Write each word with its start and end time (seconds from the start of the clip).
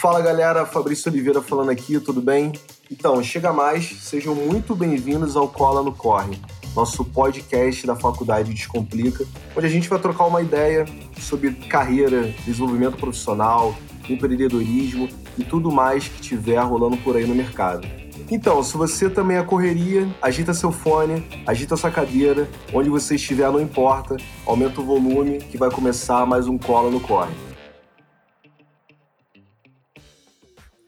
Fala 0.00 0.22
galera, 0.22 0.64
Fabrício 0.64 1.12
Oliveira 1.12 1.42
falando 1.42 1.68
aqui, 1.68 2.00
tudo 2.00 2.22
bem? 2.22 2.52
Então, 2.90 3.22
chega 3.22 3.52
mais, 3.52 3.84
sejam 4.00 4.34
muito 4.34 4.74
bem-vindos 4.74 5.36
ao 5.36 5.46
Cola 5.46 5.82
no 5.82 5.92
Corre, 5.92 6.40
nosso 6.74 7.04
podcast 7.04 7.86
da 7.86 7.94
Faculdade 7.94 8.54
Descomplica, 8.54 9.26
onde 9.54 9.66
a 9.66 9.68
gente 9.68 9.90
vai 9.90 9.98
trocar 9.98 10.24
uma 10.24 10.40
ideia 10.40 10.86
sobre 11.20 11.52
carreira, 11.52 12.34
desenvolvimento 12.46 12.96
profissional, 12.96 13.74
empreendedorismo 14.08 15.06
e 15.36 15.44
tudo 15.44 15.70
mais 15.70 16.08
que 16.08 16.22
tiver 16.22 16.58
rolando 16.60 16.96
por 16.96 17.14
aí 17.14 17.26
no 17.26 17.34
mercado. 17.34 17.86
Então, 18.30 18.62
se 18.62 18.78
você 18.78 19.10
também 19.10 19.36
é 19.36 19.42
correria, 19.42 20.08
agita 20.22 20.54
seu 20.54 20.72
fone, 20.72 21.26
agita 21.46 21.76
sua 21.76 21.90
cadeira, 21.90 22.48
onde 22.72 22.88
você 22.88 23.16
estiver 23.16 23.52
não 23.52 23.60
importa, 23.60 24.16
aumenta 24.46 24.80
o 24.80 24.84
volume 24.84 25.40
que 25.40 25.58
vai 25.58 25.70
começar 25.70 26.24
mais 26.24 26.46
um 26.46 26.56
Cola 26.56 26.90
no 26.90 27.00
Corre. 27.00 27.49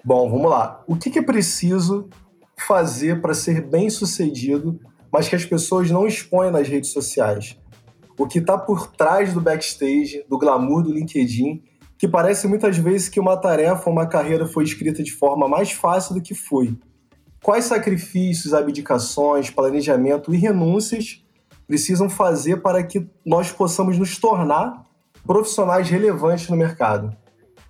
Bom, 0.05 0.29
vamos 0.29 0.51
lá. 0.51 0.83
O 0.89 0.97
que 0.97 1.17
é 1.17 1.23
preciso 1.23 2.09
fazer 2.59 3.21
para 3.21 3.35
ser 3.35 3.61
bem 3.61 3.89
sucedido, 3.89 4.81
mas 5.13 5.29
que 5.29 5.37
as 5.37 5.45
pessoas 5.45 5.91
não 5.93 6.09
expõem 6.09 6.51
nas 6.51 6.67
redes 6.67 6.91
sociais? 6.91 7.57
O 8.19 8.27
que 8.27 8.41
está 8.41 8.59
por 8.59 8.89
trás 8.89 9.33
do 9.33 9.41
backstage, 9.41 10.25
do 10.29 10.37
glamour 10.37 10.83
do 10.83 10.93
LinkedIn, 10.93 11.63
que 11.97 12.09
parece 12.09 12.49
muitas 12.49 12.77
vezes 12.77 13.09
que 13.09 13.21
uma 13.21 13.37
tarefa, 13.37 13.89
uma 13.89 14.05
carreira 14.05 14.45
foi 14.45 14.65
escrita 14.65 15.05
de 15.05 15.13
forma 15.13 15.49
mais 15.49 15.71
fácil 15.71 16.17
do 16.17 16.21
que 16.21 16.35
foi. 16.35 16.77
Quais 17.41 17.67
sacrifícios, 17.67 18.53
abdicações, 18.53 19.51
planejamento 19.51 20.35
e 20.35 20.37
renúncias 20.37 21.25
precisam 21.65 22.11
fazer 22.11 22.57
para 22.57 22.83
que 22.83 23.09
nós 23.25 23.53
possamos 23.53 23.97
nos 23.97 24.19
tornar 24.19 24.85
profissionais 25.25 25.89
relevantes 25.89 26.49
no 26.49 26.57
mercado? 26.57 27.17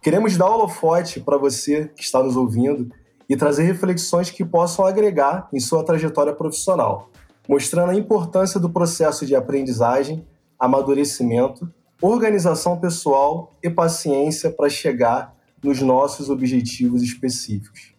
Queremos 0.03 0.37
dar 0.37 0.51
holofote 0.51 1.21
para 1.21 1.39
você 1.39 1.87
que 1.95 2.03
está 2.03 2.21
nos 2.21 2.37
ouvindo 2.37 2.93
e 3.29 3.37
trazer 3.37 3.63
reflexões 3.63 4.33
que 4.33 4.45
possam 4.45 4.85
agregar 4.85 5.49
em 5.53 5.61
sua 5.61 5.85
trajetória 5.85 6.35
profissional, 6.35 7.09
mostrando 7.49 7.91
a 7.91 7.95
importância 7.95 8.59
do 8.59 8.69
processo 8.69 9.25
de 9.25 9.37
aprendizagem, 9.37 10.27
amadurecimento, 10.59 11.73
organização 12.01 12.81
pessoal 12.81 13.57
e 13.63 13.71
paciência 13.71 14.51
para 14.51 14.69
chegar 14.69 15.37
nos 15.63 15.81
nossos 15.81 16.29
objetivos 16.29 17.01
específicos. 17.01 17.95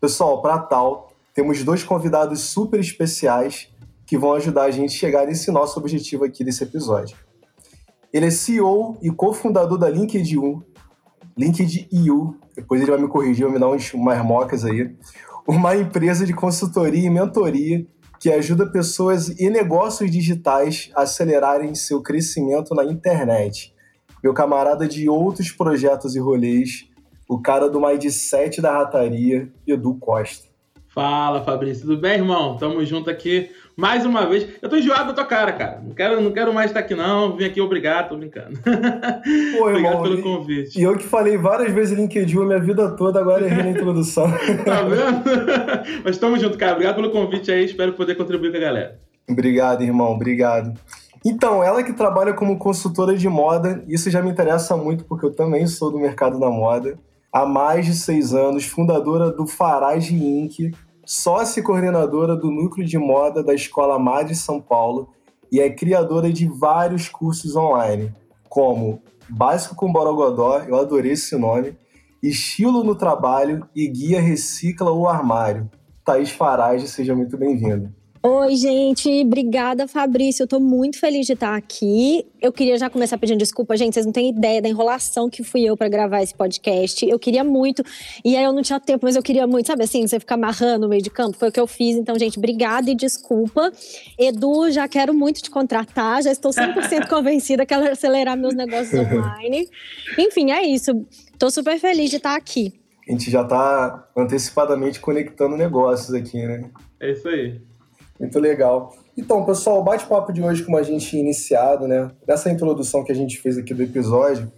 Pessoal, 0.00 0.42
para 0.42 0.58
tal, 0.58 1.12
temos 1.32 1.62
dois 1.62 1.84
convidados 1.84 2.40
super 2.40 2.80
especiais 2.80 3.72
que 4.04 4.18
vão 4.18 4.34
ajudar 4.34 4.64
a 4.64 4.70
gente 4.72 4.96
a 4.96 4.98
chegar 4.98 5.24
nesse 5.24 5.52
nosso 5.52 5.78
objetivo 5.78 6.24
aqui 6.24 6.42
desse 6.42 6.64
episódio. 6.64 7.16
Ele 8.12 8.26
é 8.26 8.30
CEO 8.30 8.98
e 9.00 9.08
cofundador 9.08 9.78
da 9.78 9.88
LinkedIn, 9.88 10.60
LinkedIn, 11.36 11.88
depois 12.56 12.80
ele 12.80 12.90
vai 12.90 13.00
me 13.00 13.08
corrigir, 13.08 13.44
vai 13.44 13.54
me 13.54 13.60
dar 13.60 13.68
uns, 13.68 13.92
umas 13.92 14.24
mocas 14.24 14.64
aí. 14.64 14.94
Uma 15.46 15.76
empresa 15.76 16.24
de 16.24 16.32
consultoria 16.32 17.06
e 17.06 17.10
mentoria 17.10 17.86
que 18.18 18.30
ajuda 18.30 18.66
pessoas 18.66 19.28
e 19.28 19.50
negócios 19.50 20.10
digitais 20.10 20.90
a 20.94 21.02
acelerarem 21.02 21.74
seu 21.74 22.00
crescimento 22.00 22.74
na 22.74 22.84
internet. 22.84 23.74
Meu 24.22 24.32
camarada 24.32 24.88
de 24.88 25.08
outros 25.08 25.52
projetos 25.52 26.16
e 26.16 26.18
rolês, 26.18 26.88
o 27.28 27.40
cara 27.42 27.68
do 27.68 27.80
Mindset 27.80 28.62
da 28.62 28.72
Rataria, 28.72 29.52
Edu 29.66 29.94
Costa. 29.96 30.48
Fala, 30.88 31.44
Fabrício. 31.44 31.86
Tudo 31.86 32.00
bem, 32.00 32.14
irmão? 32.14 32.56
Tamo 32.56 32.82
junto 32.84 33.10
aqui 33.10 33.50
mais 33.76 34.06
uma 34.06 34.26
vez. 34.26 34.46
Eu 34.62 34.68
tô 34.68 34.76
enjoado 34.76 35.08
da 35.08 35.14
tua 35.14 35.24
cara, 35.24 35.52
cara. 35.52 35.80
Não 35.82 35.94
quero, 35.94 36.20
não 36.20 36.32
quero 36.32 36.54
mais 36.54 36.70
estar 36.70 36.80
aqui, 36.80 36.94
não. 36.94 37.36
Vim 37.36 37.44
aqui 37.44 37.60
obrigado, 37.60 38.10
tô 38.10 38.16
brincando. 38.16 38.58
Pô, 39.58 39.66
obrigado 39.68 40.02
pelo 40.02 40.22
convite. 40.22 40.78
E 40.78 40.82
eu 40.82 40.96
que 40.96 41.04
falei 41.04 41.36
várias 41.36 41.72
vezes 41.72 41.98
LinkedIn 41.98 42.38
a 42.38 42.44
minha 42.44 42.60
vida 42.60 42.90
toda, 42.96 43.20
agora 43.20 43.44
errei 43.44 43.64
na 43.64 43.70
introdução. 43.70 44.30
tá 44.64 44.82
vendo? 44.82 45.24
Mas 46.04 46.18
tamo 46.18 46.38
junto, 46.38 46.56
cara. 46.56 46.72
Obrigado 46.72 46.96
pelo 46.96 47.10
convite 47.10 47.50
aí. 47.50 47.64
Espero 47.64 47.94
poder 47.94 48.14
contribuir 48.14 48.50
com 48.50 48.58
a 48.58 48.60
galera. 48.60 48.98
Obrigado, 49.28 49.82
irmão. 49.82 50.12
Obrigado. 50.12 50.78
Então, 51.24 51.64
ela 51.64 51.82
que 51.82 51.94
trabalha 51.94 52.34
como 52.34 52.58
consultora 52.58 53.16
de 53.16 53.28
moda, 53.28 53.82
isso 53.88 54.10
já 54.10 54.20
me 54.20 54.30
interessa 54.30 54.76
muito, 54.76 55.04
porque 55.04 55.24
eu 55.24 55.34
também 55.34 55.66
sou 55.66 55.90
do 55.90 55.98
mercado 55.98 56.38
da 56.38 56.50
moda. 56.50 56.98
Há 57.32 57.46
mais 57.46 57.86
de 57.86 57.94
seis 57.94 58.34
anos, 58.34 58.64
fundadora 58.64 59.30
do 59.30 59.46
Farage 59.46 60.14
Inc., 60.14 60.72
sócia 61.06 61.60
e 61.60 61.62
coordenadora 61.62 62.36
do 62.36 62.50
Núcleo 62.50 62.86
de 62.86 62.98
Moda 62.98 63.42
da 63.42 63.54
Escola 63.54 63.98
Mar 63.98 64.24
de 64.24 64.34
São 64.34 64.60
Paulo 64.60 65.10
e 65.50 65.60
é 65.60 65.70
criadora 65.70 66.32
de 66.32 66.46
vários 66.46 67.08
cursos 67.08 67.54
online, 67.56 68.14
como 68.48 69.02
Básico 69.28 69.74
com 69.74 69.92
Borogodó, 69.92 70.60
eu 70.60 70.76
adorei 70.76 71.12
esse 71.12 71.36
nome, 71.36 71.76
Estilo 72.22 72.82
no 72.82 72.94
Trabalho 72.94 73.68
e 73.74 73.86
Guia 73.86 74.20
Recicla 74.20 74.90
o 74.90 75.06
Armário. 75.06 75.70
Thaís 76.04 76.30
Farage, 76.30 76.88
seja 76.88 77.14
muito 77.14 77.36
bem-vinda. 77.36 77.92
Oi, 78.26 78.56
gente. 78.56 79.06
Obrigada, 79.20 79.86
Fabrício. 79.86 80.44
Eu 80.44 80.46
tô 80.46 80.58
muito 80.58 80.98
feliz 80.98 81.26
de 81.26 81.34
estar 81.34 81.54
aqui. 81.54 82.26
Eu 82.40 82.50
queria 82.54 82.78
já 82.78 82.88
começar 82.88 83.18
pedindo 83.18 83.36
desculpa, 83.36 83.76
gente. 83.76 83.92
Vocês 83.92 84.06
não 84.06 84.14
têm 84.14 84.30
ideia 84.30 84.62
da 84.62 84.68
enrolação 84.70 85.28
que 85.28 85.44
fui 85.44 85.62
eu 85.62 85.76
para 85.76 85.90
gravar 85.90 86.22
esse 86.22 86.34
podcast. 86.34 87.06
Eu 87.06 87.18
queria 87.18 87.44
muito. 87.44 87.84
E 88.24 88.34
aí 88.34 88.42
eu 88.42 88.50
não 88.54 88.62
tinha 88.62 88.80
tempo, 88.80 89.04
mas 89.04 89.14
eu 89.14 89.22
queria 89.22 89.46
muito. 89.46 89.66
Sabe 89.66 89.84
assim, 89.84 90.06
você 90.06 90.18
ficar 90.18 90.36
amarrando 90.36 90.84
no 90.84 90.88
meio 90.88 91.02
de 91.02 91.10
campo? 91.10 91.36
Foi 91.36 91.50
o 91.50 91.52
que 91.52 91.60
eu 91.60 91.66
fiz. 91.66 91.96
Então, 91.96 92.18
gente, 92.18 92.38
obrigada 92.38 92.90
e 92.90 92.94
desculpa. 92.94 93.70
Edu, 94.18 94.70
já 94.70 94.88
quero 94.88 95.12
muito 95.12 95.42
te 95.42 95.50
contratar. 95.50 96.22
Já 96.22 96.32
estou 96.32 96.50
100% 96.50 97.06
convencida 97.12 97.66
que 97.66 97.74
ela 97.74 97.90
acelerar 97.90 98.38
meus 98.38 98.54
negócios 98.54 98.94
online. 99.06 99.68
Enfim, 100.18 100.50
é 100.50 100.62
isso. 100.62 100.92
Tô 101.38 101.50
super 101.50 101.78
feliz 101.78 102.08
de 102.08 102.16
estar 102.16 102.36
aqui. 102.36 102.72
A 103.06 103.12
gente 103.12 103.30
já 103.30 103.44
tá 103.44 104.08
antecipadamente 104.16 104.98
conectando 104.98 105.58
negócios 105.58 106.14
aqui, 106.14 106.38
né? 106.38 106.70
É 106.98 107.12
isso 107.12 107.28
aí. 107.28 107.60
Muito 108.18 108.38
legal. 108.38 108.94
Então, 109.16 109.44
pessoal, 109.44 109.80
o 109.80 109.84
bate-papo 109.84 110.32
de 110.32 110.42
hoje, 110.42 110.62
como 110.62 110.76
a 110.76 110.82
gente 110.82 111.16
iniciado, 111.16 111.88
né, 111.88 112.10
nessa 112.26 112.50
introdução 112.50 113.04
que 113.04 113.12
a 113.12 113.14
gente 113.14 113.40
fez 113.40 113.58
aqui 113.58 113.74
do 113.74 113.82
episódio, 113.82 114.50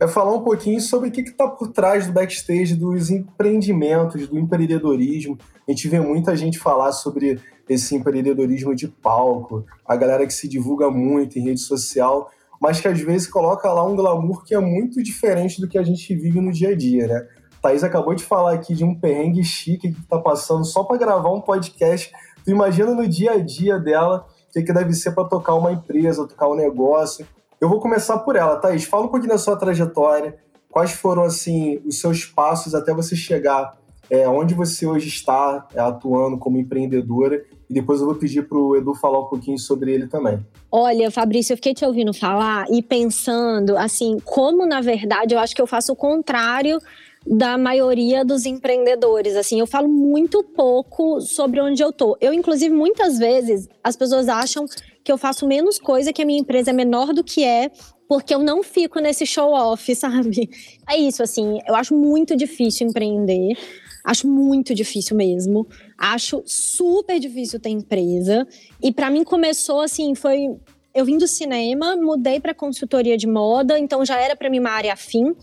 é 0.00 0.08
falar 0.08 0.34
um 0.34 0.42
pouquinho 0.42 0.80
sobre 0.80 1.08
o 1.08 1.12
que 1.12 1.20
está 1.20 1.48
por 1.48 1.68
trás 1.68 2.06
do 2.06 2.12
backstage 2.12 2.74
dos 2.74 3.10
empreendimentos, 3.10 4.26
do 4.28 4.38
empreendedorismo. 4.38 5.38
A 5.66 5.70
gente 5.70 5.88
vê 5.88 6.00
muita 6.00 6.36
gente 6.36 6.58
falar 6.58 6.92
sobre 6.92 7.40
esse 7.68 7.94
empreendedorismo 7.94 8.74
de 8.74 8.88
palco, 8.88 9.64
a 9.86 9.96
galera 9.96 10.26
que 10.26 10.34
se 10.34 10.48
divulga 10.48 10.90
muito 10.90 11.38
em 11.38 11.42
rede 11.42 11.60
social, 11.60 12.30
mas 12.60 12.80
que 12.80 12.88
às 12.88 13.00
vezes 13.00 13.28
coloca 13.28 13.72
lá 13.72 13.86
um 13.86 13.96
glamour 13.96 14.44
que 14.44 14.54
é 14.54 14.60
muito 14.60 15.02
diferente 15.02 15.60
do 15.60 15.68
que 15.68 15.78
a 15.78 15.82
gente 15.82 16.14
vive 16.14 16.40
no 16.40 16.52
dia 16.52 16.70
a 16.70 16.76
dia, 16.76 17.06
né? 17.06 17.26
Thaís 17.62 17.82
acabou 17.82 18.14
de 18.14 18.22
falar 18.22 18.52
aqui 18.52 18.74
de 18.74 18.84
um 18.84 18.94
perrengue 18.94 19.42
chique 19.42 19.90
que 19.92 20.00
está 20.00 20.18
passando 20.18 20.64
só 20.64 20.84
para 20.84 20.98
gravar 20.98 21.32
um 21.32 21.40
podcast 21.40 22.12
Tu 22.44 22.50
imagina 22.50 22.94
no 22.94 23.08
dia 23.08 23.32
a 23.32 23.38
dia 23.38 23.78
dela 23.78 24.26
o 24.48 24.52
que, 24.52 24.62
que 24.62 24.72
deve 24.72 24.92
ser 24.92 25.12
para 25.12 25.24
tocar 25.24 25.54
uma 25.54 25.72
empresa, 25.72 26.28
tocar 26.28 26.48
um 26.48 26.54
negócio. 26.54 27.26
Eu 27.60 27.68
vou 27.68 27.80
começar 27.80 28.18
por 28.18 28.36
ela, 28.36 28.56
Thaís. 28.56 28.84
Fala 28.84 29.06
um 29.06 29.08
pouquinho 29.08 29.32
da 29.32 29.38
sua 29.38 29.56
trajetória. 29.56 30.36
Quais 30.70 30.92
foram, 30.92 31.22
assim, 31.22 31.80
os 31.86 31.98
seus 31.98 32.24
passos 32.26 32.74
até 32.74 32.92
você 32.92 33.16
chegar 33.16 33.76
é, 34.10 34.28
onde 34.28 34.54
você 34.54 34.86
hoje 34.86 35.08
está 35.08 35.66
é, 35.74 35.80
atuando 35.80 36.38
como 36.38 36.58
empreendedora 36.58 37.42
e 37.68 37.72
depois 37.72 38.00
eu 38.00 38.06
vou 38.06 38.16
pedir 38.16 38.46
para 38.46 38.58
o 38.58 38.76
Edu 38.76 38.94
falar 38.94 39.20
um 39.20 39.26
pouquinho 39.26 39.58
sobre 39.58 39.92
ele 39.92 40.06
também. 40.06 40.44
Olha, 40.70 41.10
Fabrício, 41.10 41.52
eu 41.52 41.56
fiquei 41.56 41.72
te 41.72 41.84
ouvindo 41.84 42.12
falar 42.12 42.66
e 42.70 42.82
pensando 42.82 43.76
assim, 43.76 44.18
como 44.24 44.66
na 44.66 44.80
verdade 44.80 45.34
eu 45.34 45.38
acho 45.38 45.54
que 45.54 45.62
eu 45.62 45.66
faço 45.66 45.92
o 45.92 45.96
contrário 45.96 46.78
da 47.26 47.56
maioria 47.56 48.24
dos 48.24 48.44
empreendedores. 48.44 49.36
Assim, 49.36 49.60
eu 49.60 49.66
falo 49.66 49.88
muito 49.88 50.42
pouco 50.42 51.20
sobre 51.20 51.60
onde 51.60 51.82
eu 51.82 51.92
tô. 51.92 52.16
Eu, 52.20 52.32
inclusive, 52.32 52.74
muitas 52.74 53.18
vezes 53.18 53.68
as 53.82 53.96
pessoas 53.96 54.28
acham 54.28 54.66
que 55.02 55.10
eu 55.10 55.18
faço 55.18 55.46
menos 55.46 55.78
coisa, 55.78 56.12
que 56.12 56.22
a 56.22 56.26
minha 56.26 56.40
empresa 56.40 56.70
é 56.70 56.72
menor 56.72 57.12
do 57.12 57.24
que 57.24 57.44
é, 57.44 57.70
porque 58.08 58.34
eu 58.34 58.38
não 58.38 58.62
fico 58.62 59.00
nesse 59.00 59.26
show 59.26 59.52
off, 59.52 59.92
sabe? 59.96 60.48
É 60.88 60.96
isso, 60.96 61.22
assim, 61.22 61.58
eu 61.66 61.74
acho 61.74 61.94
muito 61.94 62.36
difícil 62.36 62.86
empreender. 62.86 63.56
Acho 64.04 64.28
muito 64.28 64.74
difícil 64.74 65.16
mesmo. 65.16 65.66
Acho 65.96 66.42
super 66.44 67.18
difícil 67.18 67.58
ter 67.58 67.70
empresa. 67.70 68.46
E 68.82 68.92
para 68.92 69.08
mim 69.08 69.24
começou 69.24 69.80
assim, 69.80 70.14
foi 70.14 70.48
eu 70.94 71.04
vim 71.04 71.18
do 71.18 71.26
cinema, 71.26 71.96
mudei 71.96 72.38
para 72.38 72.54
consultoria 72.54 73.16
de 73.16 73.26
moda, 73.26 73.76
então 73.76 74.04
já 74.04 74.16
era 74.16 74.36
para 74.36 74.48
mim 74.48 74.60
uma 74.60 74.70
área 74.70 74.92
afim. 74.92 75.34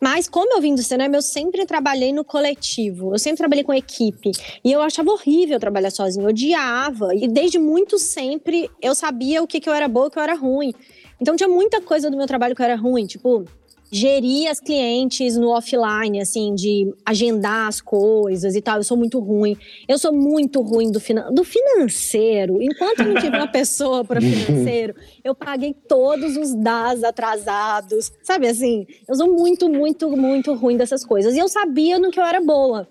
Mas 0.00 0.28
como 0.28 0.54
eu 0.54 0.60
vim 0.60 0.72
do 0.72 0.82
cinema, 0.82 1.16
eu 1.16 1.22
sempre 1.22 1.66
trabalhei 1.66 2.12
no 2.12 2.24
coletivo. 2.24 3.12
Eu 3.12 3.18
sempre 3.18 3.38
trabalhei 3.38 3.64
com 3.64 3.74
equipe. 3.74 4.30
E 4.64 4.70
eu 4.70 4.80
achava 4.80 5.10
horrível 5.10 5.58
trabalhar 5.58 5.90
sozinho, 5.90 6.28
odiava. 6.28 7.12
E 7.12 7.26
desde 7.26 7.58
muito 7.58 7.98
sempre 7.98 8.70
eu 8.80 8.94
sabia 8.94 9.42
o 9.42 9.48
que, 9.48 9.58
que 9.58 9.68
eu 9.68 9.74
era 9.74 9.88
boa 9.88 10.06
e 10.06 10.08
o 10.08 10.10
que 10.12 10.18
eu 10.18 10.22
era 10.22 10.34
ruim. 10.34 10.72
Então 11.20 11.34
tinha 11.34 11.48
muita 11.48 11.80
coisa 11.80 12.08
do 12.08 12.16
meu 12.16 12.26
trabalho 12.28 12.54
que 12.54 12.62
era 12.62 12.76
ruim, 12.76 13.04
tipo 13.04 13.44
gerir 13.90 14.48
as 14.48 14.60
clientes 14.60 15.36
no 15.36 15.48
offline, 15.48 16.20
assim, 16.20 16.54
de 16.54 16.94
agendar 17.04 17.66
as 17.66 17.80
coisas 17.80 18.54
e 18.54 18.60
tal. 18.60 18.76
Eu 18.76 18.84
sou 18.84 18.96
muito 18.96 19.18
ruim. 19.18 19.56
Eu 19.88 19.98
sou 19.98 20.12
muito 20.12 20.60
ruim 20.60 20.92
do, 20.92 21.00
finan 21.00 21.32
do 21.32 21.42
financeiro. 21.42 22.62
Enquanto 22.62 23.00
eu 23.00 23.06
não 23.06 23.20
tive 23.20 23.36
uma 23.36 23.48
pessoa 23.48 24.04
para 24.04 24.20
financeiro, 24.22 24.94
eu 25.24 25.34
paguei 25.34 25.74
todos 25.74 26.36
os 26.36 26.54
DAS 26.54 27.02
atrasados. 27.02 28.12
Sabe 28.22 28.46
assim? 28.46 28.86
Eu 29.08 29.16
sou 29.16 29.26
muito, 29.26 29.68
muito, 29.68 30.08
muito 30.16 30.54
ruim 30.54 30.76
dessas 30.76 31.04
coisas. 31.04 31.34
E 31.34 31.38
eu 31.38 31.48
sabia 31.48 31.98
no 31.98 32.10
que 32.10 32.20
eu 32.20 32.24
era 32.24 32.40
boa. 32.40 32.86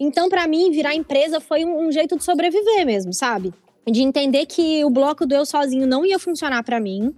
Então, 0.00 0.28
para 0.28 0.48
mim, 0.48 0.70
virar 0.72 0.94
empresa 0.94 1.40
foi 1.40 1.64
um, 1.64 1.86
um 1.86 1.92
jeito 1.92 2.16
de 2.16 2.24
sobreviver 2.24 2.84
mesmo, 2.84 3.12
sabe? 3.12 3.52
De 3.86 4.02
entender 4.02 4.46
que 4.46 4.84
o 4.84 4.90
bloco 4.90 5.26
do 5.26 5.34
eu 5.34 5.44
sozinho 5.46 5.86
não 5.86 6.04
ia 6.04 6.18
funcionar 6.18 6.64
para 6.64 6.80
mim 6.80 7.14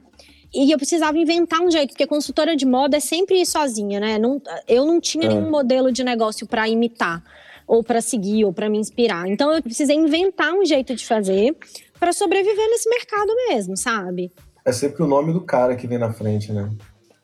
e 0.55 0.71
eu 0.71 0.77
precisava 0.79 1.17
inventar 1.17 1.61
um 1.61 1.71
jeito, 1.71 1.91
porque 1.91 2.07
consultora 2.07 2.55
de 2.55 2.67
moda 2.67 2.97
é 2.97 3.01
sempre 3.01 3.41
ir 3.41 3.47
sozinha, 3.47 3.99
né? 3.99 4.19
Não, 4.19 4.41
eu 4.69 4.85
não 4.85 5.01
tinha 5.01 5.25
é. 5.25 5.29
nenhum 5.29 5.51
modelo 5.51 5.91
de 5.91 6.05
negócio 6.05 6.47
para 6.47 6.69
imitar, 6.69 7.23
ou 7.67 7.83
para 7.83 8.01
seguir, 8.01 8.45
ou 8.45 8.53
para 8.53 8.69
me 8.69 8.79
inspirar. 8.79 9.27
Então 9.29 9.53
eu 9.53 9.63
precisei 9.63 9.97
inventar 9.97 10.53
um 10.53 10.65
jeito 10.65 10.95
de 10.95 11.07
fazer 11.07 11.57
para 11.99 12.13
sobreviver 12.13 12.69
nesse 12.69 12.89
mercado 12.89 13.33
mesmo, 13.49 13.77
sabe? 13.77 14.31
É 14.65 14.73
sempre 14.73 15.03
o 15.03 15.07
nome 15.07 15.33
do 15.33 15.41
cara 15.41 15.75
que 15.75 15.87
vem 15.87 15.99
na 15.99 16.13
frente, 16.13 16.53
né? 16.53 16.71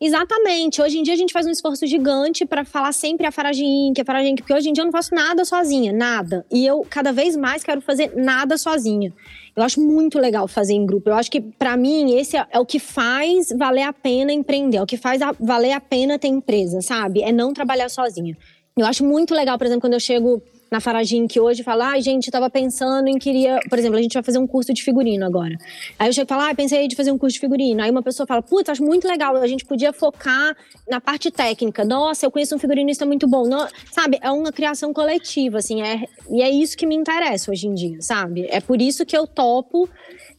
Exatamente. 0.00 0.80
Hoje 0.80 0.98
em 0.98 1.02
dia 1.02 1.14
a 1.14 1.16
gente 1.16 1.32
faz 1.32 1.44
um 1.44 1.50
esforço 1.50 1.84
gigante 1.84 2.46
para 2.46 2.64
falar 2.64 2.92
sempre 2.92 3.26
a 3.26 3.32
Faragem 3.32 3.92
que 3.92 4.00
a 4.00 4.04
Faragem 4.04 4.36
porque 4.36 4.54
hoje 4.54 4.68
em 4.68 4.72
dia 4.72 4.82
eu 4.82 4.84
não 4.86 4.92
faço 4.92 5.12
nada 5.12 5.44
sozinha, 5.44 5.92
nada. 5.92 6.46
E 6.52 6.64
eu 6.64 6.86
cada 6.88 7.12
vez 7.12 7.36
mais 7.36 7.64
quero 7.64 7.80
fazer 7.80 8.12
nada 8.14 8.56
sozinha. 8.56 9.12
Eu 9.56 9.62
acho 9.64 9.80
muito 9.80 10.16
legal 10.20 10.46
fazer 10.46 10.74
em 10.74 10.86
grupo. 10.86 11.10
Eu 11.10 11.14
acho 11.14 11.28
que 11.28 11.40
para 11.40 11.76
mim 11.76 12.16
esse 12.16 12.36
é, 12.36 12.46
é, 12.48 12.60
o 12.60 12.64
que 12.64 12.78
faz 12.78 13.48
valer 13.48 13.82
a 13.82 13.92
pena 13.92 14.32
empreender, 14.32 14.76
é 14.76 14.82
o 14.82 14.86
que 14.86 14.96
faz 14.96 15.20
a, 15.20 15.32
valer 15.32 15.72
a 15.72 15.80
pena 15.80 16.16
ter 16.16 16.28
empresa, 16.28 16.80
sabe? 16.80 17.22
É 17.22 17.32
não 17.32 17.52
trabalhar 17.52 17.88
sozinha. 17.88 18.36
Eu 18.76 18.86
acho 18.86 19.04
muito 19.04 19.34
legal, 19.34 19.58
por 19.58 19.66
exemplo, 19.66 19.80
quando 19.80 19.94
eu 19.94 20.00
chego 20.00 20.40
na 20.70 20.80
Faragim 20.80 21.26
que 21.26 21.40
hoje 21.40 21.62
fala, 21.62 21.90
ai, 21.90 21.98
ah, 21.98 22.02
gente, 22.02 22.30
tava 22.30 22.50
pensando 22.50 23.08
em 23.08 23.18
queria, 23.18 23.58
por 23.68 23.78
exemplo, 23.78 23.98
a 23.98 24.02
gente 24.02 24.14
vai 24.14 24.22
fazer 24.22 24.38
um 24.38 24.46
curso 24.46 24.72
de 24.72 24.82
figurino 24.82 25.24
agora. 25.24 25.56
Aí 25.98 26.08
eu 26.08 26.12
chego 26.12 26.26
e 26.26 26.28
falo, 26.28 26.42
ah, 26.42 26.54
pensei 26.54 26.86
de 26.86 26.94
fazer 26.94 27.10
um 27.10 27.18
curso 27.18 27.34
de 27.34 27.40
figurino. 27.40 27.82
Aí 27.82 27.90
uma 27.90 28.02
pessoa 28.02 28.26
fala, 28.26 28.42
putz, 28.42 28.68
acho 28.68 28.82
muito 28.82 29.08
legal, 29.08 29.36
a 29.36 29.46
gente 29.46 29.64
podia 29.64 29.92
focar 29.92 30.56
na 30.88 31.00
parte 31.00 31.30
técnica. 31.30 31.84
Nossa, 31.84 32.26
eu 32.26 32.30
conheço 32.30 32.54
um 32.54 32.58
figurinista 32.58 33.06
muito 33.06 33.26
bom. 33.26 33.46
Não, 33.46 33.66
sabe, 33.90 34.18
é 34.20 34.30
uma 34.30 34.52
criação 34.52 34.92
coletiva, 34.92 35.58
assim, 35.58 35.82
é, 35.82 36.04
e 36.30 36.42
é 36.42 36.50
isso 36.50 36.76
que 36.76 36.86
me 36.86 36.94
interessa 36.94 37.50
hoje 37.50 37.66
em 37.66 37.74
dia, 37.74 38.00
sabe? 38.00 38.46
É 38.50 38.60
por 38.60 38.80
isso 38.80 39.06
que 39.06 39.16
eu 39.16 39.26
topo 39.26 39.88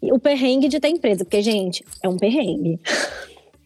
o 0.02 0.20
perrengue 0.20 0.68
de 0.68 0.80
ter 0.80 0.90
empresa, 0.90 1.26
porque, 1.26 1.42
gente, 1.42 1.84
é 2.04 2.08
um 2.08 2.18
perrengue. 2.18 2.80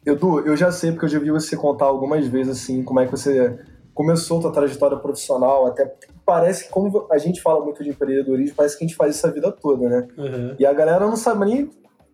Edu, 0.05 0.39
eu 0.41 0.57
já 0.57 0.71
sei, 0.71 0.91
porque 0.91 1.05
eu 1.05 1.09
já 1.09 1.19
vi 1.19 1.31
você 1.31 1.55
contar 1.55 1.85
algumas 1.85 2.27
vezes, 2.27 2.63
assim, 2.63 2.83
como 2.83 2.99
é 2.99 3.05
que 3.05 3.11
você 3.11 3.57
começou 3.93 4.39
a 4.39 4.41
tua 4.41 4.51
trajetória 4.51 4.97
profissional, 4.97 5.65
até 5.67 5.93
parece 6.25 6.65
que, 6.65 6.69
como 6.71 7.07
a 7.11 7.17
gente 7.17 7.41
fala 7.41 7.63
muito 7.63 7.83
de 7.83 7.89
empreendedorismo, 7.89 8.55
parece 8.55 8.77
que 8.77 8.83
a 8.83 8.87
gente 8.87 8.97
faz 8.97 9.15
isso 9.15 9.27
a 9.27 9.31
vida 9.31 9.51
toda, 9.51 9.87
né? 9.87 10.07
Uhum. 10.17 10.55
E 10.57 10.65
a 10.65 10.73
galera 10.73 11.05
não 11.05 11.15
sabe 11.15 11.45
nem, 11.45 11.69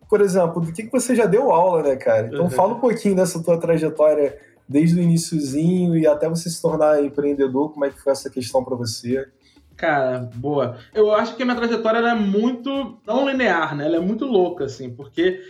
por 0.08 0.20
exemplo, 0.20 0.60
do 0.60 0.72
que, 0.72 0.84
que 0.84 0.92
você 0.92 1.14
já 1.14 1.26
deu 1.26 1.50
aula, 1.50 1.82
né, 1.82 1.96
cara? 1.96 2.26
Então 2.26 2.44
uhum. 2.44 2.50
fala 2.50 2.74
um 2.74 2.80
pouquinho 2.80 3.16
dessa 3.16 3.42
tua 3.42 3.58
trajetória 3.58 4.38
desde 4.68 5.00
o 5.00 5.02
iníciozinho 5.02 5.96
e 5.96 6.06
até 6.06 6.28
você 6.28 6.48
se 6.48 6.62
tornar 6.62 7.02
empreendedor, 7.02 7.72
como 7.72 7.84
é 7.84 7.90
que 7.90 8.00
foi 8.00 8.12
essa 8.12 8.30
questão 8.30 8.62
para 8.62 8.76
você? 8.76 9.26
Cara, 9.76 10.28
boa. 10.36 10.76
Eu 10.94 11.12
acho 11.12 11.34
que 11.34 11.42
a 11.42 11.46
minha 11.46 11.56
trajetória 11.56 11.98
é 11.98 12.14
muito 12.14 12.98
não 13.06 13.28
linear, 13.28 13.74
né? 13.74 13.86
Ela 13.86 13.96
é 13.96 14.00
muito 14.00 14.26
louca, 14.26 14.66
assim, 14.66 14.90
porque 14.90 15.40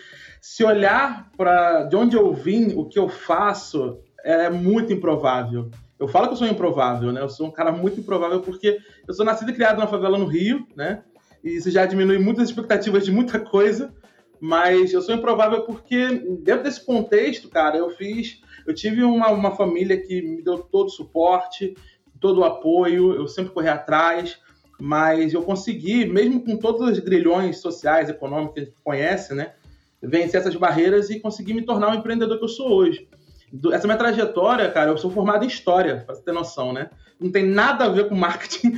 se 0.41 0.65
olhar 0.65 1.29
para 1.37 1.83
de 1.83 1.97
onde 1.97 2.17
eu 2.17 2.33
vim, 2.33 2.73
o 2.77 2.87
que 2.87 2.99
eu 2.99 3.09
faço, 3.09 3.99
é 4.25 4.49
muito 4.49 4.93
improvável. 4.93 5.71
Eu 6.01 6.09
falo 6.09 6.29
que 6.29 6.33
eu 6.33 6.39
sou 6.39 6.47
improvável, 6.47 7.13
né? 7.13 7.21
Eu 7.21 7.29
sou 7.29 7.47
um 7.47 7.51
cara 7.51 7.71
muito 7.71 8.01
improvável 8.01 8.41
porque 8.41 8.79
eu 9.07 9.13
sou 9.13 9.23
nascido 9.25 9.51
e 9.51 9.55
criado 9.55 9.79
na 9.79 9.87
favela 9.87 10.17
no 10.17 10.25
Rio, 10.25 10.67
né? 10.75 11.03
E 11.45 11.51
isso 11.51 11.71
já 11.71 11.85
diminui 11.85 12.19
muitas 12.19 12.49
expectativas 12.49 13.05
de 13.05 13.13
muita 13.13 13.39
coisa. 13.39 13.93
Mas 14.41 14.95
eu 14.95 15.03
sou 15.03 15.15
improvável 15.15 15.61
porque, 15.65 16.09
dentro 16.43 16.63
desse 16.63 16.83
contexto, 16.87 17.51
cara, 17.51 17.77
eu 17.77 17.91
fiz. 17.91 18.41
Eu 18.67 18.75
tive 18.75 19.05
uma, 19.05 19.29
uma 19.29 19.55
família 19.55 20.01
que 20.01 20.23
me 20.23 20.43
deu 20.43 20.57
todo 20.59 20.87
o 20.87 20.91
suporte, 20.91 21.75
todo 22.19 22.41
o 22.41 22.45
apoio, 22.45 23.13
eu 23.13 23.29
sempre 23.29 23.53
corri 23.53 23.69
atrás, 23.69 24.39
mas 24.81 25.35
eu 25.35 25.43
consegui, 25.43 26.07
mesmo 26.07 26.43
com 26.43 26.57
todos 26.57 26.89
os 26.91 26.99
grilhões 26.99 27.59
sociais, 27.59 28.09
econômicos 28.09 28.55
que 28.55 28.61
a 28.61 28.65
gente 28.65 28.77
conhece, 28.83 29.35
né? 29.35 29.53
Vencer 30.03 30.41
essas 30.41 30.57
barreiras 30.57 31.11
e 31.11 31.21
conseguir 31.21 31.53
me 31.53 31.63
tornar 31.63 31.91
o 31.91 31.95
empreendedor 31.95 32.39
que 32.39 32.45
eu 32.45 32.49
sou 32.49 32.73
hoje 32.73 33.07
essa 33.73 33.87
minha 33.87 33.99
trajetória, 33.99 34.71
cara, 34.71 34.91
eu 34.91 34.99
sou 34.99 35.11
formado 35.11 35.45
em 35.45 35.49
história, 35.49 36.05
pra 36.07 36.15
você 36.15 36.23
ter 36.23 36.33
noção, 36.33 36.73
né? 36.73 36.91
Não 37.19 37.31
tem 37.31 37.45
nada 37.45 37.85
a 37.85 37.89
ver 37.89 38.09
com 38.09 38.15
marketing, 38.15 38.73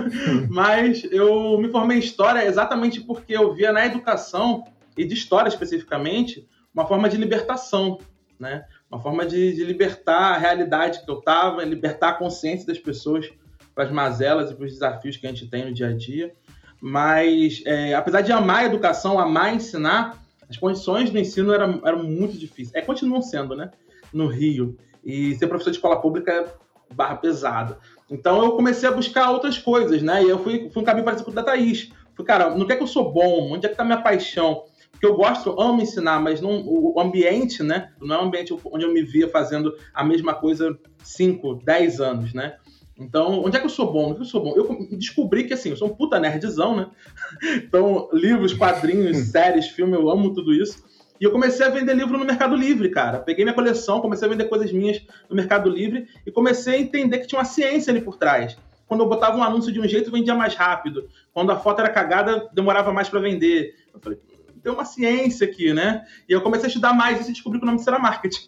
mas 0.50 1.04
eu 1.10 1.58
me 1.58 1.68
formei 1.70 1.96
em 1.96 2.00
história 2.00 2.44
exatamente 2.44 3.00
porque 3.00 3.36
eu 3.36 3.54
via 3.54 3.72
na 3.72 3.86
educação, 3.86 4.64
e 4.96 5.04
de 5.04 5.14
história 5.14 5.48
especificamente, 5.48 6.46
uma 6.74 6.86
forma 6.86 7.08
de 7.08 7.16
libertação, 7.16 7.98
né? 8.38 8.64
Uma 8.90 9.00
forma 9.00 9.24
de, 9.24 9.54
de 9.54 9.64
libertar 9.64 10.34
a 10.34 10.38
realidade 10.38 11.04
que 11.04 11.10
eu 11.10 11.18
estava, 11.18 11.64
libertar 11.64 12.10
a 12.10 12.14
consciência 12.14 12.66
das 12.66 12.78
pessoas 12.78 13.30
para 13.74 13.84
as 13.84 13.90
mazelas 13.90 14.50
e 14.50 14.54
para 14.54 14.66
os 14.66 14.72
desafios 14.72 15.16
que 15.16 15.26
a 15.26 15.30
gente 15.30 15.48
tem 15.48 15.64
no 15.64 15.72
dia 15.72 15.88
a 15.88 15.92
dia. 15.92 16.32
Mas, 16.80 17.62
é, 17.66 17.94
apesar 17.94 18.20
de 18.22 18.32
amar 18.32 18.58
a 18.58 18.64
educação, 18.64 19.18
amar 19.18 19.54
ensinar, 19.54 20.22
as 20.48 20.56
condições 20.56 21.10
do 21.10 21.18
ensino 21.18 21.52
eram, 21.52 21.80
eram 21.84 22.02
muito 22.02 22.38
difíceis. 22.38 22.74
É, 22.74 22.80
continuam 22.80 23.20
sendo, 23.20 23.54
né? 23.54 23.70
No 24.12 24.26
Rio. 24.26 24.76
E 25.04 25.34
ser 25.36 25.46
professor 25.46 25.70
de 25.70 25.76
escola 25.76 26.00
pública 26.00 26.32
é 26.32 26.94
barra 26.94 27.16
pesada. 27.16 27.78
Então 28.10 28.42
eu 28.42 28.52
comecei 28.52 28.88
a 28.88 28.92
buscar 28.92 29.30
outras 29.30 29.58
coisas, 29.58 30.02
né? 30.02 30.24
E 30.24 30.28
eu 30.28 30.38
fui, 30.38 30.70
fui 30.70 30.82
um 30.82 30.84
caminho 30.84 31.04
parecido 31.04 31.26
com 31.26 31.32
o 31.32 31.34
da 31.34 31.42
Thaís. 31.42 31.90
Fui, 32.14 32.24
cara, 32.24 32.50
no 32.50 32.66
que 32.66 32.72
é 32.72 32.76
que 32.76 32.82
eu 32.82 32.86
sou 32.86 33.12
bom? 33.12 33.52
Onde 33.52 33.66
é 33.66 33.68
que 33.68 33.76
tá 33.76 33.84
minha 33.84 34.02
paixão? 34.02 34.64
Porque 34.90 35.06
eu 35.06 35.14
gosto, 35.14 35.60
amo 35.60 35.82
ensinar, 35.82 36.20
mas 36.20 36.40
não, 36.40 36.64
o 36.66 36.98
ambiente, 36.98 37.62
né? 37.62 37.92
Não 38.00 38.16
é 38.16 38.18
um 38.20 38.24
ambiente 38.24 38.56
onde 38.64 38.84
eu 38.84 38.92
me 38.92 39.02
via 39.02 39.28
fazendo 39.28 39.72
a 39.94 40.02
mesma 40.02 40.34
coisa 40.34 40.76
5, 41.04 41.62
10 41.64 42.00
anos, 42.00 42.34
né? 42.34 42.56
Então, 42.98 43.44
onde 43.44 43.56
é 43.56 43.60
que 43.60 43.66
eu 43.66 43.70
sou 43.70 43.92
bom? 43.92 44.06
Onde 44.06 44.12
é 44.12 44.16
que 44.16 44.22
eu 44.22 44.26
sou 44.26 44.42
bom? 44.42 44.54
Eu 44.56 44.88
descobri 44.96 45.44
que, 45.44 45.54
assim, 45.54 45.70
eu 45.70 45.76
sou 45.76 45.88
um 45.88 45.94
puta 45.94 46.18
nerdzão, 46.18 46.74
né? 46.74 46.90
então, 47.62 48.08
livros, 48.12 48.52
quadrinhos, 48.52 49.16
séries, 49.30 49.68
filme, 49.68 49.94
eu 49.94 50.10
amo 50.10 50.34
tudo 50.34 50.52
isso. 50.52 50.82
E 51.20 51.24
eu 51.24 51.30
comecei 51.30 51.66
a 51.66 51.70
vender 51.70 51.94
livro 51.94 52.16
no 52.16 52.24
Mercado 52.24 52.54
Livre, 52.54 52.90
cara. 52.90 53.18
Peguei 53.18 53.44
minha 53.44 53.54
coleção, 53.54 54.00
comecei 54.00 54.26
a 54.26 54.30
vender 54.30 54.44
coisas 54.44 54.72
minhas 54.72 55.02
no 55.28 55.34
Mercado 55.34 55.68
Livre 55.68 56.08
e 56.24 56.30
comecei 56.30 56.74
a 56.74 56.78
entender 56.78 57.18
que 57.18 57.26
tinha 57.26 57.38
uma 57.38 57.44
ciência 57.44 57.90
ali 57.90 58.00
por 58.00 58.16
trás. 58.16 58.56
Quando 58.86 59.02
eu 59.02 59.08
botava 59.08 59.36
um 59.36 59.42
anúncio 59.42 59.70
de 59.70 59.80
um 59.80 59.86
jeito, 59.86 60.10
vendia 60.10 60.34
mais 60.34 60.54
rápido. 60.54 61.08
Quando 61.34 61.50
a 61.50 61.58
foto 61.58 61.80
era 61.80 61.90
cagada, 61.90 62.48
demorava 62.54 62.92
mais 62.92 63.08
para 63.08 63.20
vender. 63.20 63.74
Eu 63.92 64.00
falei, 64.00 64.18
tem 64.62 64.72
uma 64.72 64.84
ciência 64.84 65.46
aqui, 65.46 65.72
né? 65.72 66.04
E 66.28 66.32
eu 66.32 66.40
comecei 66.40 66.66
a 66.66 66.68
estudar 66.68 66.92
mais 66.92 67.20
isso 67.20 67.30
e 67.30 67.32
descobri 67.32 67.58
que 67.58 67.64
o 67.64 67.66
nome 67.66 67.78
disso 67.78 67.90
era 67.90 67.98
marketing. 67.98 68.46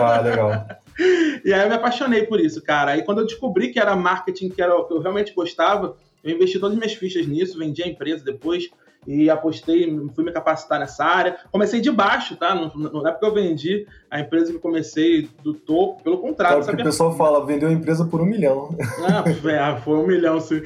Ah, 0.00 0.20
legal. 0.20 0.66
e 1.44 1.52
aí 1.52 1.62
eu 1.62 1.68
me 1.68 1.74
apaixonei 1.74 2.24
por 2.24 2.40
isso, 2.40 2.62
cara. 2.62 2.92
Aí 2.92 3.02
quando 3.02 3.20
eu 3.20 3.26
descobri 3.26 3.72
que 3.72 3.80
era 3.80 3.96
marketing, 3.96 4.48
que 4.50 4.62
era 4.62 4.74
o 4.74 4.84
que 4.84 4.94
eu 4.94 5.00
realmente 5.00 5.34
gostava, 5.34 5.96
eu 6.22 6.34
investi 6.34 6.58
todas 6.58 6.76
as 6.76 6.78
minhas 6.78 6.98
fichas 6.98 7.26
nisso, 7.26 7.58
vendi 7.58 7.82
a 7.82 7.88
empresa 7.88 8.24
depois 8.24 8.68
e 9.06 9.30
apostei, 9.30 9.86
fui 10.14 10.24
me 10.24 10.32
capacitar 10.32 10.80
nessa 10.80 11.04
área. 11.04 11.38
Comecei 11.52 11.80
de 11.80 11.90
baixo, 11.90 12.36
tá? 12.36 12.54
Não, 12.54 12.68
não 12.74 13.06
é 13.06 13.12
porque 13.12 13.26
eu 13.26 13.34
vendi 13.34 13.86
a 14.10 14.20
empresa 14.20 14.52
que 14.52 14.58
comecei 14.58 15.28
do 15.42 15.54
topo, 15.54 16.02
pelo 16.02 16.18
contrário. 16.18 16.62
Sabe 16.62 16.82
o 16.82 16.84
pessoal 16.84 17.16
fala, 17.16 17.44
vendeu 17.44 17.68
a 17.68 17.72
empresa 17.72 18.04
por 18.04 18.20
um 18.20 18.24
milhão. 18.24 18.76
Ah, 19.04 19.24
é, 19.26 19.80
foi 19.80 19.96
um 19.96 20.06
milhão, 20.06 20.40
sim. 20.40 20.60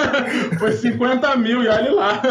foi 0.58 0.72
50 0.72 1.36
mil, 1.36 1.62
e 1.62 1.68
olha 1.68 1.92
lá. 1.92 2.22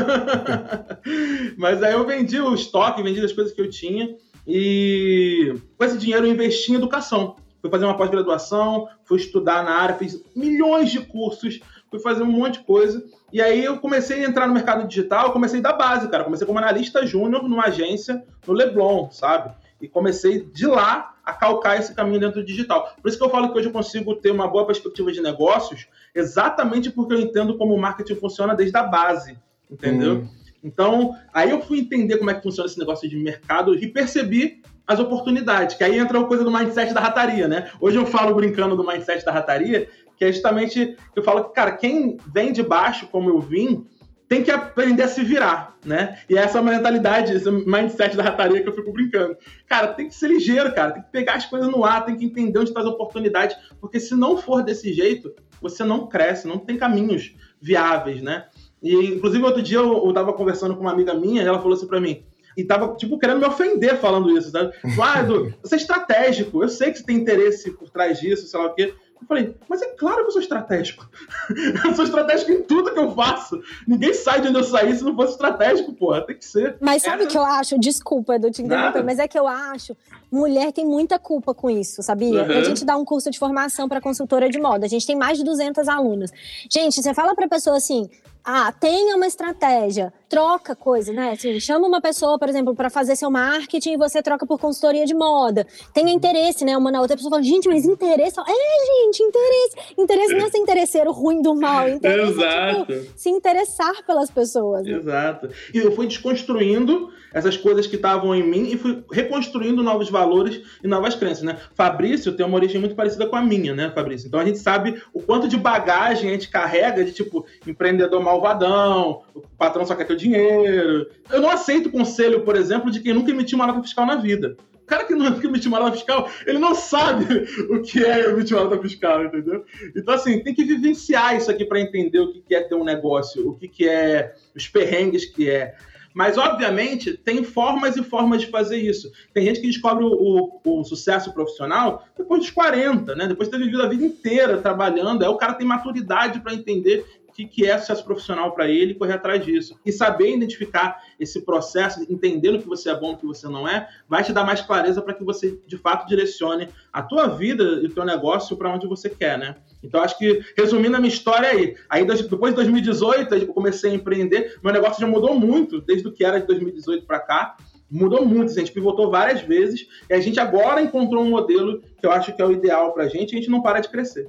Mas 1.58 1.84
aí 1.84 1.94
eu 1.94 2.06
vendi 2.06 2.40
o 2.40 2.54
estoque, 2.54 3.04
vendi 3.04 3.24
as 3.24 3.34
coisas 3.34 3.54
que 3.54 3.62
eu 3.62 3.70
tinha, 3.70 4.16
e 4.48 5.56
com 5.78 5.84
esse 5.84 5.98
dinheiro 5.98 6.26
eu 6.26 6.32
investi 6.32 6.72
em 6.72 6.76
educação. 6.76 7.36
Fui 7.62 7.70
fazer 7.70 7.86
uma 7.86 7.98
pós-graduação, 7.98 8.88
fui 9.04 9.18
estudar 9.18 9.64
na 9.64 9.72
área, 9.72 9.96
fiz 9.96 10.24
milhões 10.34 10.90
de 10.90 11.02
cursos, 11.02 11.60
fui 11.90 12.00
fazer 12.00 12.24
um 12.24 12.32
monte 12.32 12.60
de 12.60 12.66
coisa. 12.66 13.04
E 13.32 13.42
aí 13.42 13.64
eu 13.64 13.78
comecei 13.80 14.24
a 14.24 14.28
entrar 14.28 14.48
no 14.48 14.54
mercado 14.54 14.88
digital, 14.88 15.32
comecei 15.32 15.62
da 15.62 15.74
base, 15.74 16.08
cara. 16.10 16.24
Comecei 16.24 16.46
como 16.46 16.60
analista 16.60 17.06
júnior 17.06 17.44
numa 17.44 17.66
agência 17.66 18.24
no 18.48 18.54
Leblon, 18.54 19.10
sabe? 19.12 19.54
E 19.82 19.88
comecei 19.88 20.44
de 20.44 20.68
lá 20.68 21.16
a 21.24 21.34
calcar 21.34 21.80
esse 21.80 21.94
caminho 21.94 22.20
dentro 22.20 22.42
do 22.42 22.46
digital. 22.46 22.94
Por 23.02 23.08
isso 23.08 23.18
que 23.18 23.24
eu 23.24 23.30
falo 23.30 23.52
que 23.52 23.58
hoje 23.58 23.68
eu 23.68 23.74
consigo 23.74 24.16
ter 24.16 24.32
uma 24.32 24.48
boa 24.48 24.66
perspectiva 24.66 25.12
de 25.12 25.22
negócios, 25.22 25.88
exatamente 26.14 26.92
porque 26.92 27.14
eu 27.14 27.20
entendo 27.20 27.58
como 27.58 27.74
o 27.74 27.80
marketing 27.80 28.16
funciona 28.16 28.56
desde 28.56 28.76
a 28.78 28.84
base, 28.84 29.38
entendeu? 29.70 30.16
Hum. 30.16 30.28
Então, 30.64 31.16
aí 31.34 31.52
eu 31.52 31.62
fui 31.62 31.80
entender 31.80 32.18
como 32.18 32.30
é 32.30 32.34
que 32.34 32.44
funciona 32.44 32.68
esse 32.68 32.78
negócio 32.78 33.08
de 33.08 33.16
mercado 33.16 33.76
e 33.76 33.88
percebi 33.88 34.62
as 34.86 35.00
oportunidades, 35.00 35.76
que 35.76 35.84
aí 35.84 35.98
entra 35.98 36.20
a 36.20 36.24
coisa 36.24 36.44
do 36.44 36.52
mindset 36.52 36.94
da 36.94 37.00
rataria, 37.00 37.48
né? 37.48 37.70
Hoje 37.80 37.98
eu 37.98 38.08
falo 38.08 38.34
brincando 38.34 38.76
do 38.76 38.84
mindset 38.84 39.24
da 39.24 39.32
rataria, 39.32 39.88
que 40.20 40.26
é 40.26 40.32
justamente, 40.34 40.98
eu 41.16 41.24
falo 41.24 41.46
que, 41.46 41.54
cara, 41.54 41.72
quem 41.72 42.18
vem 42.28 42.52
de 42.52 42.62
baixo, 42.62 43.08
como 43.08 43.30
eu 43.30 43.40
vim, 43.40 43.88
tem 44.28 44.44
que 44.44 44.52
aprender 44.52 45.04
a 45.04 45.08
se 45.08 45.24
virar, 45.24 45.78
né? 45.84 46.20
E 46.30 46.38
essa 46.38 46.58
é 46.58 46.62
uma 46.62 46.72
mentalidade, 46.72 47.34
esse 47.34 47.50
mindset 47.50 48.18
da 48.18 48.24
rataria 48.24 48.62
que 48.62 48.68
eu 48.68 48.76
fico 48.76 48.92
brincando. 48.92 49.38
Cara, 49.66 49.88
tem 49.88 50.10
que 50.10 50.14
ser 50.14 50.28
ligeiro, 50.28 50.76
cara, 50.76 50.92
tem 50.92 51.02
que 51.02 51.10
pegar 51.10 51.36
as 51.36 51.46
coisas 51.46 51.72
no 51.72 51.86
ar, 51.86 52.06
tem 52.06 52.18
que 52.18 52.26
entender 52.26 52.60
onde 52.60 52.70
está 52.70 52.82
as 52.82 52.86
oportunidades, 52.86 53.56
porque 53.80 53.98
se 53.98 54.14
não 54.14 54.38
for 54.38 54.62
desse 54.62 54.92
jeito, 54.92 55.34
você 55.62 55.86
não 55.86 56.06
cresce, 56.06 56.48
não 56.48 56.60
tem 56.60 56.78
caminhos 56.78 57.34
viáveis, 57.62 58.22
né? 58.22 58.48
E, 58.84 58.94
inclusive, 58.94 59.44
outro 59.44 59.64
dia 59.64 59.78
eu, 59.78 60.06
eu 60.06 60.14
tava 60.14 60.34
conversando 60.34 60.76
com 60.76 60.82
uma 60.82 60.92
amiga 60.92 61.14
minha 61.14 61.42
e 61.42 61.48
ela 61.48 61.60
falou 61.60 61.76
assim 61.76 61.88
para 61.88 62.02
mim, 62.02 62.24
e 62.60 62.64
tava, 62.66 62.94
tipo, 62.96 63.18
querendo 63.18 63.40
me 63.40 63.46
ofender 63.46 63.98
falando 63.98 64.38
isso, 64.38 64.52
sabe? 64.52 64.74
Ah, 65.02 65.22
Edu, 65.22 65.54
você 65.64 65.76
é 65.76 65.78
estratégico, 65.78 66.62
eu 66.62 66.68
sei 66.68 66.92
que 66.92 66.98
você 66.98 67.06
tem 67.06 67.16
interesse 67.16 67.72
por 67.72 67.90
trás 67.90 68.20
disso, 68.20 68.48
sei 68.48 68.60
lá 68.60 68.66
o 68.68 68.74
quê. 68.76 68.94
Eu 69.22 69.28
falei, 69.28 69.56
mas 69.68 69.82
é 69.82 69.88
claro 69.88 70.22
que 70.22 70.28
eu 70.28 70.32
sou 70.32 70.42
estratégico. 70.42 71.10
eu 71.86 71.94
sou 71.94 72.06
estratégico 72.06 72.52
em 72.52 72.64
tudo 72.64 72.94
que 72.94 73.00
eu 73.00 73.14
faço. 73.14 73.62
Ninguém 73.88 74.14
sai 74.14 74.42
de 74.42 74.48
onde 74.48 74.58
eu 74.58 74.64
saí 74.64 74.96
se 74.96 75.04
não 75.04 75.16
fosse 75.16 75.34
estratégico, 75.34 75.94
porra. 75.94 76.26
Tem 76.26 76.38
que 76.38 76.46
ser. 76.46 76.78
Mas 76.80 77.04
sabe 77.04 77.24
o 77.26 77.28
que 77.28 77.38
eu 77.38 77.44
acho? 77.44 77.78
Desculpa, 77.78 78.36
Edu, 78.36 78.50
te 78.50 78.62
interromper, 78.62 79.04
mas 79.04 79.20
é 79.20 79.28
que 79.28 79.38
eu 79.38 79.48
acho. 79.48 79.96
Mulher 80.32 80.72
tem 80.72 80.86
muita 80.86 81.20
culpa 81.20 81.54
com 81.54 81.70
isso, 81.70 82.02
sabia? 82.02 82.44
Uhum. 82.44 82.58
A 82.58 82.64
gente 82.64 82.86
dá 82.86 82.96
um 82.96 83.04
curso 83.04 83.30
de 83.30 83.38
formação 83.38 83.90
para 83.90 84.00
consultora 84.00 84.50
de 84.50 84.60
moda. 84.60 84.86
A 84.86 84.90
gente 84.90 85.06
tem 85.06 85.16
mais 85.16 85.38
de 85.38 85.44
200 85.44 85.88
alunos. 85.88 86.32
Gente, 86.70 87.02
você 87.02 87.14
fala 87.14 87.36
pra 87.36 87.48
pessoa 87.48 87.78
assim: 87.78 88.10
ah, 88.44 88.72
tenha 88.72 89.16
uma 89.16 89.28
estratégia, 89.28 90.14
troca 90.30 90.76
coisa, 90.76 91.12
né? 91.12 91.32
Assim, 91.32 91.60
chama 91.60 91.88
uma 91.88 92.00
pessoa, 92.00 92.38
por 92.38 92.48
exemplo, 92.48 92.76
para 92.76 92.90
fazer 92.90 93.16
seu 93.16 93.32
marketing 93.32 93.94
e 93.94 93.98
você 93.98 94.22
troca 94.22 94.46
por 94.46 94.60
consultoria 94.60 95.04
de 95.06 95.16
moda. 95.16 95.66
Tenha 95.92 96.12
interesse, 96.12 96.64
né? 96.64 96.78
Uma 96.78 96.92
na 96.92 97.02
outra 97.02 97.16
a 97.16 97.18
pessoa 97.18 97.32
fala, 97.32 97.44
gente, 97.44 97.68
mas 97.68 97.84
interesse. 97.84 98.40
É, 98.40 99.04
gente, 99.04 99.24
interesse. 99.24 99.76
Interesse 99.98 100.34
não 100.36 100.46
é 100.46 100.50
ser 100.50 100.60
interesseiro 100.60 101.12
ruim 101.12 101.42
do 101.42 101.56
mal. 101.56 101.90
Interesse 101.90 102.32
Exato. 102.32 102.94
É, 102.94 103.00
tipo, 103.00 103.18
se 103.18 103.30
interessar 103.30 104.06
pelas 104.06 104.30
pessoas. 104.30 104.86
Né? 104.86 104.92
Exato. 104.92 105.50
E 105.74 105.80
eu 105.80 105.92
fui 105.92 106.06
desconstruindo 106.06 107.12
essas 107.34 107.58
coisas 107.58 107.88
que 107.88 107.96
estavam 107.96 108.36
em 108.36 108.44
mim 108.44 108.70
e 108.72 108.78
fui 108.78 109.04
reconstruindo 109.12 109.84
novos 109.84 110.10
valores 110.10 110.62
e 110.84 110.88
novas 110.88 111.16
crenças, 111.16 111.44
né? 111.44 111.58
Fabrício 111.76 112.34
tem 112.34 112.46
uma 112.46 112.56
origem 112.56 112.80
muito 112.80 112.96
parecida 112.96 113.28
com 113.28 113.36
a 113.36 113.42
minha, 113.42 113.74
né, 113.76 113.92
Fabrício? 113.94 114.28
Então 114.28 114.40
a 114.40 114.46
gente 114.46 114.58
sabe 114.58 115.02
o 115.14 115.22
quanto 115.22 115.48
de 115.48 115.58
bagagem 115.58 116.30
a 116.30 116.34
gente 116.34 116.50
carrega 116.50 117.04
de, 117.04 117.12
tipo, 117.12 117.46
empreendedor 117.68 118.22
malvadão, 118.22 119.22
o 119.34 119.42
patrão 119.58 119.86
só 119.86 119.96
quer 119.96 120.06
teu 120.06 120.16
dinheiro. 120.20 121.10
Eu 121.32 121.42
não 121.42 121.50
aceito 121.50 121.92
conselho, 121.92 122.42
por 122.42 122.56
exemplo, 122.56 122.92
de 122.92 123.00
quem 123.00 123.14
nunca 123.14 123.32
emitiu 123.32 123.58
uma 123.58 123.68
nota 123.68 123.82
fiscal 123.82 124.06
na 124.06 124.16
vida. 124.16 124.58
O 124.74 124.86
cara 124.86 125.06
que 125.06 125.14
nunca 125.14 125.46
emitiu 125.46 125.70
uma 125.70 125.80
nota 125.80 125.98
fiscal, 125.98 126.30
ele 126.46 126.58
não 126.58 126.74
sabe 126.74 127.26
o 127.70 127.82
que 127.82 128.04
é 128.04 128.30
emitir 128.30 128.58
uma 128.58 128.66
nota 128.66 128.82
fiscal, 128.82 129.24
entendeu? 129.24 129.64
Então, 129.96 130.14
assim, 130.14 130.42
tem 130.42 130.54
que 130.54 130.64
vivenciar 130.64 131.36
isso 131.36 131.50
aqui 131.50 131.64
para 131.64 131.80
entender 131.80 132.20
o 132.20 132.32
que 132.32 132.56
é 132.56 132.62
ter 132.62 132.76
um 132.76 132.84
negócio, 132.84 133.50
o 133.50 133.56
que 133.56 133.88
é 133.88 134.34
os 134.56 134.68
perrengues 134.68 135.26
que 135.26 135.50
é. 135.50 135.76
Mas, 136.14 136.38
obviamente, 136.38 137.16
tem 137.16 137.44
formas 137.44 137.96
e 137.96 138.04
formas 138.04 138.42
de 138.42 138.48
fazer 138.48 138.78
isso. 138.78 139.12
Tem 139.34 139.46
gente 139.46 139.62
que 139.62 139.68
descobre 139.68 140.04
o, 140.04 140.60
o, 140.66 140.80
o 140.80 140.84
sucesso 140.84 141.34
profissional 141.34 142.06
depois 142.18 142.42
dos 142.42 142.50
40, 142.50 143.16
né? 143.16 143.28
Depois 143.28 143.48
de 143.48 143.56
ter 143.58 143.64
vivido 143.64 143.82
a 143.84 143.88
vida 143.88 144.04
inteira 144.04 144.58
trabalhando. 144.58 145.24
Aí 145.24 145.30
o 145.30 145.38
cara 145.38 145.54
tem 145.54 145.68
maturidade 145.68 146.42
para 146.42 146.54
entender 146.54 147.06
que, 147.40 147.46
que 147.46 147.66
é 147.66 147.78
sucesso 147.78 148.04
profissional 148.04 148.52
para 148.52 148.68
ele 148.68 148.92
e 148.92 148.96
correr 148.96 149.14
atrás 149.14 149.44
disso. 149.44 149.80
E 149.86 149.92
saber 149.92 150.36
identificar 150.36 151.02
esse 151.20 151.42
processo, 151.42 152.06
entendendo 152.10 152.60
que 152.60 152.68
você 152.68 152.90
é 152.90 152.96
bom, 152.96 153.16
que 153.16 153.26
você 153.26 153.48
não 153.48 153.68
é, 153.68 153.88
vai 154.08 154.24
te 154.24 154.34
dar 154.34 154.44
mais 154.44 154.62
clareza 154.62 155.02
para 155.02 155.14
que 155.14 155.24
você, 155.24 155.58
de 155.66 155.78
fato, 155.78 156.08
direcione 156.08 156.68
a 156.92 157.02
tua 157.02 157.28
vida 157.28 157.64
e 157.64 157.86
o 157.86 157.94
teu 157.94 158.04
negócio 158.04 158.58
para 158.58 158.74
onde 158.74 158.88
você 158.88 159.10
quer, 159.10 159.38
né? 159.38 159.56
Então, 159.82 160.02
acho 160.02 160.18
que, 160.18 160.44
resumindo 160.58 160.98
a 160.98 161.00
minha 161.00 161.14
história 161.14 161.50
aí, 161.50 161.76
aí 161.90 162.06
depois 162.06 162.52
de 162.52 162.56
2018, 162.58 163.36
eu 163.36 163.48
comecei 163.48 163.92
a 163.92 163.96
empreender, 163.96 164.58
meu 164.62 164.74
negócio 164.74 165.00
já 165.00 165.08
mudou 165.08 165.40
muito, 165.40 165.80
desde 165.80 166.08
o 166.08 166.12
que 166.12 166.26
era 166.26 166.40
de 166.40 166.48
2018 166.48 167.06
para 167.06 167.20
cá, 167.20 167.56
mudou 167.90 168.26
muito, 168.26 168.52
a 168.52 168.56
gente 168.56 168.72
pivotou 168.72 169.10
várias 169.10 169.42
vezes, 169.42 169.88
e 170.10 170.14
a 170.14 170.20
gente 170.20 170.40
agora 170.40 170.82
encontrou 170.82 171.24
um 171.24 171.30
modelo 171.30 171.82
que 171.82 172.06
eu 172.06 172.12
acho 172.12 172.36
que 172.36 172.42
é 172.42 172.46
o 172.46 172.52
ideal 172.52 172.94
para 172.94 173.06
a 173.06 173.08
gente, 173.08 173.32
e 173.32 173.36
a 173.36 173.40
gente 173.40 173.50
não 173.50 173.62
para 173.62 173.80
de 173.80 173.90
crescer. 173.90 174.28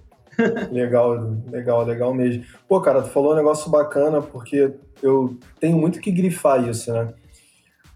Legal, 0.70 1.36
legal, 1.50 1.84
legal 1.84 2.14
mesmo. 2.14 2.44
Pô, 2.68 2.80
cara, 2.80 3.02
tu 3.02 3.08
falou 3.08 3.32
um 3.32 3.36
negócio 3.36 3.70
bacana, 3.70 4.20
porque 4.20 4.72
eu 5.02 5.36
tenho 5.58 5.76
muito 5.76 6.00
que 6.00 6.10
grifar 6.10 6.68
isso, 6.68 6.92
né? 6.92 7.12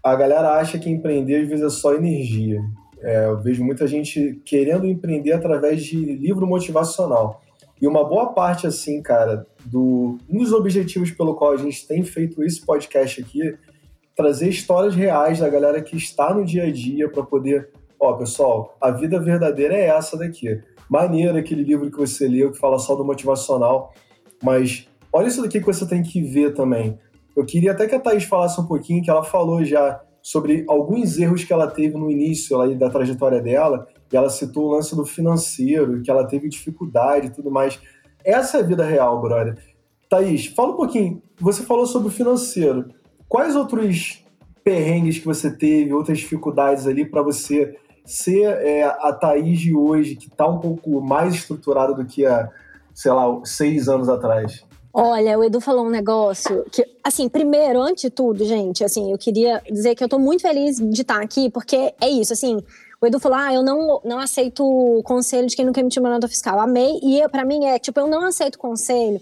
A 0.03 0.15
galera 0.15 0.53
acha 0.53 0.77
que 0.77 0.89
empreender 0.89 1.41
às 1.41 1.47
vezes 1.47 1.65
é 1.65 1.69
só 1.69 1.93
energia. 1.93 2.61
É, 3.01 3.25
eu 3.25 3.39
vejo 3.39 3.63
muita 3.63 3.87
gente 3.87 4.41
querendo 4.45 4.85
empreender 4.85 5.31
através 5.31 5.83
de 5.83 5.97
livro 5.97 6.47
motivacional. 6.47 7.41
E 7.81 7.87
uma 7.87 8.03
boa 8.03 8.33
parte, 8.33 8.65
assim, 8.65 9.01
cara, 9.01 9.45
do, 9.65 10.17
um 10.29 10.37
dos 10.37 10.53
objetivos 10.53 11.11
pelo 11.11 11.35
qual 11.35 11.53
a 11.53 11.57
gente 11.57 11.85
tem 11.87 12.03
feito 12.03 12.43
esse 12.43 12.65
podcast 12.65 13.21
aqui, 13.21 13.55
trazer 14.15 14.49
histórias 14.49 14.95
reais 14.95 15.39
da 15.39 15.49
galera 15.49 15.81
que 15.81 15.97
está 15.97 16.33
no 16.33 16.45
dia 16.45 16.63
a 16.63 16.71
dia 16.71 17.09
para 17.09 17.23
poder, 17.23 17.69
ó, 17.99 18.13
pessoal, 18.13 18.77
a 18.79 18.91
vida 18.91 19.19
verdadeira 19.19 19.75
é 19.75 19.87
essa 19.87 20.17
daqui 20.17 20.61
maneiro 20.89 21.37
aquele 21.37 21.63
livro 21.63 21.89
que 21.89 21.97
você 21.97 22.27
leu, 22.27 22.51
que 22.51 22.59
fala 22.59 22.79
só 22.79 22.95
do 22.95 23.05
motivacional, 23.05 23.93
mas 24.43 24.87
olha 25.11 25.27
isso 25.27 25.41
daqui 25.41 25.59
que 25.59 25.65
você 25.65 25.87
tem 25.87 26.03
que 26.03 26.21
ver 26.21 26.53
também. 26.53 26.97
Eu 27.35 27.45
queria 27.45 27.73
até 27.73 27.87
que 27.87 27.95
a 27.95 27.99
Thaís 27.99 28.23
falasse 28.23 28.59
um 28.59 28.65
pouquinho, 28.65 29.03
que 29.03 29.09
ela 29.09 29.23
falou 29.23 29.63
já 29.63 30.01
sobre 30.21 30.65
alguns 30.67 31.19
erros 31.19 31.43
que 31.43 31.53
ela 31.53 31.67
teve 31.67 31.97
no 31.97 32.09
início 32.09 32.57
lá, 32.57 32.65
da 32.67 32.89
trajetória 32.89 33.41
dela, 33.41 33.87
e 34.11 34.15
ela 34.15 34.29
citou 34.29 34.67
o 34.67 34.71
lance 34.71 34.95
do 34.95 35.05
financeiro, 35.05 36.01
que 36.01 36.09
ela 36.09 36.25
teve 36.25 36.47
dificuldade 36.47 37.27
e 37.27 37.29
tudo 37.29 37.51
mais. 37.51 37.79
Essa 38.23 38.57
é 38.57 38.59
a 38.61 38.63
vida 38.63 38.85
real, 38.85 39.21
brother. 39.21 39.57
Thaís, 40.09 40.47
fala 40.47 40.73
um 40.73 40.77
pouquinho. 40.77 41.21
Você 41.39 41.63
falou 41.63 41.85
sobre 41.85 42.07
o 42.07 42.11
financeiro. 42.11 42.85
Quais 43.27 43.55
outros 43.55 44.23
perrengues 44.63 45.19
que 45.19 45.25
você 45.25 45.55
teve, 45.55 45.93
outras 45.93 46.17
dificuldades 46.17 46.87
ali 46.87 47.05
para 47.05 47.21
você 47.21 47.75
ser 48.05 48.45
é, 48.45 48.83
a 48.83 49.11
Thaís 49.13 49.59
de 49.59 49.75
hoje, 49.75 50.15
que 50.15 50.27
está 50.27 50.47
um 50.47 50.59
pouco 50.59 51.01
mais 51.01 51.33
estruturada 51.33 51.93
do 51.93 52.05
que 52.05 52.25
há, 52.25 52.49
sei 52.93 53.11
lá, 53.11 53.39
seis 53.43 53.89
anos 53.89 54.07
atrás? 54.07 54.63
Olha, 54.97 55.37
o 55.37 55.43
Edu 55.43 55.59
falou 55.59 55.85
um 55.85 55.89
negócio 55.89 56.63
que, 56.71 56.85
assim, 57.03 57.27
primeiro, 57.27 57.81
antes 57.81 58.03
de 58.03 58.09
tudo, 58.09 58.45
gente, 58.45 58.81
assim, 58.81 59.11
eu 59.11 59.17
queria 59.17 59.61
dizer 59.69 59.93
que 59.93 60.01
eu 60.01 60.07
tô 60.07 60.17
muito 60.17 60.41
feliz 60.41 60.77
de 60.77 61.01
estar 61.01 61.21
aqui, 61.21 61.49
porque 61.49 61.93
é 61.99 62.07
isso, 62.07 62.31
assim, 62.31 62.61
o 63.01 63.05
Edu 63.05 63.19
falou, 63.19 63.37
ah, 63.37 63.53
eu 63.53 63.61
não, 63.61 63.99
não 64.05 64.19
aceito 64.19 64.63
conselho 65.03 65.47
de 65.47 65.55
quem 65.55 65.65
nunca 65.65 65.81
emitiu 65.81 66.01
uma 66.01 66.09
nota 66.09 66.29
fiscal. 66.29 66.59
Amei, 66.61 66.97
e 67.03 67.27
para 67.27 67.43
mim 67.43 67.65
é, 67.65 67.77
tipo, 67.77 67.99
eu 67.99 68.07
não 68.07 68.21
aceito 68.21 68.57
conselho 68.57 69.19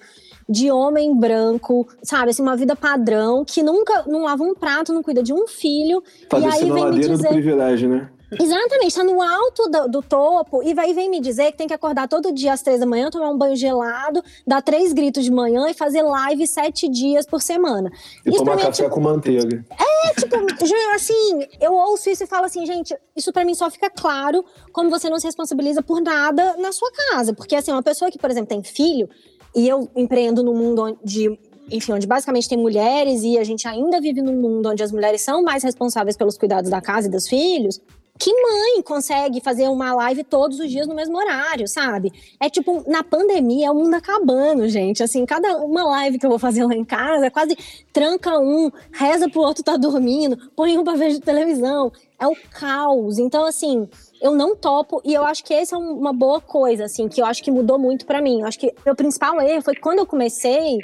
de 0.48 0.70
homem 0.70 1.18
branco, 1.18 1.88
sabe, 2.04 2.30
assim, 2.30 2.44
uma 2.44 2.56
vida 2.56 2.76
padrão, 2.76 3.44
que 3.44 3.64
nunca, 3.64 4.04
não 4.06 4.26
lava 4.26 4.44
um 4.44 4.54
prato, 4.54 4.94
não 4.94 5.02
cuida 5.02 5.24
de 5.24 5.34
um 5.34 5.48
filho, 5.48 6.04
tá 6.30 6.38
e 6.38 6.46
aí 6.46 6.72
vem 6.72 6.92
me 6.92 7.00
dizer... 7.00 7.18
do 7.18 7.28
privilégio, 7.30 7.90
né? 7.90 8.12
Exatamente, 8.40 8.88
está 8.88 9.04
no 9.04 9.22
alto 9.22 9.70
do, 9.70 9.88
do, 9.88 10.02
topo 10.02 10.64
e 10.64 10.74
vai 10.74 10.94
vem 10.94 11.10
me 11.10 11.20
dizer 11.20 11.52
que 11.52 11.58
tem 11.58 11.68
que 11.68 11.74
acordar 11.74 12.08
todo 12.08 12.32
dia 12.32 12.54
às 12.54 12.62
três 12.62 12.80
da 12.80 12.86
manhã, 12.86 13.10
tomar 13.10 13.30
um 13.30 13.38
banho 13.38 13.56
gelado, 13.56 14.24
dar 14.46 14.62
três 14.62 14.94
gritos 14.94 15.24
de 15.24 15.32
manhã 15.32 15.70
e 15.70 15.74
fazer 15.74 16.02
live 16.02 16.46
sete 16.48 16.88
dias 16.88 17.26
por 17.26 17.42
semana. 17.42 17.92
E 18.26 18.30
isso 18.30 18.40
tomar 18.40 18.54
é, 18.54 18.58
café 18.58 18.72
tipo, 18.72 18.90
com 18.90 19.00
manteiga. 19.00 19.66
É, 19.72 20.14
tipo, 20.20 20.36
assim, 20.96 21.48
eu 21.60 21.74
ouço 21.74 22.10
isso 22.10 22.24
e 22.24 22.28
falo 22.28 22.46
assim, 22.46 22.66
gente, 22.66 22.96
isso 23.16 23.32
para 23.32 23.46
mim 23.46 23.54
só 23.56 23.70
fica 23.70 23.90
claro 23.90 24.44
como 24.72 24.90
você 24.90 25.10
não 25.10 25.20
se 25.20 25.28
responsabiliza 25.28 25.82
por 25.82 26.02
nada 26.02 26.56
na 26.58 26.72
sua 26.72 26.92
casa. 26.92 27.34
Porque, 27.34 27.56
assim, 27.56 27.72
uma 27.72 27.84
pessoa 27.84 28.12
que, 28.12 28.18
por 28.18 28.30
exemplo, 28.30 28.50
tem 28.50 28.64
filho, 28.64 29.10
e 29.56 29.68
eu 29.68 29.90
empreendo 29.96 30.44
num 30.44 30.56
mundo 30.56 30.82
onde 30.82 31.38
enfim, 31.72 31.94
onde 31.94 32.06
basicamente 32.06 32.50
tem 32.50 32.58
mulheres 32.58 33.24
e 33.24 33.38
a 33.38 33.44
gente 33.44 33.68
ainda 33.68 34.02
vive 34.02 34.22
num 34.22 34.36
mundo 34.36 34.70
onde 34.70 34.84
as 34.84 34.92
mulheres 34.92 35.22
são 35.22 35.42
mais 35.42 35.64
responsáveis 35.64 36.18
pelos 36.18 36.38
cuidados 36.38 36.70
da 36.70 36.82
casa 36.82 37.08
e 37.08 37.12
dos 37.12 37.28
filhos, 37.28 37.80
que 38.20 38.32
mãe 38.32 38.82
consegue 38.84 39.42
fazer 39.42 39.68
uma 39.68 39.94
live 39.96 40.24
todos 40.24 40.60
os 40.60 40.70
dias 40.70 40.88
no 40.88 40.94
mesmo 40.94 41.18
horário, 41.18 41.68
sabe? 41.68 42.12
É 42.40 42.50
tipo, 42.50 42.84
na 42.88 43.04
pandemia 43.04 43.68
é 43.68 43.72
o 43.72 43.76
mundo 43.76 43.96
acabando, 43.96 44.68
gente. 44.70 45.02
Assim, 45.02 45.26
cada 45.26 45.58
uma 45.58 45.84
live 45.84 46.20
que 46.20 46.26
eu 46.26 46.30
vou 46.30 46.40
fazer 46.40 46.64
lá 46.64 46.76
em 46.76 46.86
casa, 46.86 47.32
quase 47.32 47.58
tranca 47.92 48.40
um, 48.40 48.72
reza 48.92 49.28
pro 49.30 49.42
outro 49.42 49.64
tá 49.64 49.78
dormindo, 49.78 50.38
põe 50.56 50.78
um 50.78 50.84
pra 50.84 50.94
ver 50.94 51.12
de 51.12 51.20
televisão. 51.20 51.92
É 52.20 52.28
o 52.28 52.36
caos. 52.52 53.18
Então, 53.18 53.46
assim, 53.46 53.90
eu 54.22 54.34
não 54.36 54.56
topo 54.56 55.02
e 55.04 55.14
eu 55.14 55.26
acho 55.26 55.44
que 55.44 55.54
essa 55.54 55.76
é 55.76 55.78
uma 55.78 56.14
boa 56.14 56.40
coisa, 56.40 56.86
assim, 56.86 57.10
que 57.10 57.20
eu 57.20 57.26
acho 57.26 57.44
que 57.44 57.52
mudou 57.52 57.80
muito 57.80 58.06
para 58.06 58.22
mim. 58.22 58.42
Eu 58.42 58.48
acho 58.48 58.60
que 58.60 58.74
meu 58.86 58.96
principal 58.96 59.42
erro 59.42 59.64
foi 59.64 59.76
quando 59.76 60.00
eu 60.00 60.06
comecei, 60.06 60.78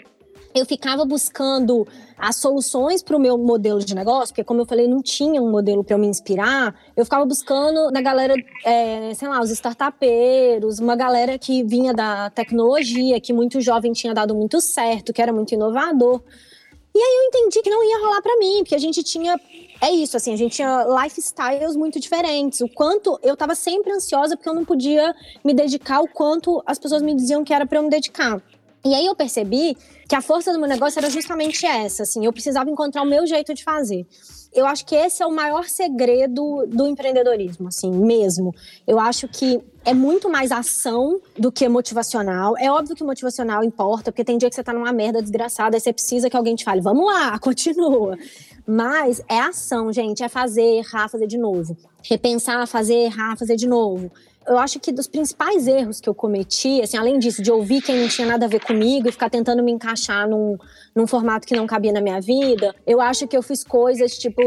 eu 0.53 0.65
ficava 0.65 1.06
buscando 1.06 1.88
as 2.18 2.36
soluções 2.36 3.01
para 3.01 3.15
o 3.15 3.20
meu 3.20 3.38
modelo 3.38 3.79
de 3.79 3.96
negócio, 3.96 4.29
porque 4.29 4.44
como 4.44 4.62
eu 4.62 4.65
falei, 4.65 4.88
não 4.88 5.01
tinha 5.01 5.41
um 5.41 5.50
modelo 5.50 5.84
para 5.84 5.96
eu 5.96 6.00
me 6.00 6.08
inspirar, 6.08 6.75
eu 6.96 7.06
ficava 7.06 7.25
buscando 7.25 7.91
na 7.91 8.01
galera, 8.01 8.34
é, 8.65 9.13
sei 9.13 9.27
lá, 9.27 9.39
os 9.41 9.50
startupeiros, 9.51 10.79
uma 10.79 10.96
galera 10.96 11.38
que 11.38 11.63
vinha 11.63 11.94
da 11.94 12.29
tecnologia, 12.29 13.20
que 13.22 13.32
muito 13.32 13.62
jovem 13.62 13.94
tinha 13.94 14.13
dado 14.13 14.36
muito 14.36 14.60
certo, 14.60 15.13
que 15.13 15.22
era 15.22 15.32
muito 15.32 15.53
inovador. 15.53 16.22
E 16.94 17.00
aí 17.00 17.15
eu 17.18 17.24
entendi 17.27 17.62
que 17.62 17.70
não 17.70 17.84
ia 17.84 18.00
rolar 18.00 18.22
para 18.22 18.38
mim, 18.38 18.58
porque 18.60 18.75
a 18.75 18.79
gente 18.79 19.03
tinha 19.03 19.39
é 19.82 19.91
isso, 19.91 20.18
assim, 20.18 20.34
a 20.34 20.36
gente 20.36 20.58
tinha 20.58 20.86
lifestyles 21.03 21.75
muito 21.75 22.00
diferentes. 22.00 22.60
O 22.60 22.68
quanto 22.68 23.18
eu 23.24 23.38
tava 23.38 23.56
sempre 23.56 23.94
ansiosa 23.94 24.36
porque 24.36 24.50
eu 24.50 24.53
não 24.53 24.65
podia 24.65 25.15
me 25.44 25.53
dedicar 25.53 26.01
o 26.01 26.08
quanto 26.08 26.62
as 26.65 26.77
pessoas 26.77 27.01
me 27.01 27.15
diziam 27.15 27.46
que 27.46 27.53
era 27.53 27.65
para 27.65 27.79
eu 27.79 27.84
me 27.84 27.89
dedicar. 27.89 28.41
E 28.84 28.94
aí 28.94 29.06
eu 29.06 29.16
percebi 29.16 29.76
que 30.08 30.16
a 30.16 30.22
força 30.22 30.54
do 30.54 30.60
meu 30.60 30.68
negócio 30.68 31.00
era 31.00 31.10
justamente 31.10 31.66
essa, 31.66 32.04
assim, 32.04 32.26
eu 32.26 32.32
precisava 32.32 32.70
encontrar 32.70 33.04
o 33.04 33.06
meu 33.06 33.28
jeito 33.28 33.54
de 33.54 33.64
fazer. 33.64 34.08
Eu 34.52 34.66
acho 34.66 34.84
que 34.86 34.96
esse 34.96 35.22
é 35.22 35.28
o 35.28 35.32
maior 35.32 35.66
segredo 35.66 36.66
do 36.68 36.88
empreendedorismo, 36.88 37.68
assim, 37.68 37.92
mesmo. 37.92 38.56
Eu 38.88 39.00
acho 39.00 39.28
que 39.28 39.62
é 39.86 39.94
muito 39.94 40.28
mais 40.28 40.52
ação 40.52 41.22
do 41.38 41.52
que 41.52 41.68
motivacional. 41.70 42.58
É 42.58 42.72
óbvio 42.72 42.96
que 42.96 43.04
motivacional 43.04 43.64
importa, 43.64 44.12
porque 44.12 44.24
tem 44.24 44.40
dia 44.40 44.50
que 44.50 44.56
você 44.56 44.64
tá 44.64 44.74
numa 44.74 44.92
merda 44.92 45.22
desgraçada 45.22 45.78
e 45.78 45.80
você 45.80 45.94
precisa 45.94 46.30
que 46.30 46.38
alguém 46.38 46.56
te 46.56 46.64
fale, 46.64 46.82
vamos 46.82 47.06
lá, 47.06 47.38
continua. 47.40 48.18
Mas 48.66 49.22
é 49.28 49.40
ação, 49.40 49.94
gente, 49.94 50.24
é 50.24 50.30
fazer, 50.30 50.78
errar, 50.78 51.10
fazer 51.10 51.28
de 51.28 51.38
novo. 51.38 51.78
Repensar, 52.02 52.66
fazer, 52.66 52.96
errar, 52.96 53.38
fazer 53.38 53.56
de 53.56 53.68
novo 53.68 54.12
eu 54.50 54.58
acho 54.58 54.79
que 54.79 54.91
dos 54.91 55.08
principais 55.08 55.68
erros 55.68 56.01
que 56.01 56.10
eu 56.10 56.15
cometi, 56.15 56.82
assim, 56.82 56.98
além 56.98 57.20
disso, 57.20 57.41
de 57.41 57.51
ouvir 57.51 57.84
quem 57.84 58.01
não 58.01 58.08
tinha 58.08 58.27
nada 58.27 58.48
a 58.48 58.50
ver 58.50 58.60
comigo 58.60 59.08
e 59.08 59.12
ficar 59.12 59.29
tentando 59.29 59.62
me 59.63 59.72
encaixar 59.72 60.27
num, 60.27 60.58
num 60.96 61.06
formato 61.06 61.46
que 61.46 61.56
não 61.56 61.68
cabia 61.68 61.94
na 61.94 62.01
minha 62.01 62.20
vida, 62.20 62.75
eu 62.86 63.00
acho 63.00 63.27
que 63.27 63.38
eu 63.38 63.44
fiz 63.44 63.63
coisas 63.63 64.18
tipo. 64.18 64.41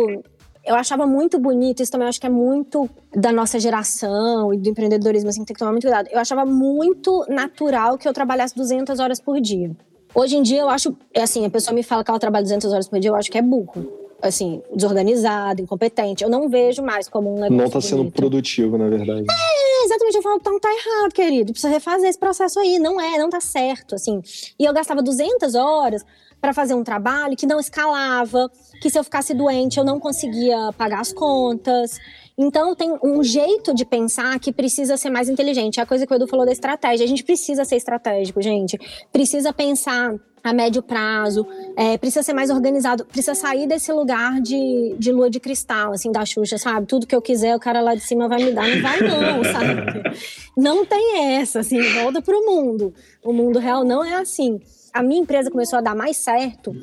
Eu 0.64 0.76
achava 0.76 1.06
muito 1.06 1.40
bonito, 1.40 1.82
isso 1.82 1.90
também 1.90 2.06
acho 2.06 2.21
que 2.21 2.26
é 2.26 2.30
muito 2.30 2.88
da 3.12 3.32
nossa 3.32 3.59
geração 3.59 4.54
e 4.54 4.59
do 4.59 4.68
empreendedorismo, 4.68 5.28
assim, 5.28 5.44
tem 5.44 5.54
que 5.54 5.59
tomar 5.59 5.73
muito 5.73 5.82
cuidado. 5.82 6.09
Eu 6.12 6.21
achava 6.21 6.44
muito 6.44 7.25
natural 7.28 7.99
que 7.99 8.06
eu 8.06 8.12
trabalhasse 8.12 8.54
200 8.54 9.00
horas 9.00 9.21
por 9.21 9.40
dia. 9.40 9.73
Hoje 10.14 10.37
em 10.37 10.42
dia, 10.42 10.61
eu 10.61 10.68
acho, 10.68 10.97
assim, 11.16 11.44
a 11.44 11.50
pessoa 11.50 11.75
me 11.75 11.82
fala 11.82 12.04
que 12.04 12.11
ela 12.11 12.21
trabalha 12.21 12.44
200 12.44 12.73
horas 12.73 12.88
por 12.88 13.00
dia, 13.00 13.11
eu 13.11 13.16
acho 13.16 13.28
que 13.28 13.38
é 13.38 13.42
burro 13.42 14.01
assim, 14.23 14.62
desorganizado, 14.75 15.61
incompetente. 15.61 16.23
Eu 16.23 16.31
não 16.31 16.49
vejo 16.49 16.83
mais 16.83 17.09
como 17.09 17.31
um 17.31 17.35
negócio. 17.35 17.57
Não 17.57 17.64
está 17.64 17.81
sendo 17.81 18.11
produtivo, 18.11 18.79
na 18.79 18.88
verdade. 18.88 19.26
É, 19.29 19.85
exatamente. 19.85 20.17
Eu 20.17 20.23
falo, 20.23 20.37
então 20.37 20.61
tá 20.61 20.69
errado, 20.71 21.12
querido. 21.12 21.52
Precisa 21.52 21.73
refazer 21.73 22.09
esse 22.09 22.19
processo 22.19 22.61
aí. 22.61 22.79
Não 22.79 23.00
é, 23.00 23.19
não 23.19 23.29
tá 23.29 23.41
certo, 23.41 23.97
assim. 23.97 24.23
E 24.59 24.64
eu 24.64 24.73
gastava 24.73 25.02
200 25.02 25.55
horas 25.57 26.05
para 26.41 26.52
fazer 26.52 26.75
um 26.75 26.83
trabalho 26.83 27.37
que 27.37 27.47
não 27.47 27.61
escalava, 27.61 28.50
que 28.81 28.91
se 28.91 28.99
eu 28.99 29.05
ficasse 29.05 29.33
doente 29.33 29.79
eu 29.79 29.85
não 29.85 30.00
conseguia 30.00 30.73
pagar 30.76 31.00
as 31.00 31.12
contas. 31.12 31.99
Então 32.37 32.75
tem 32.75 32.97
um 33.03 33.23
jeito 33.23 33.75
de 33.75 33.85
pensar 33.85 34.39
que 34.41 34.53
precisa 34.53 34.97
ser 34.97 35.11
mais 35.11 35.29
inteligente. 35.29 35.81
É 35.81 35.83
a 35.83 35.87
coisa 35.87 36.07
que 36.07 36.12
o 36.12 36.17
Edu 36.17 36.27
falou 36.27 36.47
da 36.47 36.53
estratégia. 36.53 37.05
A 37.05 37.09
gente 37.09 37.25
precisa 37.25 37.65
ser 37.65 37.77
estratégico, 37.77 38.41
gente. 38.41 38.79
Precisa 39.12 39.53
pensar 39.53 40.15
a 40.43 40.53
médio 40.53 40.83
prazo, 40.83 41.47
é, 41.77 41.97
precisa 41.97 42.23
ser 42.23 42.33
mais 42.33 42.51
organizado, 42.51 43.05
precisa 43.05 43.35
sair 43.35 43.67
desse 43.69 43.93
lugar 43.93 44.41
de, 44.41 44.97
de 44.99 45.12
lua 45.12 45.31
de 45.31 45.39
cristal, 45.39 45.93
assim, 45.93 46.11
da 46.11 46.25
Xuxa, 46.25 46.59
sabe? 46.59 46.87
Tudo 46.87 47.07
que 47.07 47.15
eu 47.15 47.23
quiser, 47.23 47.55
o 47.55 47.61
cara 47.61 47.81
lá 47.81 47.95
de 47.95 48.01
cima 48.01 48.29
vai 48.29 48.43
me 48.43 48.51
dar. 48.51 48.67
Não 48.67 48.83
vai 48.83 49.01
não, 49.01 49.45
sabe? 49.53 50.17
Não 50.57 50.85
tem 50.85 51.37
essa, 51.37 51.61
assim, 51.61 51.81
volta 51.95 52.21
pro 52.21 52.45
mundo. 52.45 52.93
O 53.25 53.33
mundo 53.33 53.59
real 53.59 53.85
não 53.85 54.05
é 54.05 54.15
assim. 54.15 54.61
A 54.93 55.03
minha 55.03 55.21
empresa 55.21 55.51
começou 55.51 55.79
a 55.79 55.83
dar 55.83 55.95
mais 55.95 56.17
certo 56.17 56.75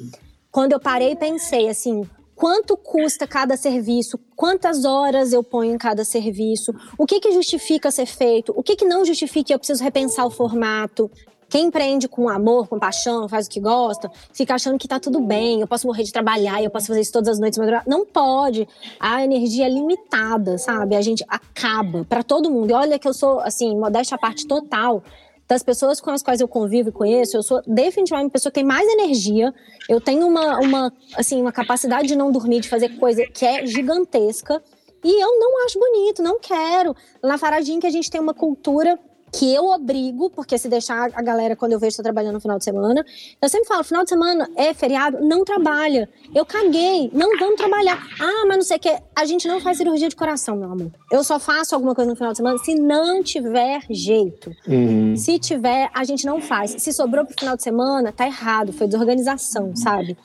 quando 0.52 0.72
eu 0.72 0.80
parei 0.80 1.12
e 1.12 1.16
pensei, 1.16 1.68
assim, 1.68 2.04
quanto 2.40 2.78
custa 2.78 3.28
cada 3.28 3.58
serviço, 3.58 4.18
quantas 4.34 4.86
horas 4.86 5.34
eu 5.34 5.44
ponho 5.44 5.76
em 5.76 5.78
cada 5.78 6.06
serviço, 6.06 6.74
o 6.98 7.06
que, 7.06 7.20
que 7.20 7.34
justifica 7.34 7.92
ser 7.92 8.06
feito, 8.06 8.54
o 8.56 8.64
que, 8.64 8.78
que 8.78 8.86
não 8.86 9.04
justifica 9.04 9.52
eu 9.52 9.60
preciso 9.60 9.84
repensar 9.84 10.26
o 10.26 10.32
formato. 10.32 11.12
Quem 11.50 11.66
empreende 11.66 12.08
com 12.08 12.30
amor, 12.30 12.70
com 12.70 12.80
paixão, 12.80 13.28
faz 13.28 13.48
o 13.48 13.50
que 13.50 13.60
gosta, 13.60 14.10
fica 14.32 14.54
achando 14.54 14.78
que 14.78 14.88
tá 14.88 15.00
tudo 15.00 15.20
bem, 15.20 15.60
eu 15.60 15.68
posso 15.68 15.86
morrer 15.86 16.04
de 16.04 16.14
trabalhar, 16.14 16.64
eu 16.64 16.70
posso 16.70 16.88
fazer 16.88 17.02
isso 17.02 17.12
todas 17.12 17.28
as 17.28 17.40
noites. 17.40 17.60
Não 17.86 18.06
pode. 18.06 18.66
A 19.00 19.22
energia 19.22 19.66
é 19.66 19.70
limitada, 19.70 20.58
sabe? 20.58 20.96
A 20.96 21.02
gente 21.02 21.26
acaba 21.28 22.06
para 22.08 22.24
todo 22.24 22.50
mundo. 22.52 22.70
E 22.70 22.74
olha 22.74 23.00
que 23.00 23.08
eu 23.08 23.14
sou, 23.14 23.40
assim, 23.40 23.76
modéstia 23.76 24.16
à 24.16 24.18
parte 24.20 24.48
total 24.48 25.04
das 25.50 25.64
pessoas 25.64 26.00
com 26.00 26.12
as 26.12 26.22
quais 26.22 26.40
eu 26.40 26.48
convivo 26.48 26.90
e 26.90 26.92
conheço, 26.92 27.36
eu 27.36 27.42
sou 27.42 27.60
definitivamente 27.66 28.26
uma 28.26 28.30
pessoa 28.30 28.52
que 28.52 28.60
tem 28.60 28.64
mais 28.64 28.88
energia. 28.88 29.52
Eu 29.90 30.00
tenho 30.00 30.28
uma, 30.28 30.60
uma, 30.60 30.94
assim, 31.16 31.42
uma 31.42 31.52
capacidade 31.52 32.08
de 32.08 32.16
não 32.16 32.32
dormir, 32.32 32.60
de 32.60 32.70
fazer 32.70 32.90
coisa 33.00 33.26
que 33.26 33.44
é 33.44 33.66
gigantesca. 33.66 34.62
E 35.04 35.24
eu 35.24 35.40
não 35.40 35.66
acho 35.66 35.80
bonito, 35.80 36.22
não 36.22 36.40
quero. 36.40 36.96
Na 37.24 37.40
Faradinha 37.40 37.80
que 37.80 37.88
a 37.88 37.90
gente 37.90 38.12
tem 38.12 38.22
uma 38.22 38.34
cultura 38.34 39.00
que 39.32 39.54
eu 39.54 39.66
obrigo, 39.68 40.30
porque 40.30 40.58
se 40.58 40.68
deixar 40.68 41.12
a 41.14 41.22
galera, 41.22 41.56
quando 41.56 41.74
eu 41.74 41.80
vejo, 41.80 41.90
estou 41.90 42.04
trabalhando 42.04 42.34
no 42.34 42.40
final 42.40 42.58
de 42.58 42.64
semana, 42.64 43.06
eu 43.42 43.50
sempre 43.50 43.68
falo, 43.68 43.84
final 43.84 44.04
de 44.04 44.10
semana 44.10 44.50
é 44.56 44.74
feriado, 44.74 45.20
não 45.22 45.44
trabalha. 45.44 46.10
Eu 46.34 46.46
caguei, 46.46 47.10
não 47.14 47.38
vamos 47.38 47.56
trabalhar. 47.56 48.02
Ah, 48.20 48.46
mas 48.48 48.58
não 48.58 48.64
sei 48.64 48.78
o 48.78 48.80
que. 48.80 48.98
A 49.16 49.26
gente 49.26 49.48
não 49.48 49.60
faz 49.60 49.78
cirurgia 49.78 50.10
de 50.10 50.16
coração, 50.16 50.56
meu 50.56 50.72
amor. 50.72 50.92
Eu 51.12 51.24
só 51.24 51.40
faço 51.40 51.76
alguma 51.76 51.94
coisa 51.94 52.10
no 52.10 52.16
final 52.16 52.32
de 52.32 52.38
semana 52.38 52.58
se 52.60 52.76
não 52.76 53.24
tiver 53.24 53.82
jeito. 53.90 54.52
Uhum. 54.68 55.16
Se 55.16 55.38
tiver, 55.40 55.90
a 55.94 56.04
gente 56.04 56.26
não 56.26 56.42
faz. 56.42 56.76
Se 56.80 56.92
sobrou 56.94 57.26
pro 57.26 57.36
final 57.38 57.56
de 57.56 57.64
semana, 57.64 58.12
tá 58.12 58.26
errado, 58.26 58.74
foi 58.74 58.88
desorganização, 58.88 59.76
sabe? 59.76 60.18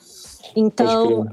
Então, 0.55 1.27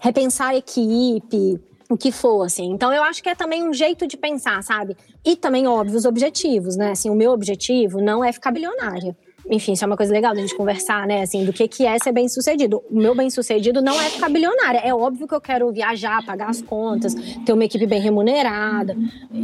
repensar 0.00 0.48
a 0.48 0.56
equipe, 0.56 1.60
o 1.88 1.96
que 1.96 2.12
for, 2.12 2.42
assim. 2.42 2.70
Então 2.70 2.92
eu 2.92 3.02
acho 3.02 3.22
que 3.22 3.28
é 3.28 3.34
também 3.34 3.66
um 3.66 3.72
jeito 3.72 4.06
de 4.06 4.16
pensar, 4.16 4.62
sabe? 4.62 4.96
E 5.24 5.34
também, 5.36 5.66
óbvio, 5.66 5.96
os 5.96 6.04
objetivos, 6.04 6.76
né? 6.76 6.90
Assim, 6.90 7.08
o 7.08 7.14
meu 7.14 7.32
objetivo 7.32 8.00
não 8.00 8.22
é 8.22 8.32
ficar 8.32 8.50
bilionária. 8.50 9.16
Enfim, 9.50 9.72
isso 9.72 9.82
é 9.82 9.86
uma 9.86 9.96
coisa 9.96 10.12
legal 10.12 10.34
da 10.34 10.40
gente 10.42 10.54
conversar, 10.54 11.06
né? 11.06 11.22
Assim, 11.22 11.44
do 11.44 11.52
que, 11.52 11.66
que 11.66 11.86
é 11.86 11.98
ser 11.98 12.12
bem 12.12 12.28
sucedido. 12.28 12.82
O 12.90 13.00
meu 13.00 13.14
bem 13.14 13.30
sucedido 13.30 13.80
não 13.80 13.98
é 13.98 14.10
ficar 14.10 14.28
bilionária. 14.28 14.78
É 14.84 14.94
óbvio 14.94 15.26
que 15.26 15.34
eu 15.34 15.40
quero 15.40 15.72
viajar, 15.72 16.24
pagar 16.26 16.50
as 16.50 16.60
contas, 16.60 17.14
ter 17.46 17.52
uma 17.54 17.64
equipe 17.64 17.86
bem 17.86 18.00
remunerada. 18.00 18.94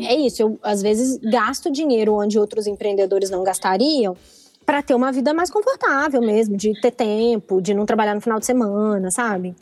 É 0.03 0.15
isso. 0.15 0.43
Eu, 0.43 0.59
às 0.63 0.83
vezes, 0.83 1.17
gasto 1.19 1.71
dinheiro 1.71 2.15
onde 2.15 2.39
outros 2.39 2.67
empreendedores 2.67 3.31
não 3.31 3.43
gastariam 3.43 4.15
para 4.67 4.83
ter 4.83 4.95
uma 4.95 5.11
vida 5.11 5.33
mais 5.33 5.51
confortável 5.51 6.21
mesmo, 6.21 6.57
de 6.57 6.79
ter 6.81 6.91
tempo, 6.91 7.61
de 7.63 7.73
não 7.73 7.87
trabalhar 7.87 8.15
no 8.15 8.21
final 8.21 8.39
de 8.39 8.47
semana, 8.47 9.11
sabe? 9.11 9.55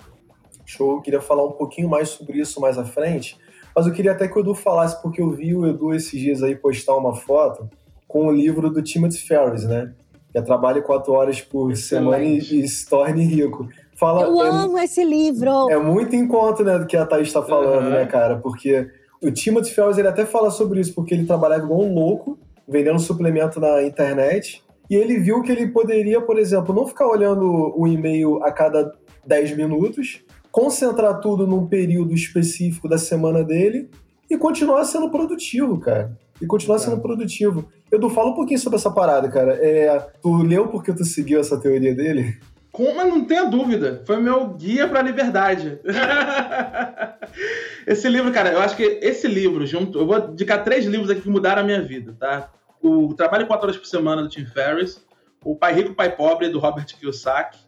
Show, 0.72 0.96
eu 0.96 1.00
queria 1.00 1.20
falar 1.20 1.44
um 1.44 1.52
pouquinho 1.52 1.88
mais 1.88 2.11
sobre 2.11 2.38
isso 2.38 2.61
mais 2.61 2.78
à 2.78 2.85
frente, 2.85 3.38
mas 3.74 3.87
eu 3.87 3.92
queria 3.92 4.12
até 4.12 4.28
que 4.28 4.37
o 4.37 4.40
Edu 4.40 4.54
falasse, 4.54 5.00
porque 5.00 5.20
eu 5.20 5.30
vi 5.30 5.54
o 5.54 5.66
Edu 5.66 5.94
esses 5.94 6.18
dias 6.18 6.42
aí 6.42 6.54
postar 6.54 6.96
uma 6.96 7.14
foto 7.14 7.68
com 8.06 8.26
o 8.26 8.30
livro 8.30 8.70
do 8.70 8.82
Timothy 8.82 9.18
Ferris, 9.18 9.64
né? 9.64 9.92
Que 10.30 10.38
é 10.38 10.42
Trabalhe 10.42 10.82
quatro 10.82 11.12
horas 11.12 11.40
por 11.40 11.74
semana 11.76 12.22
e, 12.22 12.38
e 12.38 12.68
se 12.68 12.88
torne 12.88 13.24
rico. 13.24 13.68
Fala, 13.96 14.22
eu 14.22 14.42
é, 14.42 14.48
amo 14.48 14.78
esse 14.78 15.04
livro! 15.04 15.70
É 15.70 15.78
muito 15.78 16.16
em 16.16 16.26
conta, 16.26 16.64
né, 16.64 16.78
do 16.78 16.87
que 16.87 16.96
a 16.96 17.06
Thaís 17.06 17.28
está 17.28 17.42
falando, 17.42 17.85
uhum. 17.85 17.90
né, 17.90 18.06
cara? 18.06 18.37
Porque 18.37 18.90
o 19.22 19.30
Timothy 19.30 19.72
Ferris, 19.72 19.96
ele 19.96 20.08
até 20.08 20.26
fala 20.26 20.50
sobre 20.50 20.80
isso, 20.80 20.94
porque 20.94 21.14
ele 21.14 21.24
trabalhava 21.24 21.64
igual 21.64 21.80
um 21.82 21.94
louco, 21.94 22.38
vendendo 22.66 22.98
suplemento 22.98 23.61
na 23.61 23.82
internet, 23.82 24.62
e 24.90 24.96
ele 24.96 25.18
viu 25.18 25.42
que 25.42 25.52
ele 25.52 25.68
poderia, 25.68 26.20
por 26.20 26.38
exemplo, 26.38 26.74
não 26.74 26.87
ficar 26.87 27.06
olhando 27.06 27.72
o 27.76 27.87
e-mail 27.87 28.42
a 28.42 28.50
cada 28.50 28.92
10 29.24 29.56
minutos, 29.56 30.24
concentrar 30.52 31.18
tudo 31.20 31.46
num 31.46 31.66
período 31.66 32.14
específico 32.14 32.86
da 32.86 32.98
semana 32.98 33.42
dele 33.42 33.88
e 34.30 34.36
continuar 34.36 34.84
sendo 34.84 35.10
produtivo, 35.10 35.80
cara. 35.80 36.16
E 36.40 36.46
continuar 36.46 36.78
sendo 36.78 37.00
produtivo. 37.00 37.64
Edu, 37.90 38.10
fala 38.10 38.30
um 38.30 38.34
pouquinho 38.34 38.60
sobre 38.60 38.78
essa 38.78 38.90
parada, 38.90 39.28
cara. 39.30 39.54
É, 39.54 39.98
tu 40.20 40.42
leu 40.42 40.68
porque 40.68 40.92
tu 40.92 41.04
seguiu 41.04 41.40
essa 41.40 41.58
teoria 41.58 41.94
dele? 41.94 42.38
Com, 42.70 42.94
mas 42.94 43.08
não 43.08 43.24
tenha 43.24 43.44
dúvida, 43.44 44.02
foi 44.06 44.18
meu 44.18 44.48
guia 44.54 44.88
para 44.88 45.00
a 45.00 45.02
liberdade. 45.02 45.78
esse 47.86 48.08
livro, 48.08 48.32
cara, 48.32 48.50
eu 48.50 48.60
acho 48.60 48.76
que 48.76 48.82
esse 48.82 49.28
livro, 49.28 49.66
junto, 49.66 49.98
eu 49.98 50.06
vou 50.06 50.30
indicar 50.30 50.64
três 50.64 50.86
livros 50.86 51.10
aqui 51.10 51.20
que 51.20 51.28
mudaram 51.28 51.62
a 51.62 51.64
minha 51.64 51.82
vida, 51.82 52.16
tá? 52.18 52.50
O 52.80 53.12
Trabalho 53.14 53.46
4 53.46 53.66
Horas 53.66 53.76
por 53.76 53.86
Semana, 53.86 54.22
do 54.22 54.28
Tim 54.28 54.46
Ferriss, 54.46 55.04
O 55.44 55.54
Pai 55.54 55.74
Rico, 55.74 55.94
Pai 55.94 56.16
Pobre, 56.16 56.48
do 56.48 56.58
Robert 56.58 56.86
Kiyosaki, 56.86 57.58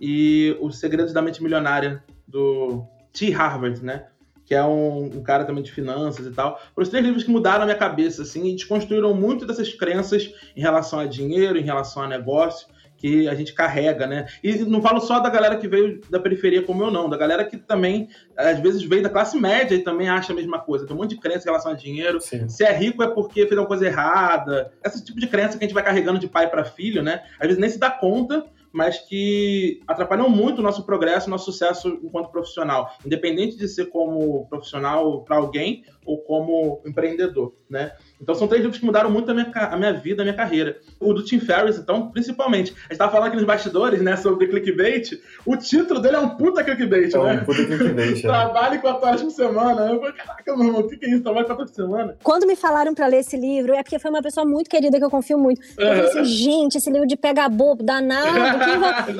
e 0.00 0.56
Os 0.60 0.78
Segredos 0.78 1.12
da 1.12 1.20
Mente 1.20 1.42
Milionária, 1.42 2.02
do 2.26 2.84
T. 3.12 3.30
Harvard, 3.30 3.84
né? 3.84 4.06
Que 4.44 4.54
é 4.54 4.62
um, 4.62 5.04
um, 5.04 5.22
cara 5.22 5.44
também 5.44 5.62
de 5.62 5.72
finanças 5.72 6.26
e 6.26 6.30
tal. 6.30 6.60
Foram 6.74 6.84
os 6.84 6.88
três 6.88 7.04
livros 7.04 7.24
que 7.24 7.30
mudaram 7.30 7.62
a 7.62 7.66
minha 7.66 7.78
cabeça, 7.78 8.22
assim, 8.22 8.48
e 8.48 8.54
desconstruíram 8.54 9.14
muito 9.14 9.46
dessas 9.46 9.72
crenças 9.72 10.34
em 10.54 10.60
relação 10.60 10.98
a 10.98 11.06
dinheiro, 11.06 11.58
em 11.58 11.62
relação 11.62 12.02
a 12.02 12.08
negócio, 12.08 12.66
que 12.96 13.28
a 13.28 13.34
gente 13.34 13.52
carrega, 13.52 14.06
né? 14.06 14.26
E 14.42 14.56
não 14.64 14.80
falo 14.80 15.00
só 15.00 15.20
da 15.20 15.28
galera 15.28 15.56
que 15.56 15.68
veio 15.68 16.00
da 16.10 16.18
periferia 16.18 16.62
como 16.62 16.82
eu, 16.82 16.90
não. 16.90 17.08
Da 17.08 17.16
galera 17.16 17.44
que 17.44 17.56
também, 17.56 18.08
às 18.36 18.58
vezes, 18.60 18.82
veio 18.82 19.02
da 19.02 19.10
classe 19.10 19.38
média 19.38 19.74
e 19.74 19.82
também 19.82 20.08
acha 20.08 20.32
a 20.32 20.36
mesma 20.36 20.58
coisa. 20.58 20.86
Tem 20.86 20.94
um 20.94 20.98
monte 20.98 21.10
de 21.10 21.20
crença 21.20 21.42
em 21.42 21.50
relação 21.50 21.72
a 21.72 21.74
dinheiro. 21.74 22.20
Sim. 22.20 22.48
Se 22.48 22.64
é 22.64 22.72
rico 22.72 23.02
é 23.02 23.08
porque 23.08 23.46
fez 23.46 23.58
uma 23.58 23.66
coisa 23.66 23.86
errada. 23.86 24.72
Esse 24.82 25.04
tipo 25.04 25.20
de 25.20 25.26
crença 25.26 25.58
que 25.58 25.64
a 25.64 25.66
gente 25.66 25.74
vai 25.74 25.82
carregando 25.82 26.18
de 26.18 26.28
pai 26.28 26.48
para 26.48 26.64
filho, 26.64 27.02
né? 27.02 27.22
Às 27.38 27.46
vezes 27.46 27.60
nem 27.60 27.68
se 27.68 27.78
dá 27.78 27.90
conta 27.90 28.46
mas 28.74 28.98
que 28.98 29.80
atrapalham 29.86 30.28
muito 30.28 30.58
o 30.58 30.62
nosso 30.62 30.84
progresso, 30.84 31.30
nosso 31.30 31.52
sucesso 31.52 32.00
enquanto 32.02 32.32
profissional, 32.32 32.92
independente 33.06 33.56
de 33.56 33.68
ser 33.68 33.86
como 33.86 34.48
profissional 34.48 35.22
para 35.22 35.36
alguém 35.36 35.84
ou 36.04 36.18
como 36.18 36.82
empreendedor, 36.84 37.54
né? 37.70 37.92
Então 38.24 38.34
são 38.34 38.48
três 38.48 38.62
livros 38.62 38.80
que 38.80 38.86
mudaram 38.86 39.10
muito 39.10 39.30
a 39.30 39.34
minha, 39.34 39.52
a 39.54 39.76
minha 39.76 39.92
vida, 39.92 40.22
a 40.22 40.24
minha 40.24 40.34
carreira. 40.34 40.78
O 40.98 41.12
do 41.12 41.22
Tim 41.22 41.38
Ferriss, 41.38 41.78
então, 41.78 42.10
principalmente. 42.10 42.74
A 42.88 42.92
gente 42.92 42.98
tava 42.98 43.12
falando 43.12 43.28
aqui 43.28 43.36
nos 43.36 43.44
bastidores, 43.44 44.00
né, 44.00 44.16
sobre 44.16 44.48
clickbait. 44.48 45.20
O 45.44 45.56
título 45.58 46.00
dele 46.00 46.16
é 46.16 46.20
um 46.20 46.30
puta 46.30 46.64
clickbait, 46.64 47.14
é 47.14 47.18
né? 47.18 47.40
um 47.42 47.44
puta 47.44 47.64
clickbait, 47.64 48.18
é. 48.18 48.22
Trabalhe 48.22 48.78
quatro 48.78 49.06
horas 49.06 49.22
por 49.22 49.30
semana. 49.30 49.82
Eu 49.92 49.98
falei, 50.00 50.14
caraca, 50.14 50.56
meu 50.56 50.66
irmão, 50.66 50.80
o 50.80 50.88
que 50.88 51.04
é 51.04 51.10
isso? 51.10 51.22
Trabalhe 51.22 51.44
quatro 51.44 51.62
horas 51.62 51.70
por 51.70 51.82
semana? 51.82 52.16
Quando 52.22 52.46
me 52.46 52.56
falaram 52.56 52.94
pra 52.94 53.06
ler 53.06 53.18
esse 53.18 53.36
livro, 53.36 53.74
é 53.74 53.82
porque 53.82 53.98
foi 53.98 54.10
uma 54.10 54.22
pessoa 54.22 54.46
muito 54.46 54.70
querida 54.70 54.98
que 54.98 55.04
eu 55.04 55.10
confio 55.10 55.38
muito. 55.38 55.60
Eu 55.76 55.86
falei 55.86 56.00
assim, 56.06 56.24
gente, 56.24 56.78
esse 56.78 56.90
livro 56.90 57.06
de 57.06 57.16
pega 57.16 57.46
bobo, 57.48 57.82
danado. 57.82 58.28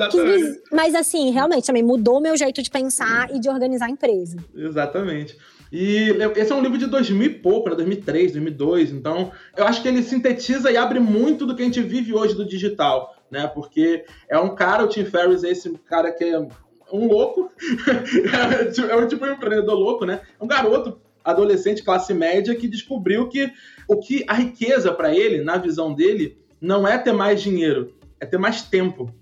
Que, 0.09 0.17
que... 0.17 0.61
Mas 0.71 0.95
assim, 0.95 1.29
realmente, 1.29 1.67
também 1.67 1.83
mudou 1.83 2.19
meu 2.19 2.35
jeito 2.35 2.61
de 2.63 2.71
pensar 2.71 3.29
e 3.31 3.39
de 3.39 3.47
organizar 3.49 3.85
a 3.85 3.89
empresa. 3.89 4.37
Exatamente. 4.55 5.37
E 5.71 6.09
esse 6.35 6.51
é 6.51 6.55
um 6.55 6.61
livro 6.61 6.77
de 6.77 6.87
2000 6.87 7.27
e 7.27 7.29
pouco, 7.29 7.69
né? 7.69 7.75
2003, 7.75 8.33
2002. 8.33 8.91
Então, 8.91 9.31
eu 9.57 9.65
acho 9.65 9.81
que 9.81 9.87
ele 9.87 10.03
sintetiza 10.03 10.71
e 10.71 10.77
abre 10.77 10.99
muito 10.99 11.45
do 11.45 11.55
que 11.55 11.61
a 11.61 11.65
gente 11.65 11.81
vive 11.81 12.13
hoje 12.13 12.35
do 12.35 12.45
digital, 12.45 13.15
né? 13.29 13.47
Porque 13.47 14.05
é 14.29 14.37
um 14.37 14.55
cara, 14.55 14.83
o 14.83 14.87
Tim 14.87 15.05
Ferriss, 15.05 15.43
é 15.43 15.49
esse 15.49 15.69
cara 15.87 16.11
que 16.11 16.23
é 16.23 16.39
um 16.91 17.07
louco, 17.07 17.51
é 18.89 18.95
um 18.95 19.07
tipo 19.07 19.25
de 19.25 19.31
empreendedor 19.31 19.75
louco, 19.75 20.05
né? 20.05 20.21
É 20.39 20.43
um 20.43 20.47
garoto 20.47 20.99
adolescente 21.23 21.83
classe 21.83 22.13
média 22.13 22.55
que 22.55 22.67
descobriu 22.67 23.27
que 23.27 23.51
o 23.87 23.97
que 23.97 24.23
a 24.27 24.33
riqueza 24.33 24.91
para 24.91 25.13
ele, 25.13 25.43
na 25.43 25.57
visão 25.57 25.93
dele, 25.93 26.37
não 26.61 26.87
é 26.87 26.97
ter 26.97 27.11
mais 27.11 27.41
dinheiro, 27.41 27.93
é 28.19 28.25
ter 28.25 28.37
mais 28.37 28.61
tempo. 28.61 29.13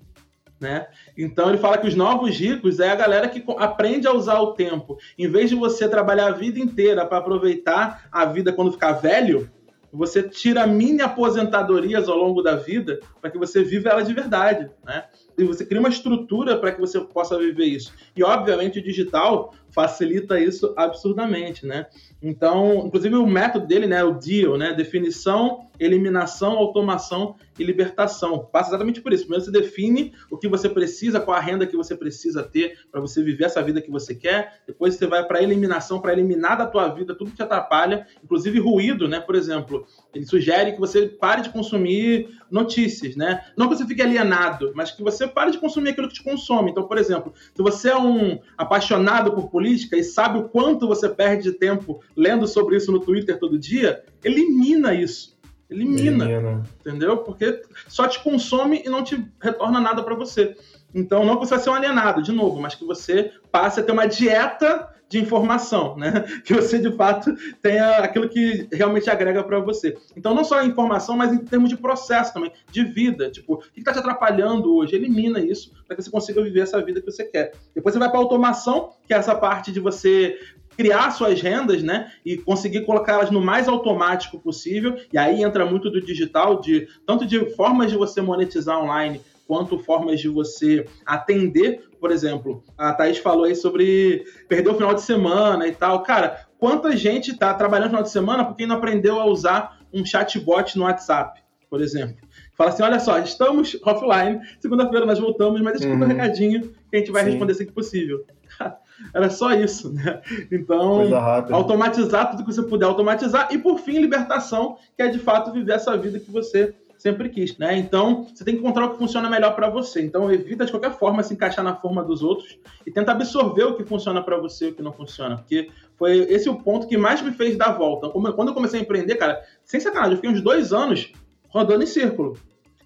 Né? 0.64 0.88
Então 1.18 1.50
ele 1.50 1.58
fala 1.58 1.78
que 1.78 1.86
os 1.86 1.94
novos 1.94 2.40
ricos 2.40 2.80
é 2.80 2.90
a 2.90 2.96
galera 2.96 3.28
que 3.28 3.44
aprende 3.58 4.08
a 4.08 4.14
usar 4.14 4.40
o 4.40 4.54
tempo. 4.54 4.98
Em 5.20 5.28
vez 5.28 5.50
de 5.50 5.58
você 5.58 5.90
trabalhar 5.90 6.28
a 6.28 6.32
vida 6.32 6.58
inteira 6.58 7.06
para 7.06 7.18
aproveitar 7.18 8.08
a 8.10 8.24
vida 8.24 8.54
quando 8.54 8.72
ficar 8.72 8.94
velho, 8.94 9.52
você 9.92 10.24
tira 10.24 10.66
mini 10.66 11.02
aposentadorias 11.02 12.08
ao 12.08 12.18
longo 12.18 12.42
da 12.42 12.56
vida 12.56 13.02
para 13.20 13.30
que 13.30 13.38
você 13.38 13.62
viva 13.62 13.90
ela 13.90 14.06
de 14.06 14.14
verdade, 14.14 14.72
né? 14.86 15.04
E 15.38 15.44
você 15.44 15.66
cria 15.66 15.80
uma 15.80 15.90
estrutura 15.90 16.58
para 16.58 16.72
que 16.72 16.80
você 16.80 17.00
possa 17.00 17.38
viver 17.38 17.66
isso. 17.66 17.94
E 18.16 18.24
obviamente 18.24 18.80
o 18.80 18.84
digital 18.84 19.54
facilita 19.74 20.40
isso 20.40 20.74
absurdamente, 20.78 21.66
né? 21.66 21.88
Então, 22.22 22.86
inclusive 22.86 23.16
o 23.16 23.26
método 23.26 23.66
dele, 23.66 23.88
né, 23.88 24.04
o 24.04 24.14
DEAL, 24.14 24.58
né, 24.58 24.72
definição, 24.72 25.68
eliminação, 25.80 26.54
automação 26.54 27.36
e 27.58 27.64
libertação. 27.64 28.48
Passa 28.52 28.70
exatamente 28.70 29.02
por 29.02 29.12
isso. 29.12 29.24
Primeiro 29.24 29.44
você 29.44 29.52
define 29.52 30.14
o 30.30 30.38
que 30.38 30.48
você 30.48 30.70
precisa, 30.70 31.20
qual 31.20 31.36
a 31.36 31.40
renda 31.40 31.66
que 31.66 31.76
você 31.76 31.96
precisa 31.96 32.44
ter 32.44 32.78
para 32.92 33.02
você 33.02 33.24
viver 33.24 33.46
essa 33.46 33.62
vida 33.62 33.82
que 33.82 33.92
você 33.92 34.14
quer. 34.14 34.62
Depois 34.68 34.96
você 34.96 35.08
vai 35.08 35.26
para 35.26 35.42
eliminação, 35.42 36.00
para 36.00 36.14
eliminar 36.14 36.58
da 36.58 36.68
tua 36.68 36.88
vida 36.90 37.16
tudo 37.16 37.32
que 37.32 37.38
te 37.38 37.44
atrapalha, 37.44 38.06
inclusive 38.24 38.60
ruído, 38.60 39.08
né? 39.08 39.20
Por 39.20 39.36
exemplo, 39.36 39.86
ele 40.14 40.26
sugere 40.26 40.74
que 40.74 40.80
você 40.80 41.08
pare 41.08 41.42
de 41.42 41.50
consumir 41.50 42.30
notícias, 42.50 43.16
né? 43.16 43.44
Não 43.58 43.68
que 43.68 43.76
você 43.76 43.86
fique 43.86 44.02
alienado, 44.02 44.72
mas 44.76 44.92
que 44.92 45.02
você 45.02 45.28
pare 45.28 45.52
de 45.52 45.58
consumir 45.58 45.90
aquilo 45.90 46.08
que 46.08 46.14
te 46.14 46.24
consome. 46.24 46.72
Então, 46.72 46.84
por 46.84 46.98
exemplo, 46.98 47.34
se 47.54 47.62
você 47.62 47.90
é 47.90 47.98
um 47.98 48.40
apaixonado 48.58 49.32
por 49.34 49.50
política 49.50 49.98
e 49.98 50.04
sabe 50.04 50.38
o 50.38 50.50
quanto 50.50 50.88
você 50.88 51.10
perde 51.10 51.44
de 51.44 51.54
tempo 51.54 52.02
lendo 52.16 52.48
sobre 52.48 52.78
isso 52.78 52.92
no 52.92 53.00
Twitter 53.00 53.40
todo 53.40 53.58
dia, 53.58 54.04
elimina 54.24 54.94
isso. 54.94 55.34
Elimina, 55.70 56.26
elimina. 56.26 56.64
entendeu? 56.80 57.18
Porque 57.18 57.64
só 57.88 58.08
te 58.08 58.22
consome 58.22 58.84
e 58.86 58.90
não 58.90 59.04
te 59.04 59.26
retorna 59.42 59.82
nada 59.82 60.04
para 60.04 60.14
você. 60.14 60.56
Então, 60.94 61.26
não 61.26 61.40
que 61.40 61.48
você 61.48 61.56
vai 61.56 61.64
ser 61.64 61.70
um 61.72 61.74
alienado, 61.74 62.22
de 62.22 62.32
novo, 62.32 62.62
mas 62.62 62.76
que 62.76 62.86
você 62.86 63.32
passe 63.52 63.80
a 63.80 63.84
ter 63.84 63.92
uma 63.92 64.06
dieta 64.06 64.93
de 65.14 65.20
informação, 65.20 65.96
né? 65.96 66.26
Que 66.44 66.56
você 66.56 66.80
de 66.80 66.92
fato 66.92 67.32
tenha 67.62 67.98
aquilo 67.98 68.28
que 68.28 68.68
realmente 68.72 69.10
agrega 69.10 69.44
para 69.44 69.60
você. 69.60 69.96
Então, 70.18 70.34
não 70.34 70.44
só 70.44 70.60
a 70.60 70.66
informação, 70.66 71.16
mas 71.16 71.32
em 71.32 71.38
termos 71.38 71.70
de 71.70 71.78
processo 71.78 72.34
também, 72.34 72.52
de 72.72 72.84
vida. 72.84 73.30
Tipo, 73.30 73.54
o 73.54 73.58
que 73.60 73.80
está 73.80 73.94
te 73.94 74.00
atrapalhando 74.00 74.76
hoje? 74.76 74.96
Elimina 74.96 75.40
isso 75.40 75.72
para 75.88 75.96
que 75.96 76.02
você 76.02 76.10
consiga 76.10 76.42
viver 76.42 76.62
essa 76.62 76.84
vida 76.84 77.00
que 77.00 77.12
você 77.12 77.24
quer. 77.24 77.54
Depois 77.76 77.94
você 77.94 78.00
vai 78.00 78.10
para 78.10 78.18
automação, 78.18 78.90
que 79.08 79.14
é 79.14 79.18
essa 79.18 79.36
parte 79.36 79.72
de 79.72 79.80
você 79.80 80.40
criar 80.76 81.12
suas 81.12 81.40
rendas, 81.40 81.84
né, 81.84 82.12
e 82.26 82.36
conseguir 82.36 82.82
colocá-las 82.82 83.30
no 83.30 83.40
mais 83.40 83.68
automático 83.68 84.40
possível. 84.40 84.98
E 85.14 85.18
aí 85.20 85.44
entra 85.44 85.64
muito 85.64 85.92
do 85.92 86.02
digital, 86.02 86.60
de 86.60 86.88
tanto 87.06 87.28
de 87.28 87.52
formas 87.56 87.92
de 87.92 87.98
você 87.98 88.20
monetizar 88.20 88.80
online 88.80 89.22
quanto 89.48 89.80
formas 89.80 90.20
de 90.20 90.30
você 90.30 90.86
atender. 91.06 91.84
Por 92.00 92.12
exemplo, 92.12 92.64
a 92.78 92.94
Thaís 92.94 93.18
falou 93.18 93.46
aí 93.46 93.56
sobre 93.56 94.26
perder 94.48 94.70
o 94.70 94.76
final 94.76 94.94
de 94.94 95.02
semana 95.02 95.68
e 95.68 95.72
tal. 95.74 96.04
Cara, 96.04 96.48
quanta 96.58 96.96
gente 96.96 97.32
está 97.32 97.54
trabalhando 97.54 97.86
no 97.86 97.92
final 97.92 98.04
de 98.04 98.12
semana 98.12 98.46
porque 98.46 98.66
não 98.66 98.78
aprendeu 98.78 99.20
a 99.20 99.26
usar 99.26 99.80
um 99.94 100.06
chatbot 100.06 100.78
no 100.78 100.86
WhatsApp, 100.86 101.42
por 101.70 101.82
exemplo. 101.82 102.18
Fala 102.56 102.70
assim: 102.70 102.84
olha 102.84 103.00
só, 103.00 103.20
estamos 103.20 103.78
offline, 103.84 104.40
segunda-feira 104.60 105.06
nós 105.06 105.20
voltamos, 105.20 105.62
mas 105.62 105.80
deixa 105.80 105.94
uhum. 105.94 106.02
um 106.02 106.08
recadinho 106.08 106.72
que 106.90 106.96
a 106.96 107.00
gente 107.00 107.12
vai 107.12 107.24
Sim. 107.24 107.32
responder 107.32 107.52
assim 107.54 107.66
que 107.66 107.72
possível. 107.72 108.26
Era 109.14 109.30
só 109.30 109.52
isso, 109.54 109.92
né? 109.92 110.22
Então, 110.52 111.10
automatizar 111.52 112.32
tudo 112.32 112.46
que 112.46 112.54
você 112.54 112.62
puder 112.62 112.86
automatizar 112.86 113.50
e, 113.52 113.58
por 113.58 113.80
fim, 113.80 114.00
libertação, 114.00 114.78
que 114.96 115.02
é 115.02 115.08
de 115.08 115.20
fato 115.20 115.52
viver 115.52 115.74
essa 115.74 115.98
vida 115.98 116.20
que 116.20 116.32
você 116.32 116.74
sempre 117.04 117.28
quis, 117.28 117.58
né? 117.58 117.78
Então, 117.78 118.30
você 118.34 118.46
tem 118.46 118.54
que 118.56 118.62
encontrar 118.62 118.86
o 118.86 118.92
que 118.92 118.98
funciona 118.98 119.30
melhor 119.30 119.54
para 119.58 119.70
você. 119.70 120.02
Então, 120.02 120.32
evita 120.32 120.66
de 120.66 120.72
qualquer 120.72 120.98
forma 120.98 121.22
se 121.22 121.34
encaixar 121.34 121.62
na 121.62 121.76
forma 121.76 122.02
dos 122.02 122.24
outros 122.24 122.58
e 122.88 122.92
tenta 122.92 123.12
absorver 123.12 123.66
o 123.66 123.76
que 123.76 123.84
funciona 123.84 124.24
para 124.24 124.38
você 124.38 124.68
e 124.68 124.70
o 124.70 124.74
que 124.74 124.82
não 124.82 124.94
funciona, 124.94 125.36
porque 125.36 125.70
foi 125.98 126.20
esse 126.20 126.48
o 126.48 126.56
ponto 126.56 126.88
que 126.88 126.96
mais 126.96 127.22
me 127.22 127.34
fez 127.34 127.58
dar 127.58 127.74
volta. 127.74 128.08
Quando 128.10 128.48
eu 128.48 128.54
comecei 128.54 128.80
a 128.80 128.84
empreender, 128.84 129.16
cara, 129.16 129.44
sem 129.66 129.82
sacanagem, 129.82 130.14
eu 130.14 130.16
fiquei 130.16 130.32
uns 130.32 130.42
dois 130.42 130.72
anos 130.72 131.12
rodando 131.50 131.84
em 131.84 131.88
círculo. 131.88 132.38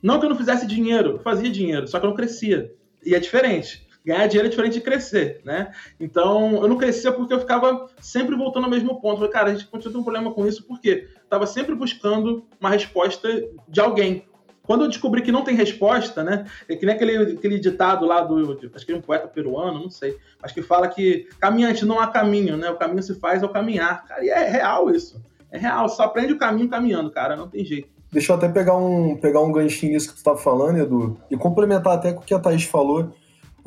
Não 0.01 0.19
que 0.19 0.25
eu 0.25 0.29
não 0.31 0.35
fizesse 0.35 0.65
dinheiro, 0.65 1.11
eu 1.11 1.19
fazia 1.19 1.51
dinheiro, 1.51 1.87
só 1.87 1.99
que 1.99 2.05
eu 2.07 2.09
não 2.09 2.17
crescia. 2.17 2.73
E 3.05 3.13
é 3.13 3.19
diferente 3.19 3.86
ganhar 4.07 4.25
dinheiro 4.27 4.47
é 4.47 4.49
diferente 4.49 4.73
de 4.75 4.81
crescer, 4.81 5.41
né? 5.43 5.73
Então, 5.99 6.61
eu 6.61 6.67
não 6.69 6.77
crescia 6.77 7.11
porque 7.11 7.33
eu 7.33 7.41
ficava 7.41 7.89
sempre 7.99 8.37
voltando 8.37 8.63
ao 8.63 8.69
mesmo 8.69 9.01
ponto. 9.01 9.17
falei, 9.17 9.31
cara, 9.31 9.49
a 9.49 9.53
gente 9.53 9.67
continua 9.67 9.91
tendo 9.91 9.99
um 9.99 10.03
problema 10.03 10.33
com 10.33 10.47
isso 10.47 10.63
porque 10.63 11.09
estava 11.21 11.45
sempre 11.45 11.75
buscando 11.75 12.45
uma 12.59 12.69
resposta 12.69 13.27
de 13.67 13.81
alguém. 13.81 14.23
Quando 14.63 14.85
eu 14.85 14.87
descobri 14.87 15.21
que 15.21 15.31
não 15.31 15.43
tem 15.43 15.55
resposta, 15.55 16.23
né? 16.23 16.45
É 16.69 16.75
que 16.75 16.85
nem 16.85 16.95
aquele, 16.95 17.33
aquele 17.33 17.59
ditado 17.59 18.05
lá 18.05 18.21
do. 18.21 18.57
Acho 18.73 18.85
que 18.85 18.91
é 18.91 18.95
um 18.95 19.01
poeta 19.01 19.27
peruano, 19.27 19.79
não 19.79 19.89
sei. 19.89 20.17
Mas 20.41 20.51
que 20.51 20.61
fala 20.61 20.87
que 20.87 21.27
caminhante 21.39 21.85
não 21.85 21.99
há 21.99 22.07
caminho, 22.07 22.57
né? 22.57 22.69
O 22.69 22.75
caminho 22.75 23.03
se 23.03 23.15
faz 23.15 23.43
ao 23.43 23.49
caminhar. 23.49 24.05
Cara, 24.05 24.25
e 24.25 24.29
é 24.29 24.49
real 24.49 24.89
isso. 24.89 25.21
É 25.51 25.57
real. 25.57 25.87
Só 25.87 26.03
aprende 26.03 26.33
o 26.33 26.37
caminho 26.37 26.69
caminhando, 26.69 27.09
cara. 27.09 27.35
Não 27.35 27.47
tem 27.47 27.63
jeito. 27.63 27.87
Deixa 28.11 28.31
eu 28.31 28.37
até 28.37 28.49
pegar 28.49 28.75
um, 28.75 29.15
pegar 29.15 29.41
um 29.41 29.53
ganchinho 29.53 29.93
nisso 29.93 30.09
que 30.09 30.15
tu 30.15 30.17
estava 30.17 30.37
falando, 30.37 30.79
Edu, 30.79 31.17
e 31.29 31.37
complementar 31.37 31.93
até 31.93 32.11
com 32.11 32.21
o 32.21 32.23
que 32.23 32.33
a 32.33 32.39
Thaís 32.39 32.63
falou 32.63 33.13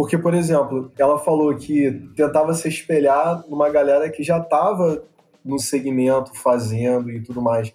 porque, 0.00 0.16
por 0.16 0.32
exemplo, 0.32 0.90
ela 0.98 1.18
falou 1.18 1.54
que 1.54 1.90
tentava 2.16 2.54
se 2.54 2.66
espelhar 2.66 3.44
numa 3.46 3.68
galera 3.68 4.08
que 4.08 4.22
já 4.22 4.38
estava 4.38 5.04
no 5.44 5.58
segmento 5.58 6.34
fazendo 6.34 7.10
e 7.10 7.22
tudo 7.22 7.42
mais. 7.42 7.70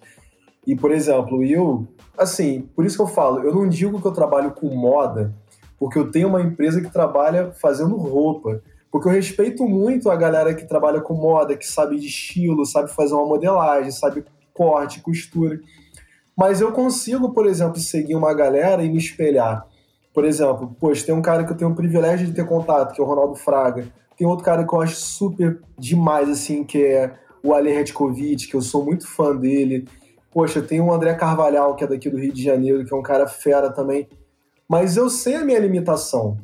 E, 0.66 0.74
por 0.74 0.90
exemplo, 0.90 1.44
eu, 1.44 1.86
assim, 2.18 2.62
por 2.74 2.84
isso 2.84 2.96
que 2.96 3.02
eu 3.04 3.06
falo, 3.06 3.44
eu 3.44 3.54
não 3.54 3.68
digo 3.68 4.02
que 4.02 4.08
eu 4.08 4.12
trabalho 4.12 4.50
com 4.50 4.74
moda, 4.74 5.32
porque 5.78 5.96
eu 5.96 6.10
tenho 6.10 6.26
uma 6.26 6.42
empresa 6.42 6.80
que 6.80 6.92
trabalha 6.92 7.52
fazendo 7.52 7.94
roupa. 7.94 8.60
Porque 8.90 9.06
eu 9.06 9.12
respeito 9.12 9.64
muito 9.64 10.10
a 10.10 10.16
galera 10.16 10.52
que 10.52 10.66
trabalha 10.66 11.00
com 11.00 11.14
moda, 11.14 11.56
que 11.56 11.64
sabe 11.64 11.96
de 11.96 12.08
estilo, 12.08 12.66
sabe 12.66 12.90
fazer 12.90 13.14
uma 13.14 13.24
modelagem, 13.24 13.92
sabe 13.92 14.24
corte, 14.52 15.00
costura. 15.00 15.60
Mas 16.36 16.60
eu 16.60 16.72
consigo, 16.72 17.32
por 17.32 17.46
exemplo, 17.46 17.78
seguir 17.78 18.16
uma 18.16 18.34
galera 18.34 18.82
e 18.82 18.90
me 18.90 18.98
espelhar 18.98 19.64
por 20.16 20.24
exemplo, 20.24 20.74
poxa, 20.80 21.04
tem 21.04 21.14
um 21.14 21.20
cara 21.20 21.44
que 21.44 21.52
eu 21.52 21.56
tenho 21.58 21.70
o 21.72 21.74
privilégio 21.74 22.26
de 22.26 22.32
ter 22.32 22.46
contato, 22.46 22.94
que 22.94 23.00
é 23.02 23.04
o 23.04 23.06
Ronaldo 23.06 23.34
Fraga. 23.34 23.86
Tem 24.16 24.26
outro 24.26 24.46
cara 24.46 24.66
que 24.66 24.74
eu 24.74 24.80
acho 24.80 24.96
super 24.96 25.60
demais, 25.78 26.30
assim, 26.30 26.64
que 26.64 26.82
é 26.82 27.12
o 27.44 27.52
Ale 27.52 27.70
Redkovic, 27.70 28.48
que 28.48 28.54
eu 28.54 28.62
sou 28.62 28.82
muito 28.82 29.06
fã 29.06 29.36
dele. 29.36 29.86
Poxa, 30.32 30.62
tem 30.62 30.80
o 30.80 30.90
André 30.90 31.12
Carvalhal, 31.12 31.76
que 31.76 31.84
é 31.84 31.86
daqui 31.86 32.08
do 32.08 32.16
Rio 32.16 32.32
de 32.32 32.42
Janeiro, 32.42 32.82
que 32.86 32.94
é 32.94 32.96
um 32.96 33.02
cara 33.02 33.26
fera 33.26 33.70
também. 33.70 34.08
Mas 34.66 34.96
eu 34.96 35.10
sei 35.10 35.34
a 35.34 35.44
minha 35.44 35.58
limitação. 35.58 36.38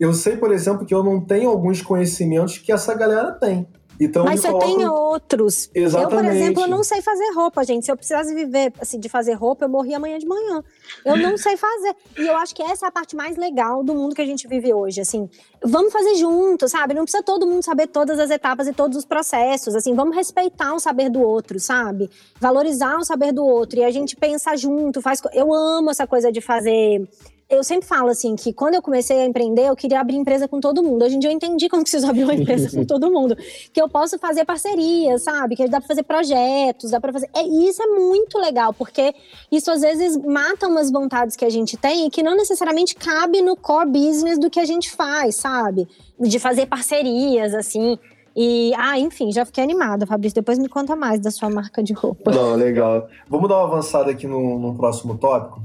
Eu 0.00 0.14
sei, 0.14 0.38
por 0.38 0.50
exemplo, 0.50 0.86
que 0.86 0.94
eu 0.94 1.04
não 1.04 1.20
tenho 1.20 1.50
alguns 1.50 1.82
conhecimentos 1.82 2.56
que 2.56 2.72
essa 2.72 2.94
galera 2.94 3.32
tem. 3.32 3.68
Então, 4.00 4.24
Mas 4.24 4.40
você 4.40 4.56
tem 4.58 4.86
outros. 4.86 5.68
Exatamente. 5.74 6.14
Eu, 6.14 6.20
por 6.20 6.24
exemplo, 6.24 6.62
eu 6.62 6.68
não 6.68 6.84
sei 6.84 7.02
fazer 7.02 7.32
roupa, 7.34 7.64
gente. 7.64 7.84
Se 7.84 7.90
eu 7.90 7.96
precisasse 7.96 8.32
viver 8.32 8.72
assim, 8.80 9.00
de 9.00 9.08
fazer 9.08 9.32
roupa, 9.32 9.64
eu 9.64 9.68
morria 9.68 9.96
amanhã 9.96 10.18
de 10.18 10.26
manhã. 10.26 10.62
Eu 11.04 11.16
não 11.16 11.36
sei 11.36 11.56
fazer. 11.56 11.96
E 12.16 12.26
eu 12.26 12.36
acho 12.36 12.54
que 12.54 12.62
essa 12.62 12.86
é 12.86 12.88
a 12.88 12.92
parte 12.92 13.16
mais 13.16 13.36
legal 13.36 13.82
do 13.82 13.94
mundo 13.94 14.14
que 14.14 14.22
a 14.22 14.26
gente 14.26 14.46
vive 14.46 14.72
hoje. 14.72 15.00
Assim, 15.00 15.28
vamos 15.64 15.92
fazer 15.92 16.14
junto, 16.14 16.68
sabe? 16.68 16.94
Não 16.94 17.02
precisa 17.02 17.22
todo 17.22 17.46
mundo 17.46 17.64
saber 17.64 17.88
todas 17.88 18.20
as 18.20 18.30
etapas 18.30 18.68
e 18.68 18.72
todos 18.72 18.96
os 18.96 19.04
processos. 19.04 19.74
Assim, 19.74 19.94
vamos 19.94 20.14
respeitar 20.14 20.74
o 20.74 20.78
saber 20.78 21.10
do 21.10 21.20
outro, 21.20 21.58
sabe? 21.58 22.08
Valorizar 22.40 22.96
o 22.98 23.04
saber 23.04 23.32
do 23.32 23.44
outro. 23.44 23.80
E 23.80 23.84
a 23.84 23.90
gente 23.90 24.14
pensa 24.14 24.56
junto, 24.56 25.02
faz. 25.02 25.20
Eu 25.32 25.52
amo 25.52 25.90
essa 25.90 26.06
coisa 26.06 26.30
de 26.30 26.40
fazer 26.40 27.08
eu 27.50 27.64
sempre 27.64 27.88
falo 27.88 28.10
assim 28.10 28.36
que 28.36 28.52
quando 28.52 28.74
eu 28.74 28.82
comecei 28.82 29.22
a 29.22 29.24
empreender, 29.24 29.68
eu 29.68 29.74
queria 29.74 30.00
abrir 30.00 30.16
empresa 30.16 30.46
com 30.46 30.60
todo 30.60 30.82
mundo. 30.82 31.02
Hoje 31.02 31.16
em 31.16 31.18
dia 31.18 31.30
eu 31.30 31.34
entendi 31.34 31.66
como 31.68 31.82
preciso 31.82 32.06
abrir 32.06 32.24
uma 32.24 32.34
empresa 32.34 32.76
com 32.76 32.84
todo 32.86 33.10
mundo, 33.10 33.34
que 33.72 33.80
eu 33.80 33.88
posso 33.88 34.18
fazer 34.18 34.44
parcerias, 34.44 35.22
sabe? 35.22 35.56
Que 35.56 35.66
dá 35.66 35.80
para 35.80 35.88
fazer 35.88 36.02
projetos, 36.02 36.90
dá 36.90 37.00
para 37.00 37.12
fazer. 37.12 37.30
É, 37.34 37.42
isso 37.42 37.82
é 37.82 37.86
muito 37.86 38.38
legal, 38.38 38.74
porque 38.74 39.14
isso 39.50 39.70
às 39.70 39.80
vezes 39.80 40.16
mata 40.18 40.68
umas 40.68 40.90
vontades 40.90 41.36
que 41.36 41.44
a 41.44 41.50
gente 41.50 41.76
tem 41.78 42.06
e 42.06 42.10
que 42.10 42.22
não 42.22 42.36
necessariamente 42.36 42.94
cabe 42.94 43.40
no 43.40 43.56
core 43.56 43.88
business 43.88 44.38
do 44.38 44.50
que 44.50 44.60
a 44.60 44.66
gente 44.66 44.90
faz, 44.90 45.36
sabe? 45.36 45.88
De 46.20 46.38
fazer 46.38 46.66
parcerias 46.66 47.54
assim. 47.54 47.98
E, 48.36 48.72
ah, 48.76 48.98
enfim, 48.98 49.32
já 49.32 49.46
fiquei 49.46 49.64
animada, 49.64 50.06
Fabrício. 50.06 50.34
Depois 50.34 50.58
me 50.58 50.68
conta 50.68 50.94
mais 50.94 51.18
da 51.18 51.30
sua 51.30 51.48
marca 51.48 51.82
de 51.82 51.94
roupa. 51.94 52.30
Não, 52.30 52.54
legal. 52.54 53.08
Vamos 53.26 53.48
dar 53.48 53.56
uma 53.56 53.64
avançada 53.64 54.10
aqui 54.10 54.26
no, 54.26 54.58
no 54.58 54.76
próximo 54.76 55.16
tópico. 55.16 55.62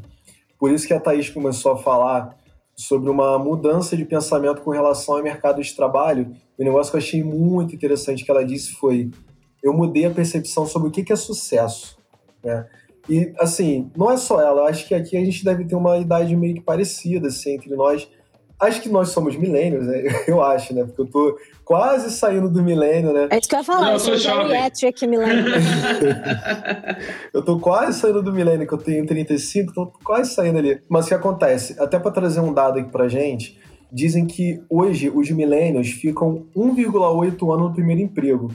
Por 0.63 0.71
isso 0.71 0.87
que 0.87 0.93
a 0.93 0.99
Thaís 0.99 1.29
começou 1.29 1.73
a 1.73 1.77
falar 1.77 2.37
sobre 2.73 3.09
uma 3.09 3.37
mudança 3.37 3.97
de 3.97 4.05
pensamento 4.05 4.61
com 4.61 4.71
relação 4.71 5.17
ao 5.17 5.21
mercado 5.21 5.61
de 5.61 5.75
trabalho. 5.75 6.33
O 6.57 6.63
negócio 6.63 6.89
que 6.89 6.95
eu 6.95 7.01
achei 7.01 7.21
muito 7.21 7.75
interessante 7.75 8.23
que 8.23 8.31
ela 8.31 8.45
disse 8.45 8.71
foi: 8.71 9.11
eu 9.61 9.73
mudei 9.73 10.05
a 10.05 10.09
percepção 10.09 10.65
sobre 10.65 10.87
o 10.87 10.91
que 10.91 11.11
é 11.11 11.17
sucesso. 11.17 11.97
Né? 12.41 12.65
E, 13.09 13.33
assim, 13.39 13.91
não 13.93 14.09
é 14.09 14.15
só 14.15 14.39
ela, 14.39 14.69
acho 14.69 14.87
que 14.87 14.95
aqui 14.95 15.17
a 15.17 15.25
gente 15.25 15.43
deve 15.43 15.65
ter 15.65 15.75
uma 15.75 15.97
idade 15.97 16.33
meio 16.33 16.55
que 16.55 16.61
parecida, 16.61 17.27
assim, 17.27 17.55
entre 17.55 17.75
nós. 17.75 18.07
Acho 18.57 18.81
que 18.81 18.87
nós 18.87 19.09
somos 19.09 19.35
milênios, 19.35 19.85
né? 19.85 20.01
Eu 20.25 20.41
acho, 20.41 20.73
né? 20.73 20.85
Porque 20.85 21.01
eu 21.01 21.07
tô 21.07 21.37
quase 21.63 22.11
saindo 22.11 22.49
do 22.49 22.63
milênio, 22.63 23.13
né? 23.13 23.27
É 23.29 23.37
isso 23.37 23.47
que 23.47 23.55
eu 23.55 23.59
ia 23.59 23.63
falar, 23.63 23.81
não, 23.81 23.93
eu 23.93 23.99
sou 23.99 24.17
geriatric 24.17 25.07
milênio. 25.07 25.53
eu 27.33 27.41
tô 27.43 27.59
quase 27.59 27.99
saindo 27.99 28.21
do 28.21 28.31
milênio, 28.33 28.67
que 28.67 28.73
eu 28.73 28.77
tenho 28.77 29.05
35, 29.05 29.73
tô 29.73 29.87
quase 30.03 30.33
saindo 30.33 30.59
ali. 30.59 30.81
Mas 30.89 31.05
o 31.05 31.07
que 31.09 31.13
acontece? 31.13 31.75
Até 31.79 31.99
para 31.99 32.11
trazer 32.11 32.39
um 32.39 32.53
dado 32.53 32.79
aqui 32.79 32.89
pra 32.89 33.07
gente, 33.07 33.59
dizem 33.91 34.25
que 34.25 34.61
hoje 34.69 35.09
os 35.09 35.29
milênios 35.31 35.89
ficam 35.89 36.45
1,8 36.55 37.53
anos 37.53 37.67
no 37.67 37.73
primeiro 37.73 38.01
emprego. 38.01 38.51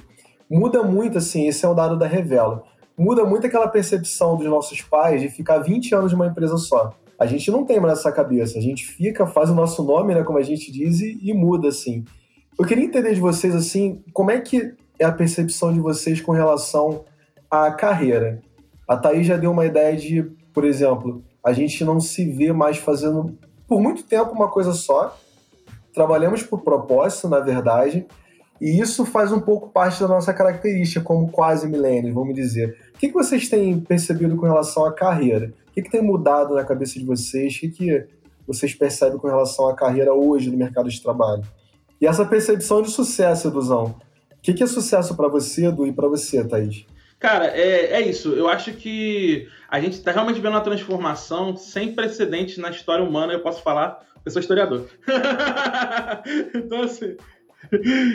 Muda 0.50 0.82
muito, 0.82 1.18
assim, 1.18 1.46
esse 1.46 1.64
é 1.64 1.68
um 1.68 1.74
dado 1.74 1.98
da 1.98 2.06
Revela. 2.06 2.62
Muda 2.96 3.24
muito 3.24 3.46
aquela 3.46 3.68
percepção 3.68 4.36
dos 4.36 4.46
nossos 4.46 4.80
pais 4.82 5.20
de 5.20 5.28
ficar 5.28 5.58
20 5.58 5.94
anos 5.94 6.12
numa 6.12 6.26
empresa 6.26 6.56
só 6.56 6.94
a 7.18 7.26
gente 7.26 7.50
não 7.50 7.64
tem 7.64 7.80
mais 7.80 7.98
essa 7.98 8.12
cabeça. 8.12 8.58
A 8.58 8.62
gente 8.62 8.86
fica, 8.86 9.26
faz 9.26 9.50
o 9.50 9.54
nosso 9.54 9.82
nome, 9.82 10.14
né, 10.14 10.22
como 10.22 10.38
a 10.38 10.42
gente 10.42 10.70
diz, 10.70 11.00
e, 11.00 11.18
e 11.20 11.34
muda, 11.34 11.68
assim. 11.68 12.04
Eu 12.58 12.66
queria 12.66 12.84
entender 12.84 13.14
de 13.14 13.20
vocês, 13.20 13.54
assim, 13.54 14.02
como 14.12 14.32
é 14.32 14.40
que 14.40 14.74
é 14.98 15.04
a 15.04 15.12
percepção 15.12 15.72
de 15.72 15.78
vocês 15.78 16.20
com 16.20 16.32
relação 16.32 17.04
à 17.48 17.70
carreira? 17.70 18.40
A 18.86 18.96
Thaís 18.96 19.28
já 19.28 19.36
deu 19.36 19.52
uma 19.52 19.64
ideia 19.64 19.96
de, 19.96 20.24
por 20.52 20.64
exemplo, 20.64 21.22
a 21.44 21.52
gente 21.52 21.84
não 21.84 22.00
se 22.00 22.28
vê 22.32 22.52
mais 22.52 22.76
fazendo 22.76 23.38
por 23.68 23.80
muito 23.80 24.02
tempo 24.02 24.32
uma 24.32 24.48
coisa 24.48 24.72
só. 24.72 25.16
Trabalhamos 25.94 26.42
por 26.42 26.62
propósito, 26.62 27.28
na 27.28 27.38
verdade, 27.38 28.04
e 28.60 28.80
isso 28.80 29.06
faz 29.06 29.30
um 29.30 29.40
pouco 29.40 29.68
parte 29.68 30.00
da 30.00 30.08
nossa 30.08 30.34
característica 30.34 31.00
como 31.00 31.30
quase 31.30 31.68
milênios, 31.68 32.12
vamos 32.12 32.34
dizer. 32.34 32.76
O 32.92 32.98
que, 32.98 33.12
vocês 33.12 33.48
têm 33.48 33.78
percebido 33.78 34.36
com 34.36 34.46
relação 34.46 34.84
à 34.84 34.92
carreira? 34.92 35.52
O 35.68 35.72
que, 35.72 35.88
tem 35.88 36.02
mudado 36.02 36.56
na 36.56 36.64
cabeça 36.64 36.98
de 36.98 37.04
vocês? 37.04 37.54
O 37.54 37.60
que 37.70 38.08
vocês 38.48 38.74
percebem 38.74 39.16
com 39.16 39.28
relação 39.28 39.68
à 39.68 39.76
carreira 39.76 40.12
hoje 40.12 40.50
no 40.50 40.56
mercado 40.56 40.88
de 40.88 41.00
trabalho? 41.00 41.44
E 42.00 42.06
essa 42.06 42.24
percepção 42.24 42.82
de 42.82 42.90
sucesso, 42.90 43.48
Eduzão. 43.48 43.96
O 44.30 44.40
que, 44.40 44.54
que 44.54 44.62
é 44.62 44.66
sucesso 44.66 45.16
para 45.16 45.28
você, 45.28 45.66
Edu, 45.66 45.86
e 45.86 45.92
para 45.92 46.08
você, 46.08 46.46
Thaís? 46.46 46.86
Cara, 47.18 47.46
é, 47.46 47.94
é 47.94 48.00
isso. 48.00 48.32
Eu 48.32 48.48
acho 48.48 48.72
que 48.72 49.48
a 49.68 49.80
gente 49.80 49.94
está 49.94 50.12
realmente 50.12 50.40
vendo 50.40 50.52
uma 50.52 50.60
transformação 50.60 51.56
sem 51.56 51.94
precedentes 51.94 52.56
na 52.58 52.70
história 52.70 53.04
humana. 53.04 53.32
Eu 53.32 53.40
posso 53.40 53.62
falar, 53.62 54.06
eu 54.24 54.30
sou 54.30 54.40
historiador. 54.40 54.88
então, 56.54 56.82
assim, 56.82 57.16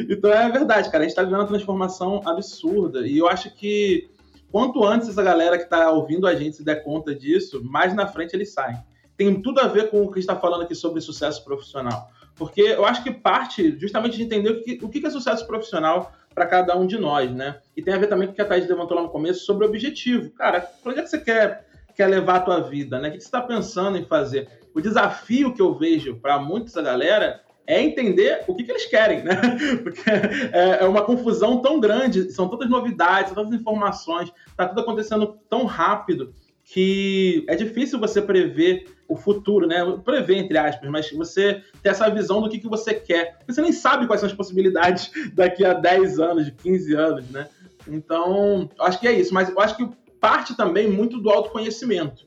então 0.10 0.32
é 0.32 0.50
verdade, 0.50 0.90
cara. 0.90 1.00
A 1.00 1.02
gente 1.02 1.12
está 1.12 1.24
vivendo 1.24 1.42
uma 1.42 1.48
transformação 1.48 2.22
absurda. 2.26 3.06
E 3.06 3.18
eu 3.18 3.28
acho 3.28 3.54
que 3.54 4.10
quanto 4.52 4.84
antes 4.86 5.10
essa 5.10 5.22
galera 5.22 5.58
que 5.58 5.66
está 5.66 5.92
ouvindo 5.92 6.26
a 6.26 6.36
gente 6.36 6.56
se 6.56 6.64
der 6.64 6.84
conta 6.84 7.14
disso, 7.14 7.62
mais 7.64 7.94
na 7.94 8.08
frente 8.08 8.34
eles 8.34 8.54
saem. 8.54 8.78
Tem 9.18 9.42
tudo 9.42 9.60
a 9.60 9.68
ver 9.68 9.90
com 9.90 10.02
o 10.02 10.12
que 10.12 10.20
está 10.20 10.36
falando 10.36 10.64
aqui 10.64 10.74
sobre 10.74 11.02
sucesso 11.02 11.44
profissional. 11.44 12.10
Porque 12.36 12.62
eu 12.62 12.86
acho 12.86 13.04
que 13.04 13.12
parte 13.12 13.78
justamente 13.80 14.18
de 14.18 14.24
entender 14.24 14.50
o 14.50 14.62
que, 14.62 14.80
o 14.82 14.90
que 14.90 15.06
é 15.06 15.10
sucesso 15.10 15.46
profissional 15.46 16.12
para 16.34 16.46
cada 16.46 16.76
um 16.78 16.88
de 16.88 16.98
nós, 16.98 17.32
né? 17.32 17.60
E 17.78 17.82
tem 17.82 17.94
a 17.94 17.98
ver 17.98 18.08
também 18.08 18.28
com 18.28 18.34
o 18.34 18.36
que 18.36 18.42
a 18.42 18.46
Thaís 18.46 18.68
levantou 18.68 18.98
lá 18.98 19.04
no 19.04 19.10
começo 19.10 19.46
sobre 19.46 19.66
o 19.66 19.70
objetivo. 19.70 20.32
Cara, 20.32 20.62
para 20.62 20.92
onde 20.92 21.00
é 21.00 21.04
que 21.04 21.10
você 21.10 21.20
quer, 21.20 21.68
quer 21.96 22.08
levar 22.08 22.38
a 22.38 22.42
tua 22.42 22.60
vida, 22.62 23.00
né? 23.00 23.10
O 23.10 23.12
que 23.12 23.20
você 23.20 23.26
está 23.26 23.42
pensando 23.42 23.98
em 23.98 24.06
fazer? 24.06 24.48
O 24.74 24.82
desafio 24.82 25.54
que 25.54 25.62
eu 25.62 25.76
vejo 25.76 26.16
para 26.16 26.40
muita 26.40 26.82
galera 26.82 27.42
é 27.66 27.82
entender 27.82 28.44
o 28.48 28.56
que, 28.56 28.64
que 28.64 28.72
eles 28.72 28.86
querem, 28.86 29.24
né? 29.24 29.36
Porque 29.84 30.02
é, 30.10 30.80
é, 30.82 30.86
uma 30.86 31.04
confusão 31.04 31.62
tão 31.62 31.80
grande, 31.80 32.32
são 32.32 32.50
tantas 32.50 32.70
novidades, 32.70 33.32
são 33.32 33.44
tantas 33.44 33.60
informações, 33.60 34.32
está 34.48 34.68
tudo 34.68 34.82
acontecendo 34.82 35.38
tão 35.50 35.66
rápido 35.66 36.34
que 36.64 37.46
é 37.48 37.56
difícil 37.56 38.00
você 38.00 38.22
prever 38.22 38.86
o 39.14 39.18
futuro, 39.18 39.68
né? 39.68 39.80
Prever, 40.04 40.38
entre 40.38 40.58
aspas, 40.58 40.90
mas 40.90 41.12
você 41.12 41.62
ter 41.82 41.90
essa 41.90 42.10
visão 42.10 42.42
do 42.42 42.50
que, 42.50 42.60
que 42.60 42.68
você 42.68 42.94
quer. 42.94 43.40
Você 43.48 43.62
nem 43.62 43.72
sabe 43.72 44.08
quais 44.08 44.20
são 44.20 44.28
as 44.28 44.36
possibilidades 44.36 45.12
daqui 45.34 45.64
a 45.64 45.74
10 45.74 46.20
anos, 46.20 46.46
de 46.46 46.52
15 46.52 46.96
anos, 46.96 47.30
né? 47.30 47.48
Então, 47.88 48.70
acho 48.80 49.00
que 49.00 49.08
é 49.08 49.12
isso. 49.12 49.34
Mas 49.34 49.50
eu 49.50 49.60
acho 49.60 49.78
que 49.78 49.90
parte 50.20 50.56
também 50.56 50.90
muito 50.90 51.20
do 51.20 51.30
autoconhecimento. 51.30 52.26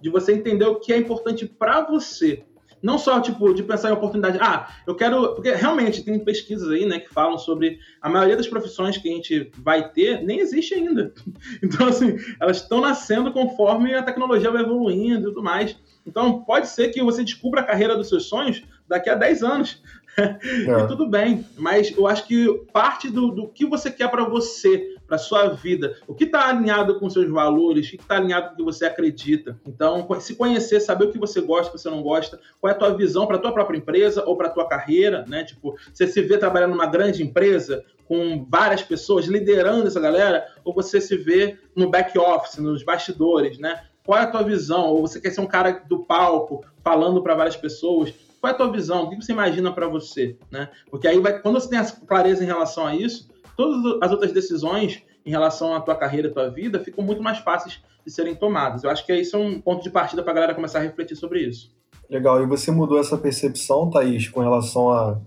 De 0.00 0.10
você 0.10 0.32
entender 0.32 0.64
o 0.64 0.80
que 0.80 0.92
é 0.92 0.96
importante 0.96 1.46
para 1.46 1.82
você 1.82 2.44
não 2.82 2.98
só, 2.98 3.20
tipo, 3.20 3.54
de 3.54 3.62
pensar 3.62 3.90
em 3.90 3.92
oportunidade. 3.92 4.38
Ah, 4.40 4.68
eu 4.86 4.94
quero. 4.94 5.34
Porque 5.34 5.52
realmente 5.52 6.02
tem 6.02 6.18
pesquisas 6.18 6.68
aí, 6.68 6.84
né, 6.84 6.98
que 6.98 7.14
falam 7.14 7.38
sobre 7.38 7.78
a 8.00 8.08
maioria 8.08 8.36
das 8.36 8.48
profissões 8.48 8.98
que 8.98 9.08
a 9.08 9.12
gente 9.12 9.50
vai 9.58 9.90
ter 9.92 10.22
nem 10.22 10.40
existe 10.40 10.74
ainda. 10.74 11.14
Então, 11.62 11.86
assim, 11.86 12.16
elas 12.40 12.58
estão 12.58 12.80
nascendo 12.80 13.30
conforme 13.30 13.94
a 13.94 14.02
tecnologia 14.02 14.50
vai 14.50 14.62
evoluindo 14.62 15.20
e 15.20 15.32
tudo 15.32 15.42
mais. 15.42 15.76
Então, 16.06 16.42
pode 16.42 16.68
ser 16.68 16.88
que 16.88 17.02
você 17.02 17.22
descubra 17.24 17.60
a 17.60 17.64
carreira 17.64 17.96
dos 17.96 18.08
seus 18.08 18.24
sonhos 18.24 18.62
daqui 18.88 19.08
a 19.08 19.14
10 19.14 19.42
anos. 19.42 19.82
É. 20.14 20.84
e 20.84 20.86
tudo 20.88 21.08
bem, 21.08 21.46
mas 21.56 21.90
eu 21.96 22.06
acho 22.06 22.26
que 22.26 22.46
parte 22.70 23.08
do, 23.08 23.30
do 23.30 23.48
que 23.48 23.64
você 23.64 23.90
quer 23.90 24.10
para 24.10 24.24
você, 24.24 24.94
para 25.06 25.16
sua 25.16 25.48
vida, 25.48 25.96
o 26.06 26.14
que 26.14 26.24
está 26.24 26.48
alinhado 26.48 26.98
com 26.98 27.08
seus 27.08 27.30
valores, 27.30 27.86
o 27.86 27.90
que 27.92 27.96
está 27.96 28.16
alinhado 28.16 28.48
com 28.48 28.52
o 28.52 28.56
que 28.56 28.62
você 28.62 28.84
acredita. 28.84 29.58
Então, 29.66 30.06
se 30.20 30.34
conhecer, 30.34 30.80
saber 30.80 31.06
o 31.06 31.12
que 31.12 31.18
você 31.18 31.40
gosta, 31.40 31.68
o 31.68 31.72
que 31.72 31.80
você 31.80 31.88
não 31.88 32.02
gosta, 32.02 32.38
qual 32.60 32.70
é 32.70 32.74
a 32.74 32.78
tua 32.78 32.94
visão 32.94 33.26
para 33.26 33.36
a 33.36 33.38
tua 33.38 33.52
própria 33.52 33.78
empresa 33.78 34.22
ou 34.26 34.36
para 34.36 34.48
a 34.48 34.50
tua 34.50 34.68
carreira, 34.68 35.24
né? 35.26 35.44
Tipo, 35.44 35.74
você 35.92 36.06
se 36.06 36.20
vê 36.20 36.36
trabalhando 36.36 36.72
numa 36.72 36.86
grande 36.86 37.22
empresa 37.22 37.84
com 38.06 38.44
várias 38.48 38.82
pessoas 38.82 39.26
liderando 39.26 39.86
essa 39.86 40.00
galera, 40.00 40.46
ou 40.64 40.74
você 40.74 41.00
se 41.00 41.16
vê 41.16 41.58
no 41.74 41.88
back 41.88 42.18
office, 42.18 42.58
nos 42.58 42.82
bastidores, 42.82 43.58
né? 43.58 43.82
Qual 44.04 44.18
é 44.18 44.22
a 44.22 44.30
tua 44.30 44.42
visão? 44.42 44.86
Ou 44.86 45.02
você 45.02 45.20
quer 45.20 45.30
ser 45.30 45.40
um 45.40 45.46
cara 45.46 45.82
do 45.88 46.04
palco 46.04 46.64
falando 46.82 47.22
para 47.22 47.34
várias 47.34 47.56
pessoas? 47.56 48.12
Qual 48.40 48.50
é 48.50 48.54
a 48.54 48.56
tua 48.56 48.70
visão? 48.70 49.04
O 49.04 49.10
que 49.10 49.16
você 49.16 49.32
imagina 49.32 49.72
para 49.72 49.86
você? 49.86 50.36
Né? 50.50 50.68
Porque 50.90 51.06
aí, 51.06 51.20
vai, 51.20 51.38
quando 51.40 51.60
você 51.60 51.68
tem 51.68 51.78
a 51.78 51.84
clareza 51.84 52.42
em 52.42 52.46
relação 52.46 52.86
a 52.86 52.94
isso, 52.94 53.28
todas 53.56 53.98
as 54.02 54.10
outras 54.10 54.32
decisões 54.32 55.02
em 55.24 55.30
relação 55.30 55.74
à 55.74 55.80
tua 55.80 55.94
carreira, 55.94 56.28
à 56.28 56.32
tua 56.32 56.50
vida, 56.50 56.80
ficam 56.80 57.04
muito 57.04 57.22
mais 57.22 57.38
fáceis 57.38 57.80
de 58.04 58.12
serem 58.12 58.34
tomadas. 58.34 58.82
Eu 58.82 58.90
acho 58.90 59.06
que 59.06 59.14
isso 59.14 59.36
é 59.36 59.38
um 59.38 59.60
ponto 59.60 59.82
de 59.82 59.90
partida 59.90 60.22
para 60.22 60.32
a 60.32 60.34
galera 60.34 60.54
começar 60.54 60.80
a 60.80 60.82
refletir 60.82 61.14
sobre 61.16 61.40
isso. 61.40 61.70
Legal. 62.10 62.42
E 62.42 62.46
você 62.46 62.70
mudou 62.70 62.98
essa 62.98 63.16
percepção, 63.16 63.88
Thaís, 63.88 64.28
com 64.28 64.40
relação 64.40 64.90
a 64.90 65.20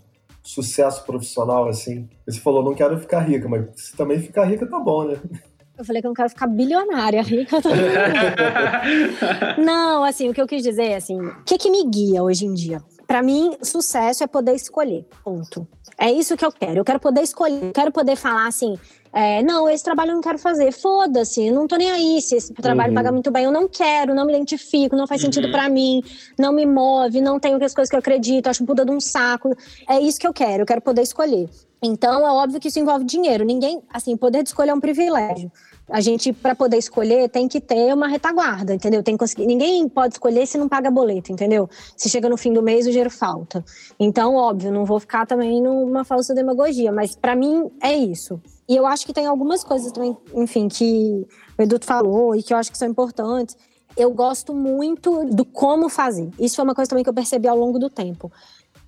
sucesso 0.44 1.04
profissional, 1.06 1.68
assim? 1.68 2.08
Você 2.28 2.40
falou, 2.40 2.64
não 2.64 2.76
quero 2.76 3.00
ficar 3.00 3.22
rica, 3.22 3.50
mas 3.50 3.68
se 3.76 3.98
também 3.98 4.20
ficar 4.20 4.46
rica, 4.46 4.68
tá 4.68 4.80
bom, 4.80 5.06
né? 5.06 5.18
Eu 5.78 5.84
falei 5.84 6.02
que 6.02 6.08
eu 6.08 6.10
não 6.10 6.16
quero 6.16 6.30
ficar 6.30 6.48
bilionária, 6.48 7.22
rica. 7.24 7.62
Tô... 7.62 7.70
não, 9.62 10.04
assim, 10.04 10.30
o 10.30 10.34
que 10.34 10.42
eu 10.42 10.48
quis 10.48 10.64
dizer 10.64 10.92
é 10.92 10.96
assim, 10.96 11.20
o 11.20 11.44
que, 11.44 11.58
que 11.58 11.70
me 11.70 11.86
guia 11.86 12.24
hoje 12.24 12.46
em 12.46 12.54
dia? 12.54 12.82
Para 13.08 13.22
mim, 13.22 13.56
sucesso 13.62 14.24
é 14.24 14.28
poder 14.28 14.54
escolher. 14.56 15.06
Ponto. 15.24 15.68
É 15.98 16.12
isso 16.12 16.36
que 16.36 16.46
eu 16.46 16.52
quero. 16.52 16.80
Eu 16.80 16.86
quero 16.86 17.00
poder 17.00 17.22
escolher. 17.22 17.64
Eu 17.64 17.72
quero 17.72 17.92
poder 17.92 18.16
falar 18.16 18.48
assim: 18.48 18.78
é, 19.14 19.42
não, 19.44 19.70
esse 19.70 19.84
trabalho 19.84 20.12
eu 20.12 20.16
não 20.16 20.22
quero 20.22 20.38
fazer. 20.38 20.72
Foda-se, 20.72 21.50
não 21.50 21.68
tô 21.68 21.78
nem 21.78 21.90
aí. 21.90 22.22
Se 22.22 22.36
esse 22.36 22.54
trabalho 22.54 22.90
uhum. 22.90 22.96
paga 22.96 23.12
muito 23.12 23.32
bem, 23.32 23.46
eu 23.46 23.52
não 23.52 23.68
quero, 23.68 24.14
não 24.14 24.26
me 24.26 24.34
identifico, 24.34 24.96
não 24.96 25.08
faz 25.08 25.22
uhum. 25.22 25.32
sentido 25.32 25.52
para 25.52 25.70
mim, 25.70 26.04
não 26.38 26.52
me 26.52 26.66
move, 26.66 27.22
não 27.22 27.40
tenho 27.40 27.64
as 27.64 27.74
coisas 27.74 27.90
que 27.90 27.96
eu 27.96 28.00
acredito, 28.00 28.48
acho 28.48 28.66
puta 28.66 28.84
de 28.84 28.92
um 28.92 29.00
saco. 29.00 29.56
É 29.88 30.00
isso 30.00 30.20
que 30.20 30.28
eu 30.28 30.34
quero, 30.34 30.64
eu 30.64 30.66
quero 30.66 30.82
poder 30.82 31.02
escolher. 31.02 31.50
Então, 31.82 32.28
é 32.28 32.32
óbvio 32.32 32.60
que 32.60 32.68
isso 32.68 32.80
envolve 32.80 33.06
dinheiro. 33.06 33.46
Ninguém, 33.46 33.82
assim, 33.94 34.18
poder 34.18 34.44
de 34.44 34.50
escolher 34.50 34.72
é 34.72 34.74
um 34.74 34.82
privilégio 34.82 35.52
a 35.90 36.02
gente, 36.02 36.34
para 36.34 36.56
poder 36.56 36.78
escolher, 36.78 37.30
tem 37.30 37.48
que 37.48 37.62
ter 37.62 37.94
uma 37.94 38.08
retaguarda, 38.08 38.74
entendeu? 38.74 39.04
Tem 39.04 39.16
conseguir. 39.16 39.46
Ninguém 39.46 39.88
pode 39.88 40.16
escolher 40.16 40.48
se 40.48 40.58
não 40.58 40.68
paga 40.68 40.90
boleto, 40.90 41.32
entendeu? 41.32 41.70
Se 41.96 42.10
chega 42.10 42.28
no 42.28 42.38
fim 42.38 42.52
do 42.52 42.62
mês, 42.62 42.88
o 42.88 42.90
dinheiro 42.90 43.12
falta. 43.12 43.64
Então, 44.00 44.36
óbvio, 44.36 44.72
não 44.72 44.84
vou 44.84 45.00
ficar 45.00 45.28
também 45.28 45.62
numa 45.62 46.04
falsa 46.04 46.34
demagogia, 46.34 46.92
mas 46.92 47.16
para 47.16 47.36
mim 47.36 47.70
é 47.82 47.94
isso. 47.94 48.42
E 48.68 48.76
eu 48.76 48.88
acho 48.88 49.06
que 49.06 49.14
tem 49.14 49.28
algumas 49.28 49.64
coisas 49.64 49.92
também, 49.92 50.18
enfim, 50.34 50.68
que 50.68 51.28
o 51.58 51.62
Edu 51.62 51.78
falou 51.82 52.36
e 52.36 52.42
que 52.42 52.52
eu 52.52 52.58
acho 52.58 52.72
que 52.72 52.78
são 52.78 52.88
importantes. 52.88 53.56
eu 53.96 54.12
gosto 54.12 54.54
muito 54.54 55.24
do 55.26 55.46
como 55.46 55.88
fazer. 55.88 56.30
Isso 56.40 56.56
foi 56.56 56.66
uma 56.66 56.76
coisa 56.76 56.90
também 56.90 57.04
que 57.04 57.10
eu 57.10 57.14
percebi 57.14 57.48
ao 57.48 57.58
longo 57.58 57.80
do 57.80 57.90
tempo. 57.90 58.32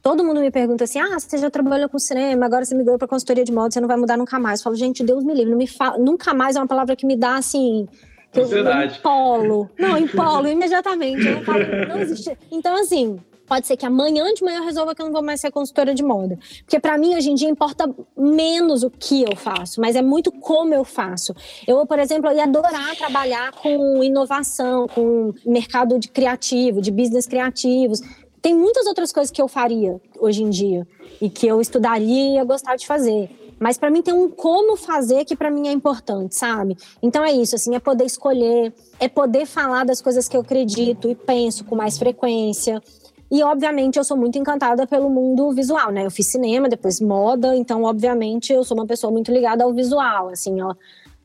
Todo 0.08 0.24
mundo 0.24 0.40
me 0.40 0.50
pergunta 0.50 0.86
assim: 0.86 1.02
ah, 1.02 1.20
você 1.20 1.38
já 1.38 1.50
trabalhou 1.50 1.90
com 1.90 2.00
cinema, 2.00 2.46
agora 2.46 2.64
você 2.64 2.74
migrou 2.74 2.98
para 2.98 3.10
consultoria 3.10 3.44
de 3.44 3.52
moda, 3.52 3.72
você 3.72 3.82
não 3.82 3.90
vai 3.90 3.98
mudar 3.98 4.16
nunca 4.16 4.40
mais. 4.40 4.62
Eu 4.62 4.64
falo, 4.64 4.76
gente, 4.78 5.04
Deus 5.04 5.22
me 5.22 5.34
livre, 5.34 5.52
não 5.52 5.58
me 5.58 5.68
fala, 5.68 5.98
nunca 5.98 6.34
mais 6.34 6.56
é 6.56 6.62
uma 6.62 6.66
palavra 6.66 6.96
que 6.96 7.06
me 7.06 7.18
dá 7.18 7.36
assim. 7.36 7.86
Que 8.32 8.40
eu, 8.40 8.50
eu 8.50 8.84
empolo. 8.84 9.70
Não, 9.78 9.98
empolo 9.98 10.48
imediatamente. 10.48 11.28
Eu 11.28 11.44
falo, 11.44 11.60
não 11.90 12.00
existe. 12.00 12.38
Então, 12.50 12.74
assim, 12.80 13.20
Pode 13.48 13.66
ser 13.66 13.78
que 13.78 13.86
amanhã 13.86 14.26
de 14.34 14.44
manhã 14.44 14.58
eu 14.58 14.66
resolva 14.66 14.94
que 14.94 15.02
eu 15.02 15.06
não 15.06 15.14
vou 15.14 15.24
mais 15.24 15.40
ser 15.40 15.52
consultora 15.52 15.96
de 15.96 16.04
moda. 16.04 16.38
Porque 16.64 16.82
para 16.82 16.98
mim, 16.98 17.16
hoje 17.16 17.32
em 17.32 17.34
dia, 17.34 17.50
importa 17.50 17.90
menos 18.16 18.84
o 18.84 18.90
que 18.90 19.24
eu 19.24 19.38
faço, 19.38 19.80
mas 19.80 19.96
é 19.96 20.02
muito 20.02 20.34
como 20.34 20.74
eu 20.74 20.84
faço. 20.84 21.34
Eu, 21.66 21.86
por 21.86 21.98
exemplo, 21.98 22.30
eu 22.30 22.36
ia 22.36 22.44
adorar 22.44 22.94
trabalhar 22.98 23.54
com 23.54 24.04
inovação, 24.04 24.86
com 24.90 25.34
mercado 25.46 25.98
de 25.98 26.10
criativo, 26.10 26.82
de 26.82 26.92
business 26.92 27.26
criativos. 27.26 28.02
Tem 28.48 28.56
muitas 28.56 28.88
outras 28.88 29.12
coisas 29.12 29.30
que 29.30 29.42
eu 29.42 29.48
faria 29.50 30.00
hoje 30.18 30.42
em 30.42 30.50
dia 30.50 30.88
e 31.20 31.30
que 31.30 31.46
eu 31.46 31.60
estudaria 31.60 32.30
e 32.30 32.36
ia 32.36 32.46
gostar 32.46 32.78
de 32.78 32.88
fazer. 32.88 33.30
Mas 33.60 33.78
para 33.78 33.92
mim 33.92 34.02
tem 34.02 34.14
um 34.14 34.30
como 34.30 34.78
fazer 34.78 35.26
que 35.26 35.36
para 35.36 35.52
mim 35.52 35.68
é 35.68 35.72
importante, 35.74 36.34
sabe? 36.34 36.78
Então 37.04 37.26
é 37.26 37.34
isso, 37.34 37.56
assim, 37.56 37.76
é 37.76 37.80
poder 37.80 38.06
escolher, 38.06 38.74
é 39.02 39.10
poder 39.10 39.46
falar 39.46 39.84
das 39.84 40.02
coisas 40.02 40.30
que 40.30 40.38
eu 40.38 40.40
acredito 40.40 41.10
e 41.10 41.14
penso 41.14 41.66
com 41.66 41.76
mais 41.76 41.98
frequência, 41.98 42.82
e, 43.30 43.44
obviamente, 43.44 43.98
eu 44.00 44.06
sou 44.06 44.16
muito 44.16 44.38
encantada 44.38 44.88
pelo 44.88 45.10
mundo 45.10 45.52
visual, 45.52 45.92
né? 45.92 46.06
Eu 46.06 46.12
fiz 46.12 46.28
cinema, 46.28 46.70
depois 46.70 47.02
moda, 47.02 47.54
então, 47.54 47.84
obviamente, 47.84 48.54
eu 48.54 48.64
sou 48.64 48.78
uma 48.78 48.86
pessoa 48.86 49.12
muito 49.12 49.30
ligada 49.30 49.66
ao 49.66 49.74
visual, 49.74 50.30
assim, 50.30 50.62
ó, 50.62 50.74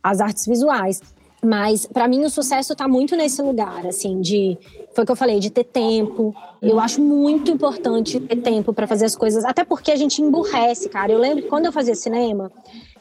às 0.03 0.21
artes 0.21 0.45
visuais. 0.45 1.01
Mas, 1.45 1.87
para 1.87 2.07
mim, 2.07 2.25
o 2.25 2.31
sucesso 2.31 2.73
está 2.73 2.87
muito 2.87 3.17
nesse 3.17 3.43
lugar, 3.43 3.85
assim, 3.85 4.21
de. 4.21 4.57
Foi 4.95 5.03
o 5.03 5.07
que 5.07 5.11
eu 5.11 5.17
falei, 5.17 5.41
de 5.41 5.51
ter 5.51 5.65
tempo. 5.65 6.35
Eu 6.61 6.79
acho 6.79 7.01
muito 7.03 7.51
importante 7.51 8.21
ter 8.21 8.37
tempo 8.37 8.73
para 8.73 8.87
fazer 8.87 9.07
as 9.07 9.17
coisas, 9.17 9.45
até 9.45 9.65
porque 9.65 9.91
a 9.91 9.97
gente 9.97 10.23
emburrece, 10.23 10.89
cara. 10.89 11.11
Eu 11.11 11.19
lembro 11.19 11.43
que 11.43 11.49
quando 11.49 11.67
eu 11.67 11.73
fazia 11.73 11.97
cinema, 11.97 12.53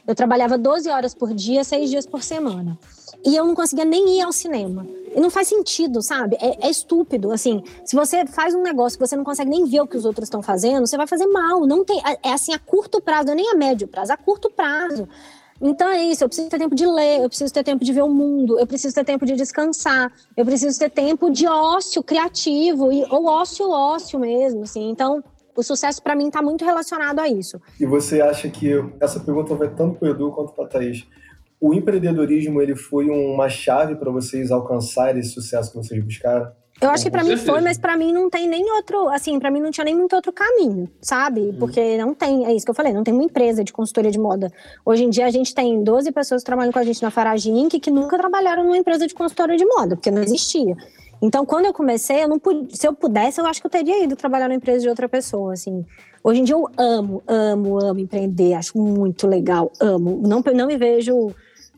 eu 0.07 0.15
trabalhava 0.15 0.57
12 0.57 0.89
horas 0.89 1.13
por 1.13 1.33
dia, 1.33 1.63
seis 1.63 1.89
dias 1.89 2.07
por 2.07 2.23
semana. 2.23 2.79
E 3.23 3.35
eu 3.35 3.45
não 3.45 3.53
conseguia 3.53 3.85
nem 3.85 4.17
ir 4.17 4.21
ao 4.21 4.31
cinema. 4.31 4.87
E 5.15 5.19
não 5.19 5.29
faz 5.29 5.47
sentido, 5.47 6.01
sabe? 6.01 6.35
É, 6.39 6.65
é, 6.67 6.69
estúpido. 6.71 7.31
Assim, 7.31 7.63
se 7.85 7.95
você 7.95 8.25
faz 8.25 8.55
um 8.55 8.63
negócio 8.63 8.97
que 8.97 9.05
você 9.05 9.15
não 9.15 9.23
consegue 9.23 9.51
nem 9.51 9.65
ver 9.65 9.81
o 9.81 9.87
que 9.87 9.97
os 9.97 10.05
outros 10.05 10.25
estão 10.25 10.41
fazendo, 10.41 10.87
você 10.87 10.97
vai 10.97 11.05
fazer 11.05 11.27
mal. 11.27 11.67
Não 11.67 11.85
tem. 11.85 12.01
É, 12.03 12.29
é 12.29 12.33
assim 12.33 12.53
a 12.53 12.59
curto 12.59 12.99
prazo, 12.99 13.29
é 13.29 13.35
nem 13.35 13.51
a 13.51 13.55
médio 13.55 13.87
prazo, 13.87 14.11
é 14.11 14.15
a 14.15 14.17
curto 14.17 14.49
prazo. 14.49 15.07
Então 15.61 15.87
é 15.89 16.03
isso, 16.03 16.23
eu 16.23 16.27
preciso 16.27 16.49
ter 16.49 16.57
tempo 16.57 16.73
de 16.73 16.85
ler, 16.87 17.21
eu 17.21 17.29
preciso 17.29 17.53
ter 17.53 17.63
tempo 17.63 17.85
de 17.85 17.93
ver 17.93 18.01
o 18.01 18.09
mundo, 18.09 18.59
eu 18.59 18.65
preciso 18.65 18.95
ter 18.95 19.03
tempo 19.03 19.25
de 19.25 19.35
descansar, 19.35 20.11
eu 20.35 20.43
preciso 20.43 20.79
ter 20.79 20.89
tempo 20.89 21.29
de 21.29 21.47
ócio 21.47 22.01
criativo, 22.01 22.91
e, 22.91 23.05
ou 23.09 23.27
ócio, 23.27 23.69
ócio 23.69 24.19
mesmo, 24.19 24.63
assim. 24.63 24.89
Então, 24.89 25.23
o 25.55 25.61
sucesso 25.61 26.01
para 26.01 26.15
mim 26.15 26.27
está 26.27 26.41
muito 26.41 26.65
relacionado 26.65 27.19
a 27.19 27.27
isso. 27.27 27.61
E 27.79 27.85
você 27.85 28.21
acha 28.21 28.49
que 28.49 28.71
essa 28.99 29.19
pergunta 29.19 29.53
vai 29.53 29.69
tanto 29.69 29.99
para 29.99 30.09
o 30.09 30.11
Edu 30.11 30.31
quanto 30.31 30.53
para 30.53 30.65
a 30.65 30.67
Thaís? 30.67 31.05
o 31.61 31.75
empreendedorismo 31.75 32.59
ele 32.59 32.75
foi 32.75 33.07
uma 33.07 33.47
chave 33.47 33.95
para 33.95 34.11
vocês 34.11 34.49
alcançarem 34.49 35.21
esse 35.21 35.29
sucesso 35.29 35.71
que 35.71 35.77
vocês 35.77 36.03
buscaram? 36.03 36.51
Eu 36.81 36.89
acho 36.89 37.03
que 37.03 37.11
para 37.11 37.23
mim 37.23 37.37
foi, 37.37 37.61
mas 37.61 37.77
para 37.77 37.95
mim 37.95 38.11
não 38.11 38.27
tem 38.27 38.47
nem 38.47 38.71
outro, 38.71 39.07
assim, 39.09 39.37
para 39.39 39.51
mim 39.51 39.59
não 39.59 39.69
tinha 39.69 39.85
nem 39.85 39.95
muito 39.95 40.15
outro 40.15 40.33
caminho, 40.33 40.89
sabe? 40.99 41.41
Uhum. 41.41 41.55
Porque 41.59 41.95
não 41.95 42.11
tem, 42.15 42.43
é 42.47 42.53
isso 42.55 42.65
que 42.65 42.71
eu 42.71 42.75
falei, 42.75 42.91
não 42.91 43.03
tem 43.03 43.13
uma 43.13 43.23
empresa 43.23 43.63
de 43.63 43.71
consultoria 43.71 44.09
de 44.09 44.17
moda. 44.17 44.51
Hoje 44.83 45.03
em 45.03 45.09
dia 45.11 45.27
a 45.27 45.29
gente 45.29 45.53
tem 45.53 45.83
12 45.83 46.11
pessoas 46.11 46.41
que 46.41 46.45
trabalham 46.47 46.71
com 46.71 46.79
a 46.79 46.83
gente 46.83 46.99
na 47.03 47.11
Farage 47.11 47.51
Inc. 47.51 47.79
que 47.79 47.91
nunca 47.91 48.17
trabalharam 48.17 48.63
numa 48.63 48.77
empresa 48.77 49.05
de 49.05 49.13
consultoria 49.13 49.57
de 49.57 49.65
moda, 49.65 49.95
porque 49.95 50.09
não 50.09 50.23
existia. 50.23 50.75
Então, 51.21 51.45
quando 51.45 51.65
eu 51.65 51.73
comecei, 51.73 52.23
eu 52.23 52.27
não 52.27 52.39
pude, 52.39 52.75
se 52.75 52.87
eu 52.87 52.95
pudesse, 52.95 53.39
eu 53.39 53.45
acho 53.45 53.61
que 53.61 53.67
eu 53.67 53.71
teria 53.71 54.03
ido 54.03 54.15
trabalhar 54.15 54.47
numa 54.47 54.55
empresa 54.55 54.79
de 54.79 54.89
outra 54.89 55.07
pessoa, 55.07 55.53
assim. 55.53 55.85
Hoje 56.23 56.41
em 56.41 56.43
dia 56.43 56.55
eu 56.55 56.67
amo, 56.75 57.21
amo, 57.27 57.79
amo 57.79 57.99
empreender, 57.99 58.55
acho 58.55 58.75
muito 58.75 59.27
legal, 59.27 59.71
amo. 59.79 60.19
Não, 60.25 60.41
não 60.55 60.65
me 60.65 60.77
vejo 60.77 61.31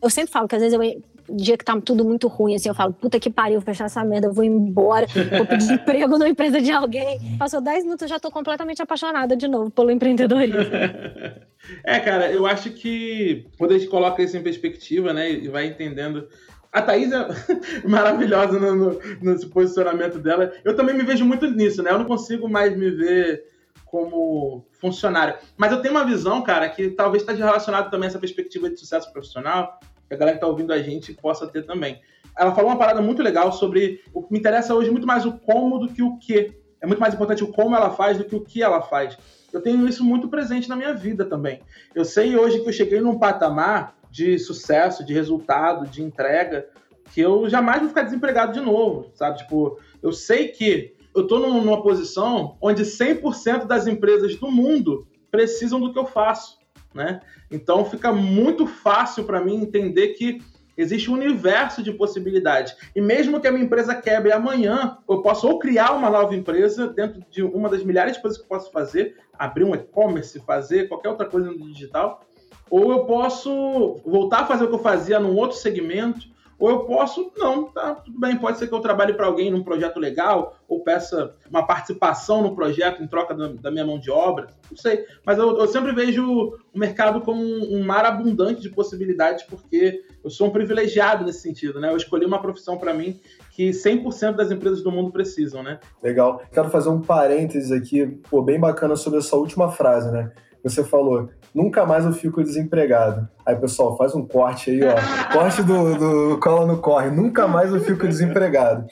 eu 0.04 0.10
sempre 0.10 0.30
falo 0.30 0.46
que 0.46 0.54
às 0.54 0.60
vezes 0.60 0.74
eu 0.78 1.02
dia 1.28 1.56
que 1.56 1.64
tá 1.64 1.78
tudo 1.80 2.04
muito 2.04 2.28
ruim, 2.28 2.54
assim, 2.54 2.68
eu 2.68 2.74
falo, 2.74 2.92
puta 2.92 3.18
que 3.18 3.30
pariu, 3.30 3.60
vou 3.60 3.62
fechar 3.62 3.86
essa 3.86 4.04
merda, 4.04 4.28
eu 4.28 4.32
vou 4.32 4.44
embora, 4.44 5.06
vou 5.36 5.46
pedir 5.46 5.72
emprego 5.74 6.18
numa 6.18 6.28
empresa 6.28 6.60
de 6.60 6.70
alguém. 6.70 7.36
Passou 7.38 7.60
10 7.60 7.84
minutos, 7.84 8.02
eu 8.02 8.08
já 8.08 8.20
tô 8.20 8.30
completamente 8.30 8.82
apaixonada 8.82 9.36
de 9.36 9.48
novo 9.48 9.70
pelo 9.70 9.90
empreendedorismo. 9.90 10.60
É, 11.82 11.98
cara, 11.98 12.30
eu 12.30 12.46
acho 12.46 12.70
que 12.72 13.46
quando 13.56 13.70
a 13.70 13.78
gente 13.78 13.88
coloca 13.88 14.22
isso 14.22 14.36
em 14.36 14.42
perspectiva, 14.42 15.14
né, 15.14 15.30
e 15.30 15.48
vai 15.48 15.64
entendendo. 15.64 16.28
A 16.70 16.82
Thaís 16.82 17.10
é 17.10 17.26
maravilhosa 17.88 18.60
no, 18.60 19.00
no, 19.22 19.48
posicionamento 19.48 20.18
dela. 20.18 20.52
Eu 20.62 20.76
também 20.76 20.94
me 20.94 21.04
vejo 21.04 21.24
muito 21.24 21.46
nisso, 21.46 21.82
né? 21.82 21.90
Eu 21.90 21.98
não 22.00 22.04
consigo 22.04 22.50
mais 22.50 22.76
me 22.76 22.90
ver 22.90 23.44
como 23.86 24.66
funcionário. 24.72 25.36
Mas 25.56 25.70
eu 25.70 25.80
tenho 25.80 25.94
uma 25.94 26.04
visão, 26.04 26.42
cara, 26.42 26.68
que 26.68 26.90
talvez 26.90 27.22
esteja 27.22 27.44
relacionado 27.44 27.90
também 27.90 28.08
a 28.08 28.10
essa 28.10 28.18
perspectiva 28.18 28.68
de 28.68 28.78
sucesso 28.78 29.12
profissional, 29.12 29.78
que 30.08 30.14
a 30.14 30.16
galera 30.16 30.36
que 30.36 30.44
está 30.44 30.46
ouvindo 30.46 30.72
a 30.72 30.82
gente 30.82 31.12
possa 31.14 31.46
ter 31.46 31.64
também. 31.64 32.00
Ela 32.38 32.54
falou 32.54 32.70
uma 32.70 32.78
parada 32.78 33.00
muito 33.00 33.22
legal 33.22 33.52
sobre 33.52 34.02
o 34.12 34.22
que 34.22 34.32
me 34.32 34.38
interessa 34.38 34.74
hoje 34.74 34.90
muito 34.90 35.06
mais 35.06 35.24
o 35.24 35.32
como 35.32 35.78
do 35.78 35.88
que 35.88 36.02
o 36.02 36.18
que. 36.18 36.52
É 36.80 36.86
muito 36.86 37.00
mais 37.00 37.14
importante 37.14 37.44
o 37.44 37.48
como 37.48 37.74
ela 37.74 37.90
faz 37.90 38.18
do 38.18 38.24
que 38.24 38.36
o 38.36 38.40
que 38.40 38.62
ela 38.62 38.82
faz. 38.82 39.16
Eu 39.52 39.62
tenho 39.62 39.86
isso 39.88 40.04
muito 40.04 40.28
presente 40.28 40.68
na 40.68 40.76
minha 40.76 40.92
vida 40.92 41.24
também. 41.24 41.60
Eu 41.94 42.04
sei 42.04 42.36
hoje 42.36 42.60
que 42.60 42.68
eu 42.68 42.72
cheguei 42.72 43.00
num 43.00 43.18
patamar 43.18 43.96
de 44.10 44.38
sucesso, 44.38 45.04
de 45.04 45.12
resultado, 45.12 45.86
de 45.86 46.02
entrega, 46.02 46.66
que 47.12 47.20
eu 47.20 47.48
jamais 47.48 47.80
vou 47.80 47.88
ficar 47.88 48.02
desempregado 48.02 48.52
de 48.52 48.60
novo, 48.60 49.10
sabe? 49.14 49.38
Tipo, 49.38 49.78
eu 50.02 50.12
sei 50.12 50.48
que 50.48 50.94
eu 51.14 51.22
estou 51.22 51.38
numa 51.38 51.82
posição 51.82 52.56
onde 52.60 52.82
100% 52.82 53.64
das 53.64 53.86
empresas 53.86 54.34
do 54.36 54.50
mundo 54.50 55.06
precisam 55.30 55.80
do 55.80 55.92
que 55.92 55.98
eu 55.98 56.06
faço, 56.06 56.58
né? 56.94 57.20
Então 57.50 57.84
fica 57.84 58.12
muito 58.12 58.66
fácil 58.66 59.24
para 59.24 59.40
mim 59.40 59.56
entender 59.56 60.08
que 60.08 60.40
existe 60.76 61.10
um 61.10 61.14
universo 61.14 61.82
de 61.82 61.92
possibilidades. 61.92 62.76
E 62.94 63.00
mesmo 63.00 63.40
que 63.40 63.46
a 63.46 63.52
minha 63.52 63.64
empresa 63.64 63.94
quebre 63.94 64.32
amanhã, 64.32 64.98
eu 65.08 65.22
posso 65.22 65.48
ou 65.48 65.58
criar 65.58 65.92
uma 65.92 66.10
nova 66.10 66.34
empresa 66.34 66.88
dentro 66.88 67.22
de 67.30 67.42
uma 67.42 67.68
das 67.68 67.84
milhares 67.84 68.14
de 68.14 68.22
coisas 68.22 68.38
que 68.38 68.44
eu 68.44 68.48
posso 68.48 68.70
fazer, 68.72 69.16
abrir 69.38 69.64
um 69.64 69.74
e-commerce, 69.74 70.40
fazer 70.40 70.88
qualquer 70.88 71.10
outra 71.10 71.26
coisa 71.26 71.50
no 71.50 71.72
digital, 71.72 72.24
ou 72.70 72.90
eu 72.90 73.04
posso 73.04 74.00
voltar 74.04 74.40
a 74.40 74.46
fazer 74.46 74.64
o 74.64 74.68
que 74.68 74.74
eu 74.74 74.80
fazia 74.80 75.20
num 75.20 75.36
outro 75.36 75.56
segmento, 75.56 76.33
ou 76.58 76.70
eu 76.70 76.80
posso, 76.80 77.32
não, 77.36 77.64
tá, 77.64 77.94
tudo 77.96 78.18
bem, 78.18 78.36
pode 78.36 78.58
ser 78.58 78.66
que 78.66 78.74
eu 78.74 78.80
trabalhe 78.80 79.12
para 79.14 79.26
alguém 79.26 79.50
num 79.50 79.62
projeto 79.62 79.98
legal, 79.98 80.56
ou 80.68 80.80
peça 80.80 81.34
uma 81.50 81.66
participação 81.66 82.42
no 82.42 82.54
projeto 82.54 83.02
em 83.02 83.06
troca 83.06 83.34
da, 83.34 83.48
da 83.48 83.70
minha 83.70 83.84
mão 83.84 83.98
de 83.98 84.10
obra, 84.10 84.48
não 84.70 84.76
sei. 84.76 85.04
Mas 85.24 85.38
eu, 85.38 85.58
eu, 85.58 85.66
sempre 85.66 85.92
vejo 85.92 86.24
o 86.72 86.78
mercado 86.78 87.20
como 87.20 87.42
um, 87.42 87.82
mar 87.82 88.04
abundante 88.04 88.60
de 88.60 88.70
possibilidades, 88.70 89.44
porque 89.44 90.02
eu 90.22 90.30
sou 90.30 90.48
um 90.48 90.50
privilegiado 90.50 91.24
nesse 91.24 91.40
sentido, 91.40 91.80
né? 91.80 91.90
Eu 91.90 91.96
escolhi 91.96 92.24
uma 92.24 92.40
profissão 92.40 92.78
para 92.78 92.94
mim 92.94 93.20
que 93.50 93.70
100% 93.70 94.32
das 94.34 94.50
empresas 94.50 94.82
do 94.82 94.90
mundo 94.90 95.12
precisam, 95.12 95.62
né? 95.62 95.78
Legal. 96.02 96.42
Quero 96.52 96.70
fazer 96.70 96.88
um 96.88 97.00
parênteses 97.00 97.70
aqui, 97.70 98.06
pô, 98.30 98.42
bem 98.42 98.58
bacana 98.58 98.96
sobre 98.96 99.18
essa 99.18 99.36
última 99.36 99.70
frase, 99.70 100.10
né? 100.10 100.32
Você 100.64 100.82
falou, 100.82 101.28
nunca 101.54 101.84
mais 101.84 102.06
eu 102.06 102.12
fico 102.12 102.42
desempregado. 102.42 103.28
Aí, 103.44 103.54
pessoal, 103.54 103.98
faz 103.98 104.14
um 104.14 104.26
corte 104.26 104.70
aí, 104.70 104.80
ó. 104.82 105.30
Corte 105.30 105.62
do, 105.62 105.94
do 106.32 106.40
Cola 106.40 106.66
no 106.66 106.78
Corre. 106.78 107.10
Nunca 107.10 107.46
mais 107.46 107.70
eu 107.70 107.80
fico 107.80 108.08
desempregado. 108.08 108.86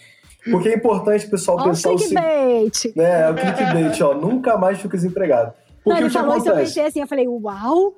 Porque 0.51 0.69
é 0.69 0.75
importante, 0.75 1.27
pessoal, 1.27 1.57
Olha 1.57 1.69
pensar 1.69 1.91
o 1.91 1.97
clickbait. 1.97 2.85
o 2.85 2.99
né, 2.99 3.23
é 3.23 3.31
o 3.31 3.35
clickbait, 3.35 4.01
ó. 4.03 4.15
Nunca 4.15 4.59
mais 4.59 4.79
fico 4.79 4.95
desempregado. 4.95 5.55
Porque 5.83 5.99
Não, 5.99 6.07
ele 6.07 6.11
falou 6.11 6.37
isso, 6.37 6.49
eu 6.49 6.57
pensei 6.57 6.85
assim, 6.85 7.01
eu 7.01 7.07
falei, 7.07 7.27
uau! 7.27 7.95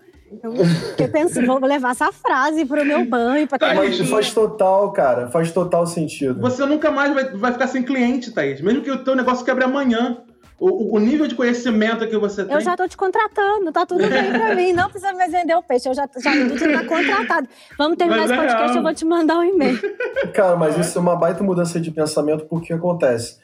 Eu 0.98 1.08
pensei, 1.08 1.44
vou 1.44 1.58
levar 1.60 1.90
essa 1.90 2.10
frase 2.10 2.64
pro 2.64 2.84
meu 2.84 3.04
banho. 3.04 3.46
Pra 3.46 3.58
ter 3.58 3.74
Mas 3.74 3.98
faz 4.08 4.32
total, 4.32 4.92
cara. 4.92 5.28
Faz 5.28 5.52
total 5.52 5.86
sentido. 5.86 6.40
Você 6.40 6.64
nunca 6.64 6.90
mais 6.90 7.12
vai, 7.12 7.30
vai 7.32 7.52
ficar 7.52 7.66
sem 7.68 7.82
cliente, 7.82 8.32
Thaís. 8.32 8.60
Mesmo 8.60 8.82
que 8.82 8.90
o 8.90 9.04
teu 9.04 9.14
negócio 9.14 9.44
quebre 9.44 9.64
amanhã. 9.64 10.18
O, 10.58 10.96
o, 10.96 11.00
nível 11.00 11.26
de 11.26 11.34
conhecimento 11.34 12.06
que 12.06 12.16
você 12.16 12.44
tem. 12.44 12.54
Eu 12.54 12.60
já 12.60 12.76
tô 12.76 12.86
te 12.86 12.96
contratando, 12.96 13.72
tá 13.72 13.84
tudo 13.84 14.08
bem 14.08 14.30
pra 14.32 14.54
mim. 14.54 14.72
Não 14.72 14.88
precisa 14.88 15.12
mais 15.12 15.32
vender 15.32 15.54
o 15.54 15.62
peixe, 15.62 15.88
eu 15.88 15.94
já, 15.94 16.08
já 16.16 16.30
você 16.48 16.72
tá 16.72 16.84
contratado. 16.84 17.48
Vamos 17.76 17.98
terminar 17.98 18.20
mas 18.20 18.30
esse 18.30 18.34
é 18.34 18.36
podcast, 18.36 18.66
real. 18.66 18.76
eu 18.76 18.82
vou 18.82 18.94
te 18.94 19.04
mandar 19.04 19.38
um 19.38 19.44
e-mail. 19.44 19.78
Cara, 20.32 20.56
mas 20.56 20.78
isso 20.78 20.96
é 20.96 21.00
uma 21.00 21.16
baita 21.16 21.42
mudança 21.42 21.80
de 21.80 21.90
pensamento, 21.90 22.46
porque 22.46 22.72
acontece? 22.72 23.38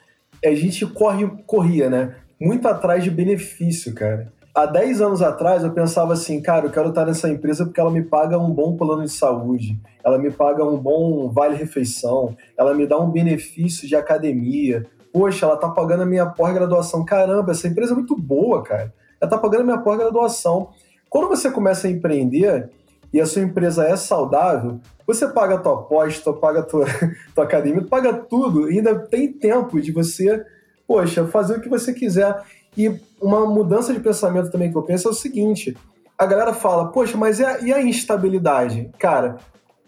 A 0.44 0.55
gente 0.55 0.87
corre, 0.87 1.29
corria, 1.46 1.90
né? 1.90 2.14
Muito 2.40 2.66
atrás 2.68 3.03
de 3.03 3.11
benefício, 3.11 3.94
cara. 3.94 4.33
Há 4.55 4.66
10 4.66 5.01
anos 5.01 5.23
atrás 5.23 5.62
eu 5.62 5.70
pensava 5.73 6.12
assim, 6.12 6.40
cara, 6.42 6.66
eu 6.66 6.70
quero 6.70 6.88
estar 6.88 7.07
nessa 7.07 7.29
empresa 7.29 7.64
porque 7.64 7.81
ela 7.81 7.90
me 7.90 8.03
paga 8.03 8.37
um 8.37 8.51
bom 8.51 8.77
plano 8.77 9.05
de 9.05 9.11
saúde, 9.11 9.79
ela 10.05 10.18
me 10.18 10.31
paga 10.31 10.64
um 10.64 10.77
bom 10.77 11.31
vale-refeição, 11.31 12.37
ela 12.59 12.75
me 12.75 12.85
dá 12.85 12.99
um 12.99 13.11
benefício 13.11 13.87
de 13.87 13.94
academia, 13.94 14.85
poxa, 15.12 15.46
ela 15.46 15.57
tá 15.57 15.68
pagando 15.68 16.03
a 16.03 16.07
minha 16.07 16.27
pós-graduação. 16.27 17.05
Caramba, 17.05 17.53
essa 17.53 17.68
empresa 17.68 17.92
é 17.92 17.94
muito 17.94 18.16
boa, 18.16 18.62
cara. 18.62 18.92
Ela 19.20 19.31
tá 19.31 19.38
pagando 19.38 19.62
a 19.62 19.64
minha 19.64 19.79
pós-graduação. 19.79 20.70
Quando 21.09 21.29
você 21.29 21.51
começa 21.51 21.88
a 21.88 21.90
empreender, 21.90 22.70
e 23.12 23.20
a 23.20 23.27
sua 23.27 23.42
empresa 23.42 23.85
é 23.85 23.96
saudável, 23.96 24.81
você 25.07 25.27
paga 25.29 25.57
a 25.57 25.59
tua 25.59 25.83
pós, 25.83 26.20
tu 26.20 26.33
paga 26.35 26.61
a 26.61 26.62
tua, 26.62 26.87
tua 27.35 27.44
academia, 27.44 27.85
paga 27.85 28.12
tudo, 28.12 28.70
e 28.70 28.79
ainda 28.79 28.99
tem 28.99 29.33
tempo 29.33 29.81
de 29.81 29.90
você, 29.90 30.44
poxa, 30.87 31.27
fazer 31.27 31.59
o 31.59 31.61
que 31.61 31.68
você 31.68 31.92
quiser. 31.92 32.40
E 32.77 33.01
uma 33.20 33.46
mudança 33.46 33.92
de 33.92 34.01
pensamento 34.01 34.51
também 34.51 34.70
que 34.70 34.79
eu 34.79 34.83
penso 34.83 35.09
é 35.09 35.11
o 35.11 35.14
seguinte: 35.14 35.77
a 36.16 36.25
galera 36.25 36.55
fala, 36.55 36.92
poxa, 36.92 37.16
mas 37.16 37.40
e 37.40 37.44
a, 37.44 37.59
e 37.61 37.73
a 37.73 37.82
instabilidade? 37.82 38.91
Cara, 38.99 39.39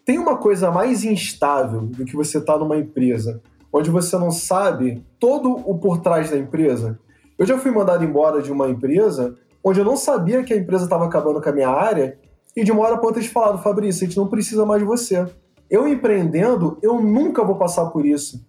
tem 0.05 0.19
uma 0.19 0.37
coisa 0.37 0.71
mais 0.71 1.05
instável 1.05 1.83
do 1.83 2.05
que 2.05 2.17
você 2.17 2.41
tá 2.41 2.59
numa 2.59 2.77
empresa, 2.77 3.41
onde 3.73 3.91
você 3.91 4.19
não 4.19 4.31
sabe 4.31 5.05
todo 5.19 5.51
o 5.51 5.79
por 5.79 5.99
trás 5.99 6.31
da 6.31 6.37
empresa. 6.37 6.99
Eu 7.39 7.47
já 7.47 7.59
fui 7.59 7.71
mandado 7.71 8.05
embora 8.05 8.43
de 8.43 8.53
uma 8.53 8.69
empresa 8.69 9.37
onde 9.65 9.81
eu 9.81 9.85
não 9.85 9.97
sabia 9.97 10.43
que 10.43 10.53
a 10.53 10.57
empresa 10.57 10.85
estava 10.85 11.07
acabando 11.07 11.41
com 11.41 11.49
a 11.49 11.53
minha 11.53 11.71
área 11.71 12.19
e 12.55 12.63
de 12.63 12.71
uma 12.71 12.83
hora 12.83 12.97
para 12.99 13.07
outra 13.07 13.21
eles 13.21 13.33
falaram, 13.33 13.59
Fabrício, 13.59 14.05
a 14.05 14.07
gente 14.07 14.19
não 14.19 14.27
precisa 14.27 14.67
mais 14.67 14.83
de 14.83 14.87
você. 14.87 15.25
Eu 15.71 15.89
empreendendo, 15.89 16.77
eu 16.83 17.01
nunca 17.01 17.43
vou 17.43 17.57
passar 17.57 17.87
por 17.87 18.05
isso. 18.05 18.45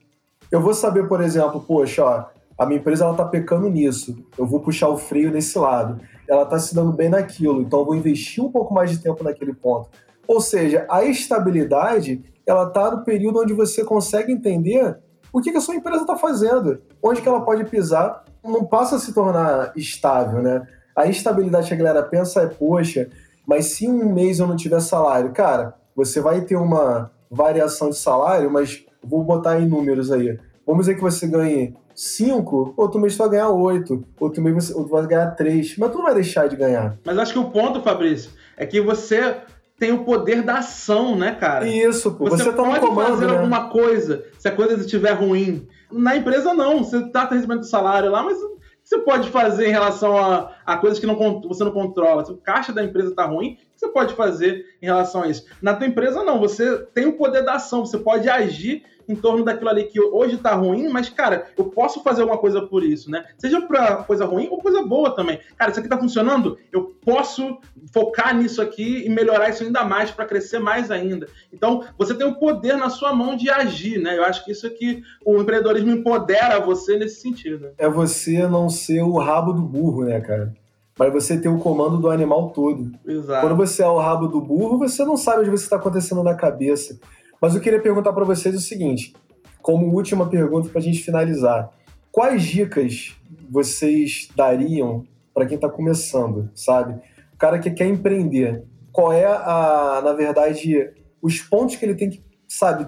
Eu 0.51 0.59
vou 0.59 0.73
saber, 0.73 1.07
por 1.07 1.21
exemplo, 1.21 1.61
poxa, 1.61 2.03
ó, 2.03 2.25
a 2.57 2.65
minha 2.65 2.79
empresa 2.79 3.05
ela 3.05 3.15
tá 3.15 3.25
pecando 3.25 3.69
nisso. 3.69 4.15
Eu 4.37 4.45
vou 4.45 4.59
puxar 4.59 4.89
o 4.89 4.97
freio 4.97 5.31
nesse 5.31 5.57
lado. 5.57 6.01
Ela 6.27 6.43
está 6.43 6.59
se 6.59 6.75
dando 6.75 6.91
bem 6.91 7.09
naquilo, 7.09 7.61
então 7.61 7.79
eu 7.79 7.85
vou 7.85 7.95
investir 7.95 8.43
um 8.43 8.51
pouco 8.51 8.73
mais 8.73 8.91
de 8.91 8.99
tempo 8.99 9.23
naquele 9.23 9.53
ponto. 9.53 9.89
Ou 10.27 10.41
seja, 10.41 10.85
a 10.89 11.03
estabilidade 11.03 12.23
ela 12.45 12.67
está 12.67 12.91
no 12.91 13.03
período 13.03 13.41
onde 13.41 13.53
você 13.53 13.83
consegue 13.83 14.31
entender 14.31 14.97
o 15.33 15.41
que, 15.41 15.51
que 15.51 15.57
a 15.57 15.61
sua 15.61 15.75
empresa 15.75 16.01
está 16.01 16.15
fazendo, 16.15 16.79
onde 17.01 17.21
que 17.21 17.27
ela 17.27 17.41
pode 17.41 17.65
pisar, 17.65 18.23
não 18.43 18.63
passa 18.63 18.97
a 18.97 18.99
se 18.99 19.11
tornar 19.13 19.73
estável, 19.75 20.43
né? 20.43 20.67
A 20.95 21.07
instabilidade 21.07 21.67
que 21.67 21.73
a 21.73 21.77
galera 21.77 22.03
pensa 22.03 22.43
é, 22.43 22.47
poxa, 22.47 23.09
mas 23.45 23.65
se 23.65 23.87
um 23.87 24.13
mês 24.13 24.39
eu 24.39 24.45
não 24.45 24.55
tiver 24.55 24.79
salário, 24.79 25.31
cara, 25.31 25.73
você 25.95 26.21
vai 26.21 26.41
ter 26.41 26.55
uma 26.55 27.11
variação 27.31 27.89
de 27.89 27.97
salário, 27.97 28.51
mas 28.51 28.85
vou 29.03 29.23
botar 29.23 29.59
em 29.59 29.65
números 29.65 30.11
aí. 30.11 30.37
Vamos 30.67 30.85
dizer 30.85 30.95
que 30.95 31.01
você 31.01 31.27
ganhe 31.27 31.75
5, 31.95 32.75
outro 32.77 32.99
mês 32.99 33.13
você 33.13 33.19
vai 33.19 33.29
ganhar 33.29 33.49
8, 33.49 34.03
outro 34.19 34.41
mês 34.41 34.67
você 34.67 34.83
vai 34.83 35.07
ganhar 35.07 35.31
3, 35.31 35.77
mas 35.77 35.91
tu 35.91 35.97
não 35.97 36.05
vai 36.05 36.13
deixar 36.13 36.47
de 36.47 36.55
ganhar. 36.55 36.97
Mas 37.03 37.17
acho 37.17 37.33
que 37.33 37.39
o 37.39 37.49
ponto, 37.49 37.81
Fabrício, 37.81 38.31
é 38.55 38.65
que 38.67 38.79
você 38.79 39.37
tem 39.83 39.91
o 39.91 40.05
poder 40.05 40.41
da 40.43 40.59
ação, 40.59 41.13
né, 41.13 41.35
cara? 41.35 41.67
Isso, 41.67 42.13
pô. 42.13 42.29
Você, 42.29 42.45
você 42.45 42.53
tá 42.53 42.63
pode 42.63 42.79
comando, 42.79 43.09
fazer 43.09 43.25
né? 43.25 43.33
alguma 43.33 43.67
coisa 43.67 44.23
se 44.39 44.47
a 44.47 44.55
coisa 44.55 44.75
estiver 44.75 45.11
ruim. 45.11 45.67
Na 45.91 46.15
empresa, 46.15 46.53
não. 46.53 46.85
Você 46.85 47.09
tá 47.09 47.25
recebendo 47.25 47.65
salário 47.65 48.09
lá, 48.09 48.23
mas 48.23 48.37
você 48.81 48.99
pode 48.99 49.29
fazer 49.29 49.67
em 49.67 49.71
relação 49.71 50.17
a, 50.17 50.51
a 50.65 50.77
coisas 50.77 50.99
que 50.99 51.05
não, 51.05 51.41
você 51.41 51.65
não 51.65 51.71
controla? 51.71 52.23
Se 52.23 52.31
o 52.31 52.37
caixa 52.37 52.71
da 52.71 52.81
empresa 52.81 53.09
está 53.09 53.25
ruim, 53.25 53.57
você 53.83 53.89
pode 53.89 54.13
fazer 54.13 54.65
em 54.81 54.85
relação 54.85 55.23
a 55.23 55.27
isso? 55.27 55.45
Na 55.61 55.73
tua 55.73 55.87
empresa, 55.87 56.23
não. 56.23 56.39
Você 56.39 56.77
tem 56.93 57.05
o 57.05 57.17
poder 57.17 57.43
da 57.43 57.55
ação, 57.55 57.85
você 57.85 57.97
pode 57.97 58.29
agir 58.29 58.83
em 59.05 59.15
torno 59.15 59.43
daquilo 59.43 59.69
ali 59.69 59.83
que 59.83 59.99
hoje 59.99 60.37
tá 60.37 60.55
ruim, 60.55 60.87
mas, 60.87 61.09
cara, 61.09 61.47
eu 61.57 61.65
posso 61.65 62.01
fazer 62.01 62.21
alguma 62.21 62.39
coisa 62.39 62.61
por 62.61 62.81
isso, 62.85 63.11
né? 63.11 63.25
Seja 63.37 63.59
pra 63.59 63.97
coisa 63.97 64.23
ruim 64.23 64.47
ou 64.49 64.59
coisa 64.59 64.81
boa 64.81 65.13
também. 65.13 65.41
Cara, 65.57 65.71
isso 65.71 65.79
aqui 65.81 65.89
tá 65.89 65.97
funcionando, 65.97 66.57
eu 66.71 66.95
posso 67.03 67.57
focar 67.91 68.33
nisso 68.33 68.61
aqui 68.61 69.03
e 69.05 69.09
melhorar 69.09 69.49
isso 69.49 69.61
ainda 69.61 69.83
mais 69.83 70.09
para 70.09 70.25
crescer 70.25 70.59
mais 70.59 70.89
ainda. 70.89 71.27
Então, 71.51 71.83
você 71.97 72.13
tem 72.13 72.25
o 72.25 72.35
poder 72.35 72.77
na 72.77 72.89
sua 72.89 73.13
mão 73.13 73.35
de 73.35 73.49
agir, 73.49 73.99
né? 73.99 74.17
Eu 74.17 74.23
acho 74.23 74.45
que 74.45 74.53
isso 74.53 74.65
aqui, 74.65 75.03
o 75.25 75.41
empreendedorismo 75.41 75.91
empodera 75.91 76.61
você 76.61 76.97
nesse 76.97 77.19
sentido. 77.19 77.71
É 77.77 77.89
você 77.89 78.47
não 78.47 78.69
ser 78.69 79.01
o 79.01 79.17
rabo 79.17 79.51
do 79.51 79.61
burro, 79.61 80.05
né, 80.05 80.21
cara? 80.21 80.53
Mas 80.97 81.11
você 81.11 81.39
ter 81.39 81.49
o 81.49 81.57
comando 81.57 81.97
do 81.97 82.09
animal 82.09 82.51
todo. 82.51 82.91
Exato. 83.05 83.41
Quando 83.41 83.55
você 83.57 83.81
é 83.81 83.87
o 83.87 83.97
rabo 83.97 84.27
do 84.27 84.39
burro, 84.39 84.77
você 84.77 85.03
não 85.03 85.17
sabe 85.17 85.41
onde 85.41 85.49
você 85.49 85.63
está 85.63 85.77
acontecendo 85.77 86.23
na 86.23 86.35
cabeça. 86.35 86.99
Mas 87.41 87.55
eu 87.55 87.61
queria 87.61 87.81
perguntar 87.81 88.13
para 88.13 88.23
vocês 88.23 88.55
o 88.55 88.59
seguinte, 88.59 89.13
como 89.61 89.93
última 89.93 90.29
pergunta 90.29 90.69
para 90.69 90.79
a 90.79 90.83
gente 90.83 91.03
finalizar. 91.03 91.71
Quais 92.11 92.43
dicas 92.43 93.17
vocês 93.49 94.29
dariam 94.35 95.05
para 95.33 95.45
quem 95.45 95.55
está 95.55 95.67
começando, 95.67 96.49
sabe? 96.53 96.93
O 97.33 97.37
cara 97.37 97.57
que 97.57 97.71
quer 97.71 97.87
empreender. 97.87 98.63
Qual 98.91 99.11
é, 99.11 99.25
a, 99.25 100.01
na 100.03 100.13
verdade, 100.13 100.91
os 101.21 101.39
pontos 101.39 101.75
que 101.75 101.83
ele 101.83 101.95
tem 101.95 102.11
que, 102.11 102.21
sabe, 102.47 102.87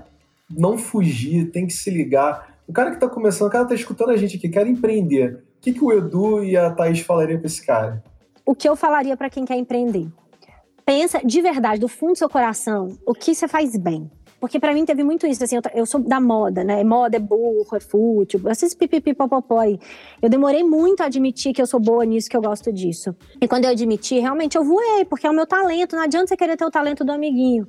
não 0.49 0.77
fugir, 0.77 1.49
tem 1.51 1.65
que 1.65 1.73
se 1.73 1.89
ligar. 1.89 2.59
O 2.67 2.73
cara 2.73 2.91
que 2.91 2.97
está 2.97 3.09
começando, 3.09 3.47
o 3.47 3.51
cara 3.51 3.63
está 3.63 3.75
escutando 3.75 4.11
a 4.11 4.17
gente 4.17 4.37
aqui, 4.37 4.47
quer 4.47 4.67
empreender. 4.67 5.43
Que, 5.65 5.73
que 5.73 5.83
o 5.83 5.91
Edu 5.91 6.43
e 6.43 6.55
a 6.55 6.69
Thaís 6.69 6.99
falariam 6.99 7.39
para 7.39 7.47
esse 7.47 7.65
cara? 7.65 8.03
O 8.45 8.53
que 8.53 8.69
eu 8.69 8.75
falaria 8.75 9.17
para 9.17 9.31
quem 9.31 9.45
quer 9.45 9.55
empreender? 9.55 10.07
Pensa 10.85 11.19
de 11.25 11.41
verdade, 11.41 11.79
do 11.79 11.87
fundo 11.87 12.11
do 12.11 12.17
seu 12.19 12.29
coração, 12.29 12.95
o 13.03 13.15
que 13.15 13.33
você 13.33 13.47
faz 13.47 13.75
bem. 13.75 14.07
Porque 14.39 14.59
para 14.59 14.75
mim 14.75 14.85
teve 14.85 15.03
muito 15.03 15.25
isso, 15.25 15.43
assim, 15.43 15.55
eu, 15.55 15.61
eu, 15.73 15.85
sou 15.87 15.99
da 15.99 16.19
moda, 16.19 16.63
né? 16.63 16.83
Moda 16.83 17.17
é 17.17 17.19
burro, 17.19 17.65
é 17.75 17.79
fútil, 17.79 18.47
esses 18.47 18.75
pipipipopopó 18.75 19.57
aí. 19.57 19.79
Eu 20.21 20.29
demorei 20.29 20.63
muito 20.63 21.01
a 21.01 21.07
admitir 21.07 21.51
que 21.51 21.63
eu 21.63 21.65
sou 21.65 21.79
boa 21.79 22.05
nisso, 22.05 22.29
que 22.29 22.37
eu 22.37 22.43
gosto 22.43 22.71
disso. 22.71 23.15
E 23.41 23.47
quando 23.47 23.65
eu 23.65 23.71
admiti, 23.71 24.19
realmente 24.19 24.55
eu 24.55 24.63
voei, 24.63 25.03
porque 25.05 25.25
é 25.25 25.31
o 25.31 25.33
meu 25.33 25.47
talento. 25.47 25.95
Não 25.95 26.03
adianta 26.03 26.27
você 26.27 26.37
querer 26.37 26.57
ter 26.57 26.65
o 26.65 26.69
talento 26.69 27.03
do 27.03 27.11
amiguinho. 27.11 27.65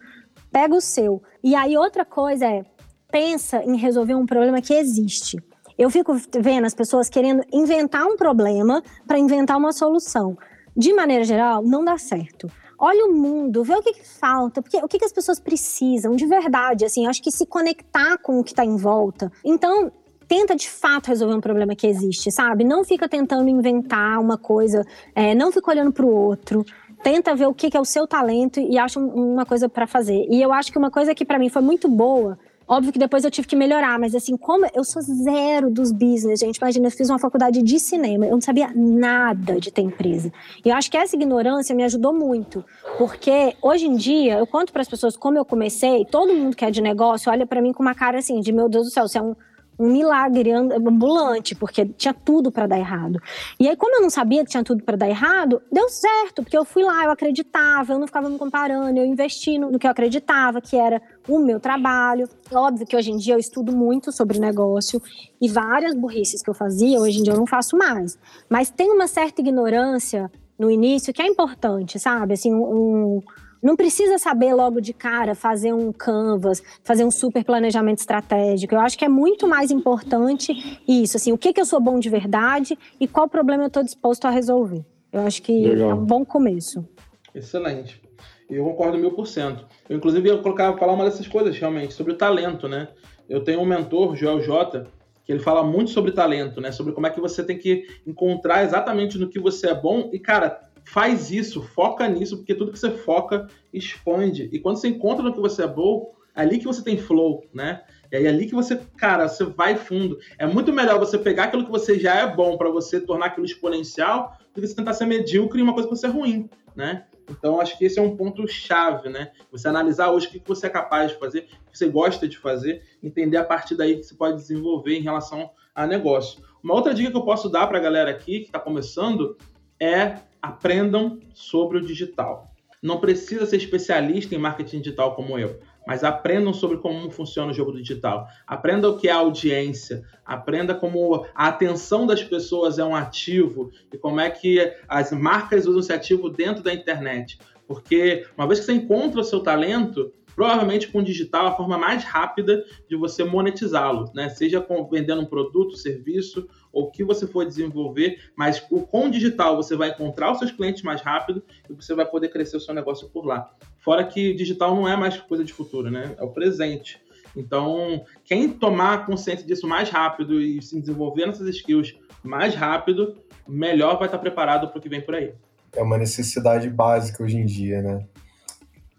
Pega 0.53 0.75
o 0.75 0.83
seu. 0.83 1.23
E 1.43 1.55
aí 1.55 1.79
outra 1.79 2.05
coisa 2.05 2.45
é, 2.45 2.63
pensa 3.11 3.65
em 3.65 3.79
resolver 3.79 4.15
um 4.15 4.27
problema 4.27 4.61
que 4.61 4.75
existe. 4.75 5.39
Eu 5.79 5.91
fico 5.91 6.15
vendo 6.41 6.65
as 6.65 6.75
pessoas 6.75 7.09
querendo 7.09 7.43
inventar 7.53 8.07
um 8.07 8.17
problema 8.17 8.83
para 9.07 9.19
inventar 9.19 9.57
uma 9.57 9.73
solução. 9.73 10.37
De 10.77 10.93
maneira 10.93 11.25
geral, 11.25 11.63
não 11.63 11.85
dá 11.85 11.99
certo 11.99 12.51
olha 12.79 13.07
o 13.07 13.13
mundo, 13.13 13.65
vê 13.65 13.75
o 13.75 13.83
que, 13.83 13.95
que 13.95 14.07
falta, 14.07 14.61
porque, 14.61 14.77
o 14.79 14.89
que, 14.89 14.99
que 14.99 15.05
as 15.05 15.13
pessoas 15.13 15.41
precisam 15.41 16.15
de 16.15 16.27
verdade, 16.27 16.85
assim, 16.85 17.07
acho 17.07 17.23
que 17.23 17.31
se 17.31 17.47
conectar 17.47 18.19
com 18.19 18.39
o 18.39 18.45
que 18.45 18.53
está 18.53 18.65
em 18.65 18.77
volta. 18.77 19.33
Então, 19.45 19.91
tenta 20.29 20.55
de 20.55 20.69
fato 20.69 21.09
resolver 21.09 21.35
um 21.35 21.41
problema 21.41 21.75
que 21.75 21.87
existe, 21.87 22.31
sabe? 22.31 22.65
Não 22.65 22.85
fica 22.85 23.09
tentando 23.09 23.49
inventar 23.49 24.19
uma 24.21 24.37
coisa, 24.37 24.85
é, 25.15 25.35
não 25.35 25.53
fica 25.53 25.71
olhando 25.71 25.93
para 25.93 26.05
o 26.05 26.11
outro. 26.11 26.65
Tenta 27.03 27.35
ver 27.35 27.47
o 27.47 27.55
que, 27.55 27.71
que 27.71 27.77
é 27.77 27.81
o 27.81 27.85
seu 27.85 28.07
talento 28.07 28.59
e 28.59 28.79
acha 28.79 28.99
uma 28.99 29.47
coisa 29.47 29.69
para 29.69 29.87
fazer. 29.87 30.27
E 30.29 30.43
eu 30.43 30.53
acho 30.53 30.73
que 30.73 30.79
uma 30.79 30.91
coisa 30.91 31.15
que 31.15 31.25
para 31.25 31.39
mim 31.39 31.49
foi 31.49 31.63
muito 31.63 31.89
boa 31.89 32.39
Óbvio 32.69 32.93
que 32.93 32.99
depois 32.99 33.25
eu 33.25 33.31
tive 33.31 33.47
que 33.47 33.55
melhorar, 33.55 33.97
mas 33.99 34.13
assim, 34.15 34.37
como 34.37 34.67
eu 34.75 34.83
sou 34.83 35.01
zero 35.01 35.71
dos 35.71 35.93
business, 35.93 36.41
gente. 36.41 36.57
Imagina, 36.57 36.89
eu 36.89 36.91
fiz 36.91 37.09
uma 37.09 37.19
faculdade 37.19 37.63
de 37.63 37.79
cinema, 37.79 38.27
eu 38.27 38.33
não 38.33 38.41
sabia 38.41 38.73
nada 38.75 39.61
de 39.61 39.71
ter 39.71 39.83
empresa. 39.83 40.33
E 40.65 40.69
eu 40.69 40.75
acho 40.75 40.91
que 40.91 40.97
essa 40.97 41.15
ignorância 41.15 41.75
me 41.77 41.85
ajudou 41.85 42.13
muito, 42.13 42.65
porque 42.99 43.55
hoje 43.63 43.87
em 43.87 43.95
dia 43.95 44.39
eu 44.39 44.47
conto 44.47 44.73
para 44.73 44.83
as 44.83 44.89
pessoas 44.89 45.17
como 45.17 45.39
eu 45.39 45.45
comecei, 45.45 46.05
todo 46.05 46.35
mundo 46.35 46.57
que 46.57 46.65
é 46.65 46.71
de 46.71 46.83
negócio 46.83 47.31
olha 47.31 47.47
para 47.47 47.63
mim 47.63 47.73
com 47.73 47.83
uma 47.83 47.95
cara 47.95 48.19
assim, 48.19 48.41
de 48.41 48.51
meu 48.51 48.69
Deus 48.69 48.87
do 48.87 48.91
céu, 48.91 49.07
você 49.07 49.19
é 49.19 49.23
um 49.23 49.37
um 49.79 49.91
milagre 49.91 50.51
ambulante, 50.53 51.55
porque 51.55 51.85
tinha 51.85 52.15
tudo 52.15 52.51
para 52.51 52.67
dar 52.67 52.79
errado. 52.79 53.21
E 53.61 53.69
aí, 53.69 53.77
como 53.77 53.97
eu 53.97 54.03
não 54.03 54.11
sabia 54.11 54.45
que 54.45 54.51
tinha 54.51 54.65
tudo 54.65 54.83
para 54.83 54.97
dar 54.97 55.09
errado, 55.09 55.61
deu 55.71 55.89
certo, 55.89 56.43
porque 56.43 56.57
eu 56.57 56.65
fui 56.65 56.83
lá, 56.83 57.05
eu 57.05 57.11
acreditava, 57.11 57.93
eu 57.93 57.99
não 57.99 58.07
ficava 58.07 58.29
me 58.29 58.39
comparando, 58.39 58.99
eu 58.99 59.05
investi 59.05 59.59
no, 59.59 59.79
que 59.79 59.87
eu 59.87 59.91
acreditava, 59.91 60.61
que 60.61 60.77
era 60.77 61.01
o 61.29 61.39
meu 61.39 61.61
trabalho. 61.61 62.29
Óbvio 62.53 62.87
que 62.87 62.97
hoje 62.97 63.11
em 63.11 63.17
dia 63.17 63.35
eu 63.35 63.39
estudo 63.39 63.75
muito 63.77 64.11
sobre 64.11 64.39
negócio 64.39 65.01
e 65.41 65.49
várias 65.49 65.95
burrices 65.95 66.43
que 66.43 66.49
eu 66.49 66.55
fazia, 66.55 66.99
hoje 66.99 67.19
em 67.19 67.23
dia 67.23 67.33
eu 67.33 67.39
não 67.39 67.47
faço 67.47 67.77
mais. 67.77 68.19
Mas 68.49 68.71
tem 68.71 68.91
uma 68.91 69.07
certa 69.07 69.41
ignorância 69.41 70.31
no 70.59 70.71
início 70.71 71.13
que 71.13 71.21
é 71.21 71.27
importante, 71.27 71.99
sabe? 71.99 72.33
Assim, 72.33 72.53
um 72.55 73.21
não 73.63 73.77
precisa 73.77 74.19
saber 74.19 74.55
logo 74.55 74.81
de 74.81 74.93
cara 74.93 75.35
fazer 75.35 75.73
um 75.73 75.93
canvas, 75.93 76.63
fazer 76.83 77.05
um 77.05 77.11
super 77.11 77.45
planejamento 77.45 77.99
estratégico. 77.99 78.75
Eu 78.75 78.81
acho 78.81 78.99
que 78.99 79.05
é 79.05 79.09
muito 79.09 79.49
mais 79.49 79.71
importante 79.71 80.81
isso, 80.87 81.17
assim, 81.17 81.33
o 81.33 81.39
que, 81.39 81.53
que 81.53 81.61
eu 81.61 81.67
sou 81.67 81.81
bom 81.81 81.99
de 81.99 82.09
verdade 82.09 82.79
e 83.01 83.09
qual 83.09 83.29
problema 83.29 83.65
eu 83.65 83.69
estou 83.69 83.83
disposto 83.83 84.27
a 84.27 84.31
resolver. 84.31 84.85
Eu 85.13 85.21
acho 85.21 85.43
que 85.43 85.69
Legal. 85.69 85.91
é 85.91 85.95
um 85.95 86.05
bom 86.05 86.25
começo. 86.25 86.87
Excelente. 87.35 88.01
Eu 88.49 88.65
concordo 88.65 88.99
mil 88.99 89.13
por 89.13 89.27
cento. 89.27 89.67
Eu, 89.89 89.97
inclusive, 89.97 90.29
ia 90.29 90.39
colocar, 90.39 90.77
falar 90.77 90.93
uma 90.93 91.05
dessas 91.05 91.27
coisas, 91.27 91.59
realmente, 91.59 91.95
sobre 91.95 92.13
o 92.13 92.17
talento, 92.17 92.69
né? 92.69 92.89
Eu 93.29 93.43
tenho 93.43 93.61
um 93.61 93.67
mentor, 93.67 94.15
Joel 94.15 94.41
Jota, 94.41 94.87
que 95.25 95.33
ele 95.33 95.41
fala 95.41 95.65
muito 95.65 95.91
sobre 95.91 96.13
talento, 96.13 96.61
né? 96.61 96.71
Sobre 96.71 96.93
como 96.93 97.07
é 97.07 97.11
que 97.11 97.21
você 97.21 97.43
tem 97.43 97.59
que 97.59 97.85
encontrar 98.07 98.63
exatamente 98.63 99.19
no 99.19 99.29
que 99.29 99.41
você 99.41 99.71
é 99.71 99.75
bom. 99.75 100.11
E, 100.13 100.21
cara, 100.21 100.66
faz 100.87 101.31
isso, 101.31 101.61
foca 101.61 102.09
nisso, 102.09 102.39
porque 102.39 102.55
tudo 102.55 102.73
que 102.73 102.79
você 102.79 102.91
foca 102.91 103.49
expande. 103.73 104.49
E 104.53 104.59
quando 104.59 104.77
você 104.77 104.89
encontra 104.89 105.23
no 105.23 105.33
que 105.33 105.41
você 105.41 105.65
é 105.65 105.67
bom, 105.67 106.15
é 106.35 106.41
ali 106.43 106.59
que 106.59 106.65
você 106.65 106.83
tem 106.83 106.97
flow, 106.97 107.45
né? 107.53 107.83
E 108.11 108.17
aí 108.17 108.27
é 108.27 108.29
ali 108.29 108.47
que 108.47 108.55
você, 108.55 108.77
cara, 108.97 109.29
você 109.29 109.45
vai 109.45 109.75
fundo. 109.77 110.19
É 110.39 110.47
muito 110.47 110.73
melhor 110.73 110.99
você 110.99 111.19
pegar 111.19 111.45
aquilo 111.45 111.65
que 111.65 111.71
você 111.71 111.99
já 111.99 112.15
é 112.15 112.35
bom 112.35 112.57
para 112.57 112.71
você 112.71 113.01
tornar 113.01 113.27
aquilo 113.27 113.45
exponencial 113.45 114.39
do 114.55 114.61
que 114.61 114.67
você 114.67 114.77
tentar 114.77 114.95
ser 114.95 115.07
medíocre 115.07 115.61
em 115.61 115.65
uma 115.65 115.75
coisa 115.75 115.89
que 115.89 115.97
você 115.97 116.07
é 116.07 116.11
ruim, 116.11 116.49
né? 116.75 117.05
Então, 117.29 117.61
acho 117.61 117.77
que 117.77 117.85
esse 117.85 117.99
é 117.99 118.03
um 118.03 118.17
ponto 118.17 118.47
chave, 118.47 119.09
né? 119.09 119.33
Você 119.51 119.67
analisar 119.67 120.13
hoje 120.13 120.29
o 120.29 120.31
que 120.31 120.43
você 120.47 120.69
é 120.69 120.71
capaz 120.71 121.11
de 121.11 121.19
fazer, 121.19 121.49
o 121.67 121.73
que 121.73 121.79
você 121.79 121.89
gosta 121.89 122.29
de 122.29 122.39
fazer, 122.39 122.83
entender 123.03 123.39
a 123.39 123.45
partir 123.45 123.75
daí 123.75 123.97
que 123.97 124.05
você 124.05 124.15
pode 124.15 124.37
desenvolver 124.37 124.97
em 124.97 125.03
relação 125.03 125.51
a 125.75 125.85
negócio. 125.85 126.45
Uma 126.63 126.75
outra 126.75 126.95
dica 126.95 127.11
que 127.11 127.17
eu 127.17 127.25
posso 127.25 127.49
dar 127.49 127.67
para 127.67 127.79
a 127.79 127.81
galera 127.81 128.11
aqui 128.11 128.41
que 128.41 128.47
está 128.47 128.61
começando 128.61 129.37
é 129.81 130.17
aprendam 130.41 131.19
sobre 131.35 131.79
o 131.79 131.81
digital. 131.81 132.51
não 132.83 133.01
precisa 133.01 133.47
ser 133.47 133.57
especialista 133.57 134.35
em 134.35 134.39
marketing 134.39 134.81
digital 134.81 135.17
como 135.17 135.39
eu, 135.39 135.59
mas 135.87 136.05
aprendam 136.05 136.53
sobre 136.53 136.77
como 136.79 137.11
funciona 137.11 137.51
o 137.51 137.55
jogo 137.55 137.73
digital. 137.73 138.29
Aprenda 138.47 138.89
o 138.89 138.97
que 138.97 139.09
é 139.09 139.13
audiência, 139.13 140.05
aprenda 140.25 140.75
como 140.75 141.27
a 141.35 141.49
atenção 141.49 142.07
das 142.07 142.23
pessoas 142.23 142.79
é 142.79 142.85
um 142.85 142.95
ativo 142.95 143.71
e 143.93 143.97
como 143.97 144.21
é 144.21 144.31
que 144.31 144.61
as 144.89 145.11
marcas 145.13 145.67
usam 145.67 145.81
esse 145.81 145.93
ativo 145.93 146.29
dentro 146.29 146.63
da 146.63 146.73
internet. 146.73 147.39
Porque 147.67 148.27
uma 148.37 148.47
vez 148.47 148.61
que 148.61 148.67
você 148.67 148.73
encontra 148.73 149.21
o 149.21 149.25
seu 149.25 149.41
talento, 149.41 150.13
provavelmente 150.37 150.89
com 150.89 150.99
o 150.99 151.05
digital 151.05 151.47
a 151.47 151.57
forma 151.57 151.79
mais 151.79 152.05
rápida 152.05 152.65
de 152.89 152.97
você 152.97 153.25
monetizá-lo, 153.25 154.11
né? 154.15 154.29
Seja 154.29 154.65
vendendo 154.91 155.23
um 155.23 155.27
produto, 155.27 155.77
serviço 155.77 156.47
ou 156.77 156.89
o 156.89 156.91
que 156.91 157.03
você 157.03 157.27
for 157.27 157.47
desenvolver, 157.47 158.19
mas 158.37 158.61
com 158.61 159.07
o 159.07 159.11
digital 159.11 159.57
você 159.57 159.75
vai 159.75 159.89
encontrar 159.89 160.31
os 160.31 160.39
seus 160.39 160.51
clientes 160.51 160.83
mais 160.83 161.01
rápido 161.01 161.43
e 161.71 161.73
você 161.73 161.95
vai 161.95 162.05
poder 162.05 162.29
crescer 162.29 162.59
o 162.59 162.61
seu 162.61 162.75
negócio 162.75 163.09
por 163.09 163.25
lá. 163.25 163.51
Fora 163.79 164.05
que 164.05 164.35
digital 164.35 164.75
não 164.77 164.87
é 164.87 164.95
mais 164.95 165.17
coisa 165.17 165.43
de 165.43 165.55
futuro, 165.55 165.91
né? 165.91 166.15
É 166.19 166.23
o 166.23 166.29
presente. 166.29 167.01
Então, 167.35 168.05
quem 168.27 168.51
tomar 168.51 169.07
consciência 169.07 169.47
disso 169.47 169.67
mais 169.67 169.89
rápido 169.89 170.39
e 170.39 170.61
se 170.61 170.79
desenvolver 170.79 171.25
nessas 171.25 171.49
skills 171.49 171.99
mais 172.23 172.55
rápido, 172.55 173.17
melhor 173.49 173.99
vai 173.99 174.09
estar 174.09 174.19
preparado 174.19 174.69
para 174.69 174.79
o 174.79 174.83
que 174.83 174.89
vem 174.89 175.01
por 175.01 175.15
aí. 175.15 175.33
É 175.75 175.83
uma 175.83 175.97
necessidade 175.97 176.69
básica 176.69 177.25
hoje 177.25 177.39
em 177.39 177.47
dia, 177.47 177.81
né? 177.81 178.07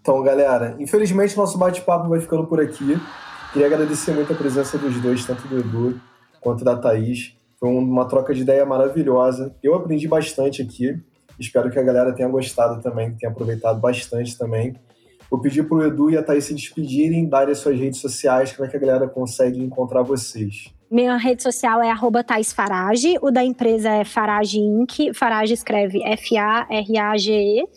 Então, 0.01 0.23
galera, 0.23 0.75
infelizmente 0.79 1.37
nosso 1.37 1.59
bate-papo 1.59 2.09
vai 2.09 2.19
ficando 2.19 2.47
por 2.47 2.59
aqui. 2.59 2.99
Queria 3.53 3.67
agradecer 3.67 4.13
muito 4.13 4.33
a 4.33 4.35
presença 4.35 4.79
dos 4.79 4.99
dois, 4.99 5.23
tanto 5.25 5.47
do 5.47 5.59
Edu 5.59 6.01
quanto 6.41 6.63
da 6.63 6.75
Thaís. 6.75 7.36
Foi 7.59 7.69
uma 7.69 8.05
troca 8.05 8.33
de 8.33 8.41
ideia 8.41 8.65
maravilhosa. 8.65 9.55
Eu 9.63 9.75
aprendi 9.75 10.07
bastante 10.07 10.61
aqui. 10.61 10.99
Espero 11.39 11.69
que 11.69 11.79
a 11.79 11.83
galera 11.83 12.13
tenha 12.13 12.29
gostado 12.29 12.81
também, 12.81 13.15
tenha 13.15 13.31
aproveitado 13.31 13.79
bastante 13.79 14.37
também. 14.37 14.75
Vou 15.29 15.41
pedir 15.41 15.67
para 15.67 15.77
o 15.77 15.85
Edu 15.85 16.09
e 16.09 16.17
a 16.17 16.23
Thaís 16.23 16.45
se 16.45 16.53
despedirem, 16.53 17.27
darem 17.27 17.51
as 17.51 17.59
suas 17.59 17.77
redes 17.77 17.99
sociais, 17.99 18.53
como 18.53 18.67
é 18.67 18.71
que 18.71 18.77
a 18.77 18.79
galera 18.79 19.07
consegue 19.07 19.61
encontrar 19.61 20.01
vocês. 20.01 20.71
Minha 20.89 21.17
rede 21.17 21.43
social 21.43 21.83
é 21.83 21.91
arroba 21.91 22.23
Thais 22.23 22.53
Farage, 22.53 23.17
o 23.21 23.29
da 23.29 23.43
empresa 23.43 23.89
é 23.89 24.05
Farage 24.05 24.57
Inc. 24.59 25.13
Farage 25.13 25.53
escreve 25.53 26.01
F-A-R-A-G-E. 26.01 27.67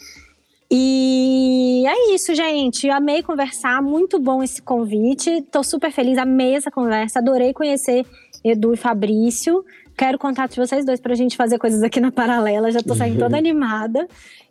E 0.73 1.85
é 1.85 2.15
isso, 2.15 2.33
gente. 2.33 2.87
Eu 2.87 2.95
amei 2.95 3.25
conversar, 3.25 3.83
muito 3.83 4.21
bom 4.21 4.41
esse 4.41 4.63
convite. 4.63 5.43
Tô 5.51 5.65
super 5.65 5.91
feliz, 5.91 6.17
amei 6.17 6.55
essa 6.55 6.71
conversa, 6.71 7.19
adorei 7.19 7.53
conhecer 7.53 8.07
Edu 8.45 8.75
e 8.75 8.77
Fabrício. 8.77 9.65
Quero 9.97 10.19
contato 10.19 10.53
de 10.53 10.57
vocês 10.57 10.85
dois 10.85 11.01
pra 11.01 11.15
gente 11.15 11.37
fazer 11.37 11.59
coisas 11.59 11.83
aqui 11.83 12.01
na 12.01 12.11
paralela. 12.11 12.71
Já 12.71 12.81
tô 12.81 12.95
saindo 12.95 13.19
toda 13.19 13.37
animada. 13.39 14.07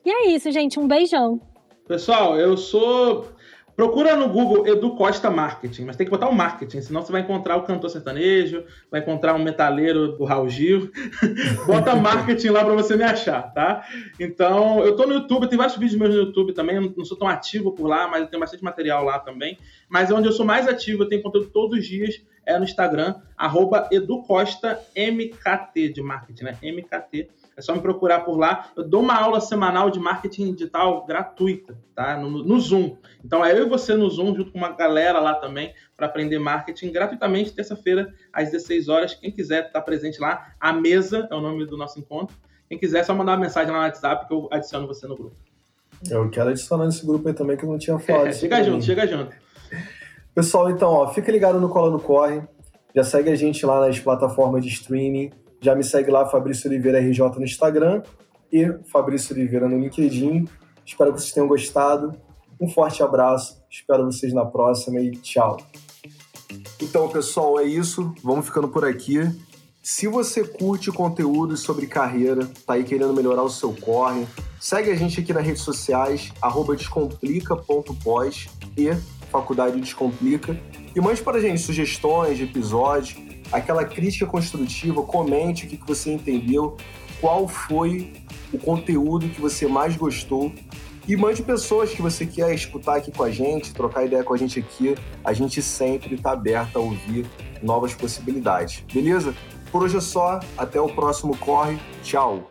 E 0.06 0.10
é 0.10 0.28
isso, 0.28 0.52
gente. 0.52 0.80
Um 0.80 0.88
beijão. 0.88 1.42
Pessoal, 1.88 2.38
eu 2.38 2.56
sou 2.56 3.28
Procura 3.80 4.14
no 4.14 4.28
Google 4.28 4.68
Edu 4.68 4.94
Costa 4.94 5.32
Marketing, 5.32 5.86
mas 5.86 5.96
tem 5.96 6.06
que 6.06 6.12
botar 6.12 6.28
o 6.28 6.36
marketing, 6.36 6.82
senão 6.82 7.02
você 7.02 7.14
vai 7.14 7.22
encontrar 7.22 7.56
o 7.56 7.64
cantor 7.64 7.90
sertanejo, 7.90 8.66
vai 8.92 9.00
encontrar 9.00 9.34
um 9.34 9.42
metaleiro 9.42 10.18
do 10.18 10.26
Raul 10.26 10.50
Gil. 10.50 10.92
Bota 11.66 11.96
marketing 11.96 12.50
lá 12.50 12.66
para 12.66 12.74
você 12.74 12.98
me 12.98 13.06
achar, 13.06 13.42
tá? 13.54 13.88
Então, 14.20 14.84
eu 14.84 14.98
tô 14.98 15.08
no 15.08 15.14
YouTube, 15.14 15.48
tem 15.48 15.58
vários 15.58 15.78
vídeos 15.78 15.98
meus 15.98 16.14
no 16.14 16.24
YouTube 16.24 16.52
também, 16.52 16.94
não 16.94 17.06
sou 17.06 17.18
tão 17.18 17.30
ativo 17.30 17.72
por 17.72 17.88
lá, 17.88 18.06
mas 18.10 18.24
eu 18.24 18.28
tenho 18.28 18.42
bastante 18.42 18.62
material 18.62 19.06
lá 19.06 19.18
também. 19.18 19.58
Mas 19.88 20.12
é 20.12 20.14
onde 20.14 20.28
eu 20.28 20.34
sou 20.34 20.46
mais 20.46 20.68
ativo, 20.68 21.04
eu 21.04 21.08
tenho 21.08 21.24
conteúdo 21.24 21.50
todos 21.50 21.80
os 21.80 21.88
dias, 21.88 22.22
é 22.46 22.58
no 22.58 22.64
Instagram, 22.66 23.16
arroba 23.38 23.88
EduCostaMKT 23.92 25.90
de 25.94 26.02
marketing, 26.02 26.44
né? 26.44 26.58
MKT 26.62 27.30
é 27.60 27.62
só 27.62 27.76
me 27.76 27.82
procurar 27.82 28.22
por 28.22 28.38
lá. 28.38 28.72
Eu 28.76 28.88
dou 28.88 29.02
uma 29.02 29.16
aula 29.16 29.42
semanal 29.42 29.90
de 29.90 30.00
marketing 30.00 30.54
digital 30.54 31.06
gratuita, 31.06 31.78
tá? 31.94 32.18
No, 32.18 32.30
no 32.30 32.60
Zoom. 32.60 32.96
Então 33.24 33.44
é 33.44 33.52
eu 33.52 33.66
e 33.66 33.70
você 33.70 33.96
no 33.96 34.10
Zoom, 34.10 34.34
junto 34.34 34.52
com 34.52 34.58
uma 34.58 34.72
galera 34.72 35.20
lá 35.20 35.34
também, 35.34 35.74
para 35.96 36.08
aprender 36.08 36.40
marketing 36.40 36.92
gratuitamente, 36.92 37.52
terça-feira, 37.52 38.14
às 38.32 38.50
16 38.50 38.88
horas. 38.88 39.14
Quem 39.14 39.30
quiser 39.30 39.68
estar 39.68 39.80
tá 39.80 39.82
presente 39.82 40.22
lá, 40.22 40.54
a 40.58 40.72
mesa 40.72 41.28
é 41.30 41.36
o 41.36 41.42
nome 41.42 41.66
do 41.66 41.78
nosso 41.78 42.00
encontro. 42.00 42.36
Quem 42.70 42.78
quiser, 42.78 43.00
é 43.00 43.04
só 43.04 43.14
mandar 43.14 43.34
uma 43.34 43.40
mensagem 43.40 43.72
lá 43.72 43.80
no 43.80 43.84
WhatsApp 43.84 44.28
que 44.28 44.34
eu 44.34 44.48
adiciono 44.52 44.88
você 44.88 45.06
no 45.06 45.18
grupo. 45.18 45.36
Eu 46.10 46.30
quero 46.30 46.52
adicionar 46.52 46.86
nesse 46.86 47.06
grupo 47.06 47.28
aí 47.28 47.34
também 47.34 47.58
que 47.58 47.66
eu 47.66 47.70
não 47.70 47.78
tinha 47.78 48.00
falado. 48.00 48.28
É, 48.28 48.32
chega 48.34 48.64
junto, 48.64 48.86
chega 48.86 49.06
junto. 49.06 49.36
Pessoal, 50.40 50.70
então, 50.70 50.94
ó, 50.94 51.06
fica 51.10 51.30
ligado 51.34 51.60
no 51.60 51.68
Cola 51.68 51.92
no 51.92 52.00
Corre. 52.00 52.42
Já 52.96 53.04
segue 53.04 53.30
a 53.30 53.36
gente 53.36 53.66
lá 53.66 53.86
nas 53.86 54.00
plataformas 54.00 54.64
de 54.64 54.70
streaming. 54.70 55.32
Já 55.60 55.76
me 55.76 55.84
segue 55.84 56.10
lá, 56.10 56.26
Fabrício 56.28 56.70
Oliveira 56.70 56.98
RJ 57.02 57.20
no 57.36 57.44
Instagram 57.44 58.02
e 58.50 58.66
Fabrício 58.90 59.36
Oliveira 59.36 59.68
no 59.68 59.78
LinkedIn. 59.78 60.48
Espero 60.86 61.12
que 61.12 61.20
vocês 61.20 61.34
tenham 61.34 61.46
gostado. 61.46 62.14
Um 62.58 62.70
forte 62.70 63.04
abraço, 63.04 63.62
espero 63.70 64.06
vocês 64.06 64.32
na 64.32 64.46
próxima 64.46 65.02
e 65.02 65.12
tchau. 65.12 65.58
Então, 66.82 67.10
pessoal, 67.10 67.60
é 67.60 67.66
isso. 67.66 68.16
Vamos 68.24 68.46
ficando 68.46 68.70
por 68.70 68.86
aqui. 68.86 69.20
Se 69.84 70.08
você 70.08 70.46
curte 70.46 70.90
conteúdo 70.90 71.58
sobre 71.58 71.86
carreira, 71.86 72.50
tá 72.66 72.76
aí 72.76 72.86
querendo 72.86 73.14
melhorar 73.14 73.44
o 73.44 73.50
seu 73.50 73.74
corre, 73.74 74.26
segue 74.58 74.90
a 74.90 74.96
gente 74.96 75.20
aqui 75.20 75.34
nas 75.34 75.46
redes 75.46 75.64
sociais, 75.64 76.32
descomplica.pós 76.78 78.48
e 78.78 79.18
Faculdade 79.32 79.80
Descomplica. 79.80 80.59
E 80.95 80.99
mande 80.99 81.21
para 81.21 81.38
a 81.38 81.41
gente 81.41 81.61
sugestões 81.61 82.38
de 82.38 82.43
episódios, 82.43 83.17
aquela 83.51 83.86
crítica 83.86 84.25
construtiva, 84.25 85.01
comente 85.03 85.65
o 85.65 85.69
que 85.69 85.80
você 85.86 86.13
entendeu, 86.13 86.77
qual 87.21 87.47
foi 87.47 88.13
o 88.51 88.57
conteúdo 88.57 89.30
que 89.30 89.39
você 89.39 89.67
mais 89.67 89.95
gostou 89.95 90.51
e 91.07 91.15
mande 91.15 91.41
pessoas 91.41 91.89
que 91.89 92.01
você 92.01 92.25
quer 92.25 92.53
escutar 92.53 92.97
aqui 92.97 93.11
com 93.11 93.23
a 93.23 93.32
gente, 93.32 93.73
trocar 93.73 94.05
ideia 94.05 94.23
com 94.23 94.34
a 94.34 94.38
gente 94.38 94.59
aqui. 94.59 94.95
A 95.23 95.34
gente 95.34 95.61
sempre 95.61 96.15
está 96.15 96.32
aberto 96.34 96.77
a 96.77 96.80
ouvir 96.80 97.25
novas 97.63 97.93
possibilidades, 97.93 98.84
beleza? 98.93 99.34
Por 99.71 99.84
hoje 99.84 99.97
é 99.97 100.01
só, 100.01 100.39
até 100.57 100.80
o 100.80 100.88
próximo 100.88 101.36
Corre. 101.38 101.80
Tchau! 102.03 102.49